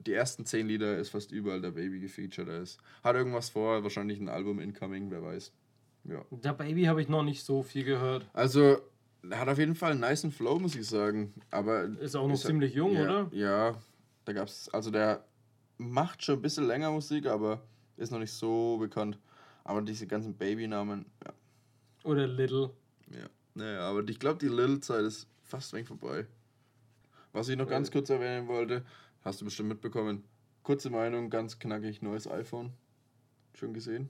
die 0.07 0.13
ersten 0.13 0.47
zehn 0.47 0.69
Lieder 0.69 0.97
ist 0.99 1.09
fast 1.11 1.33
überall 1.33 1.61
der 1.61 1.73
Baby 1.73 1.99
gefeatured. 1.99 2.49
Er 2.49 2.63
ist, 2.63 2.79
hat 3.03 3.17
irgendwas 3.17 3.51
vor, 3.51 3.83
wahrscheinlich 3.83 4.21
ein 4.21 4.29
Album 4.29 4.61
incoming, 4.61 5.11
wer 5.11 5.23
weiß. 5.25 5.53
Ja. 6.05 6.25
Der 6.31 6.53
Baby 6.53 6.85
habe 6.85 7.03
ich 7.03 7.09
noch 7.09 7.25
nicht 7.25 7.43
so 7.45 7.65
viel 7.65 7.83
gehört. 7.85 8.25
Also, 8.33 8.79
hat 9.31 9.49
auf 9.49 9.59
jeden 9.59 9.75
Fall 9.75 9.91
einen 9.93 10.01
niceen 10.01 10.31
Flow, 10.31 10.59
muss 10.61 10.77
ich 10.77 10.87
sagen. 10.87 11.35
Aber 11.51 11.85
Ist 12.01 12.15
auch 12.15 12.29
noch 12.29 12.35
ist- 12.35 12.47
ziemlich 12.47 12.75
jung, 12.75 12.93
ja, 12.95 13.03
oder? 13.03 13.29
Ja, 13.33 13.75
da 14.25 14.33
gab's, 14.33 14.69
also 14.69 14.93
der 14.93 15.25
macht 15.79 16.23
schon 16.25 16.37
ein 16.39 16.43
bisschen 16.43 16.69
länger 16.69 16.93
Musik, 16.93 17.27
aber 17.27 17.61
ist 17.97 18.13
noch 18.13 18.21
nicht 18.21 18.33
so 18.33 18.79
bekannt. 18.79 19.19
Aber 19.65 19.83
diese 19.83 20.07
ganzen 20.07 20.35
Babynamen, 20.35 21.07
ja, 21.25 21.33
Oder 22.05 22.29
Little. 22.29 22.71
ja. 23.11 23.27
Naja, 23.55 23.81
aber 23.81 24.09
ich 24.09 24.19
glaube, 24.21 24.39
die 24.39 24.49
Little-Zeit 24.49 25.05
ist 25.05 25.27
fast 25.53 25.75
weg 25.75 25.87
vorbei. 25.87 26.27
Was 27.35 27.49
ich 27.51 27.57
noch 27.59 27.69
ganz 27.69 27.91
kurz 27.91 28.09
erwähnen 28.09 28.49
wollte, 28.49 28.85
hast 29.23 29.41
du 29.41 29.45
bestimmt 29.45 29.69
mitbekommen. 29.69 30.25
Kurze 30.63 30.89
Meinung, 30.89 31.29
ganz 31.29 31.59
knackig, 31.59 32.01
neues 32.01 32.27
iPhone. 32.27 32.73
Schon 33.55 33.75
gesehen? 33.75 34.09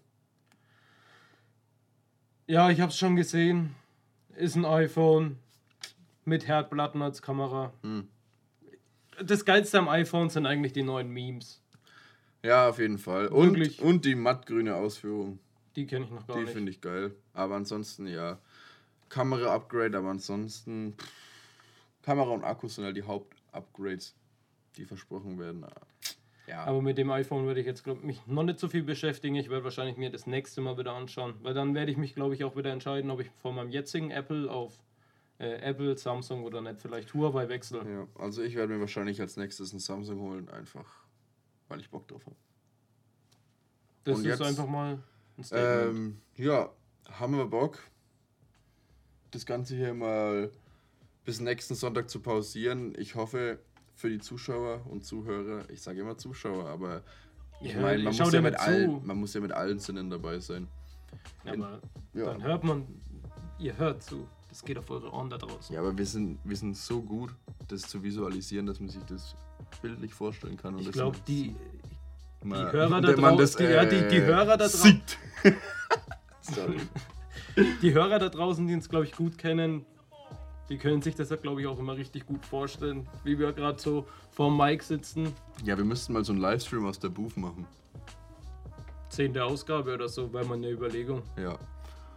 Ja, 2.46 2.70
ich 2.70 2.80
habe 2.80 2.90
es 2.90 2.96
schon 2.98 3.16
gesehen. 3.16 3.74
Ist 4.36 4.54
ein 4.54 4.64
iPhone 4.64 5.36
mit 6.24 6.46
Herdplatten 6.46 7.02
als 7.02 7.22
Kamera. 7.22 7.72
Hm. 7.82 8.06
Das 9.24 9.44
Geilste 9.44 9.78
am 9.78 9.88
iPhone 9.88 10.30
sind 10.30 10.46
eigentlich 10.46 10.72
die 10.72 10.82
neuen 10.84 11.10
Memes. 11.10 11.60
Ja, 12.44 12.68
auf 12.68 12.78
jeden 12.78 12.98
Fall. 12.98 13.26
Und, 13.28 13.54
Wirklich? 13.54 13.80
und 13.82 14.04
die 14.04 14.14
mattgrüne 14.14 14.76
Ausführung. 14.76 15.38
Die 15.74 15.86
kenne 15.86 16.04
ich 16.04 16.10
noch 16.12 16.26
gar 16.26 16.36
Die 16.36 16.42
nicht. 16.44 16.52
finde 16.52 16.70
ich 16.70 16.80
geil. 16.80 17.14
Aber 17.34 17.56
ansonsten, 17.56 18.06
ja. 18.06 18.38
Kamera-Upgrade, 19.08 19.98
aber 19.98 20.10
ansonsten. 20.10 20.94
pff, 20.96 21.08
Kamera 22.02 22.30
und 22.30 22.44
Akku 22.44 22.68
sind 22.68 22.84
halt 22.84 22.96
die 22.96 23.02
Haupt-Upgrades, 23.02 24.14
die 24.76 24.84
versprochen 24.84 25.38
werden. 25.38 25.64
Ja. 26.46 26.64
Aber 26.64 26.82
mit 26.82 26.98
dem 26.98 27.10
iPhone 27.10 27.46
würde 27.46 27.60
ich 27.60 27.66
jetzt 27.66 27.84
glaub, 27.84 28.02
mich 28.02 28.26
noch 28.26 28.42
nicht 28.42 28.58
so 28.58 28.68
viel 28.68 28.82
beschäftigen. 28.82 29.36
Ich 29.36 29.48
werde 29.48 29.64
wahrscheinlich 29.64 29.96
mir 29.96 30.10
das 30.10 30.26
nächste 30.26 30.60
Mal 30.60 30.76
wieder 30.76 30.92
anschauen. 30.92 31.34
Weil 31.42 31.54
dann 31.54 31.74
werde 31.74 31.92
ich 31.92 31.96
mich, 31.96 32.14
glaube 32.14 32.34
ich, 32.34 32.44
auch 32.44 32.56
wieder 32.56 32.72
entscheiden, 32.72 33.10
ob 33.10 33.20
ich 33.20 33.30
von 33.40 33.54
meinem 33.54 33.70
jetzigen 33.70 34.10
Apple 34.10 34.50
auf 34.50 34.82
äh, 35.38 35.54
Apple, 35.60 35.96
Samsung 35.96 36.44
oder 36.44 36.60
nicht 36.60 36.80
vielleicht 36.80 37.14
Huawei 37.14 37.48
wechsle. 37.48 37.84
ja. 37.88 38.06
Also 38.16 38.42
ich 38.42 38.54
werde 38.54 38.74
mir 38.74 38.80
wahrscheinlich 38.80 39.20
als 39.20 39.36
nächstes 39.36 39.72
ein 39.72 39.78
Samsung 39.78 40.20
holen, 40.20 40.48
einfach 40.48 41.02
weil 41.68 41.80
ich 41.80 41.90
Bock 41.90 42.06
drauf 42.06 42.26
habe. 42.26 42.36
Das 44.04 44.18
Und 44.18 44.26
ist 44.26 44.30
jetzt, 44.30 44.42
einfach 44.42 44.66
mal 44.66 45.02
ein 45.38 45.44
Statement. 45.44 45.96
Ähm, 45.96 46.20
ja, 46.36 46.70
haben 47.10 47.36
wir 47.36 47.46
Bock, 47.46 47.78
das 49.30 49.46
Ganze 49.46 49.76
hier 49.76 49.94
mal 49.94 50.50
bis 51.24 51.40
nächsten 51.40 51.74
Sonntag 51.74 52.08
zu 52.10 52.20
pausieren. 52.20 52.94
Ich 52.98 53.14
hoffe 53.14 53.58
für 53.94 54.10
die 54.10 54.18
Zuschauer 54.18 54.84
und 54.90 55.04
Zuhörer, 55.04 55.68
ich 55.70 55.80
sage 55.82 56.00
immer 56.00 56.16
Zuschauer, 56.16 56.68
aber 56.68 57.02
ich 57.60 57.74
Ja, 57.74 57.80
meine, 57.80 58.02
man, 58.02 58.16
muss 58.16 58.32
ja 58.32 58.40
mit 58.40 58.58
allen- 58.58 59.06
man 59.06 59.16
muss 59.18 59.34
ja 59.34 59.40
mit 59.40 59.52
allen 59.52 59.78
Sinnen 59.78 60.10
dabei 60.10 60.38
sein. 60.40 60.66
Aber 61.44 61.80
Ja. 62.14 62.26
dann 62.26 62.42
hört 62.42 62.64
man, 62.64 62.86
ihr 63.58 63.76
hört 63.76 64.02
zu. 64.02 64.26
Das 64.48 64.62
geht 64.64 64.76
auf 64.78 64.90
eure 64.90 65.10
Ohren 65.12 65.30
da 65.30 65.38
draußen. 65.38 65.74
Ja, 65.74 65.80
aber 65.80 65.96
wir 65.96 66.04
sind, 66.04 66.38
wir 66.44 66.56
sind 66.56 66.76
so 66.76 67.00
gut, 67.00 67.34
das 67.68 67.82
zu 67.82 68.02
visualisieren, 68.02 68.66
dass 68.66 68.80
man 68.80 68.88
sich 68.90 69.02
das 69.04 69.34
bildlich 69.80 70.12
vorstellen 70.12 70.56
kann. 70.56 70.74
Und 70.74 70.82
ich 70.82 70.92
glaube, 70.92 71.16
die, 71.26 71.54
mal- 72.42 72.66
die 72.66 72.72
Hörer 72.76 73.00
da 73.00 73.12
draußen, 73.12 73.58
die, 73.66 73.72
ja, 73.72 73.84
die, 73.84 74.08
die 74.08 74.16
äh, 74.16 74.26
Hörer 74.26 74.56
da 74.58 74.66
draußen, 74.68 75.00
die 77.82 77.94
Hörer 77.94 78.18
da 78.18 78.28
draußen, 78.28 78.66
die 78.66 78.74
uns, 78.74 78.88
glaube 78.88 79.06
ich, 79.06 79.12
gut 79.12 79.38
kennen, 79.38 79.86
die 80.72 80.78
können 80.78 81.02
sich 81.02 81.14
das 81.14 81.28
ja, 81.28 81.36
glaube 81.36 81.60
ich, 81.60 81.66
auch 81.66 81.78
immer 81.78 81.94
richtig 81.94 82.24
gut 82.24 82.46
vorstellen, 82.46 83.06
wie 83.24 83.38
wir 83.38 83.52
gerade 83.52 83.78
so 83.78 84.06
vorm 84.30 84.56
Mic 84.56 84.82
sitzen. 84.82 85.28
Ja, 85.62 85.76
wir 85.76 85.84
müssten 85.84 86.14
mal 86.14 86.24
so 86.24 86.32
einen 86.32 86.40
Livestream 86.40 86.86
aus 86.86 86.98
der 86.98 87.10
Booth 87.10 87.36
machen. 87.36 87.66
Zehnte 89.10 89.44
Ausgabe 89.44 89.92
oder 89.92 90.08
so, 90.08 90.32
wäre 90.32 90.46
mal 90.46 90.54
eine 90.54 90.70
Überlegung. 90.70 91.20
Ja, 91.36 91.58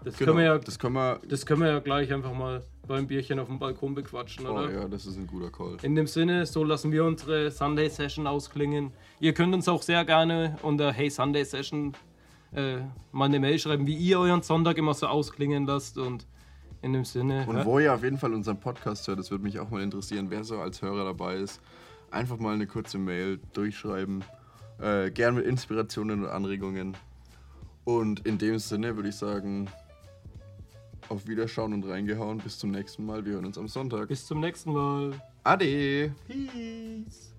Das, 0.06 0.16
genau. 0.18 0.32
können 0.32 0.38
wir 0.38 0.45
ja, 0.45 0.58
das 0.58 0.80
können 0.80 0.93
wir. 0.95 1.20
das 1.28 1.45
können 1.45 1.60
wir 1.64 1.68
ja 1.68 1.80
gleich 1.80 2.14
einfach 2.14 2.32
mal 2.34 2.64
beim 2.88 3.06
Bierchen 3.08 3.39
auf 3.39 3.47
dem 3.49 3.60
Balkon 3.60 3.93
bequatschen, 3.93 4.47
Oh 4.47 4.51
oder? 4.51 4.72
ja, 4.72 4.88
das 4.88 5.06
ist 5.06 5.18
ein 5.18 5.28
guter 5.28 5.51
Call. 5.51 5.76
In 5.82 5.93
dem 5.95 6.08
Sinne, 6.08 6.45
so 6.45 6.64
lassen 6.64 6.93
wir 6.93 7.03
unsere 7.03 7.51
Sunday 7.51 7.89
Session 7.89 8.26
ausklingen. 8.26 8.93
Ihr 9.20 9.34
könnt 9.34 9.53
uns 9.53 9.68
auch 9.68 9.82
sehr 9.82 10.06
gerne 10.06 10.58
unter 10.62 10.93
Hey 10.93 11.10
Sunday 11.10 11.43
Session 11.43 11.91
äh, 12.53 12.78
mal 13.12 13.26
eine 13.26 13.41
Mail 13.41 13.60
schreiben, 13.60 13.86
wie 13.86 13.97
ihr 13.97 14.18
euren 14.18 14.43
Sonntag 14.43 14.78
immer 14.78 14.93
so 14.93 15.08
ausklingen 15.08 15.66
lasst. 15.66 15.97
Und 15.97 16.26
in 16.86 16.94
dem 16.94 17.04
Sinne, 17.04 17.46
Und 17.48 17.66
wo 17.66 17.80
ihr 17.80 17.94
auf 17.94 18.04
jeden 18.04 18.20
Fall 18.20 18.34
unseren 18.34 18.60
Podcast 18.60 19.08
hört, 19.08 19.18
das 19.18 19.32
würde 19.32 19.44
mich 19.44 19.60
auch 19.60 19.72
mal 19.72 19.82
interessieren, 19.82 20.28
wer 20.30 20.44
so 20.44 20.60
als 20.60 20.84
Hörer 20.84 21.04
dabei 21.04 21.38
ist. 21.38 21.60
Einfach 22.12 22.38
mal 22.38 22.54
eine 22.54 22.68
kurze 22.68 23.00
Mail 23.00 23.40
durchschreiben. 23.54 24.24
Äh, 24.80 25.10
gern 25.10 25.36
mit 25.36 25.46
Inspirationen 25.46 26.24
und 26.24 26.30
Anregungen. 26.30 26.96
Und 27.86 28.26
in 28.28 28.38
dem 28.38 28.60
Sinne 28.60 28.96
würde 28.96 29.10
ich 29.10 29.16
sagen, 29.16 29.68
auf 31.10 31.28
Wiederschauen 31.28 31.74
und 31.74 31.86
reingehauen. 31.86 32.38
Bis 32.38 32.60
zum 32.60 32.72
nächsten 32.72 33.06
Mal. 33.06 33.26
Wir 33.26 33.34
hören 33.34 33.46
uns 33.46 33.58
am 33.58 33.68
Sonntag. 33.68 34.08
Bis 34.08 34.26
zum 34.26 34.40
nächsten 34.40 34.72
Mal. 34.72 35.14
Ade. 35.44 36.14
Peace. 36.28 37.35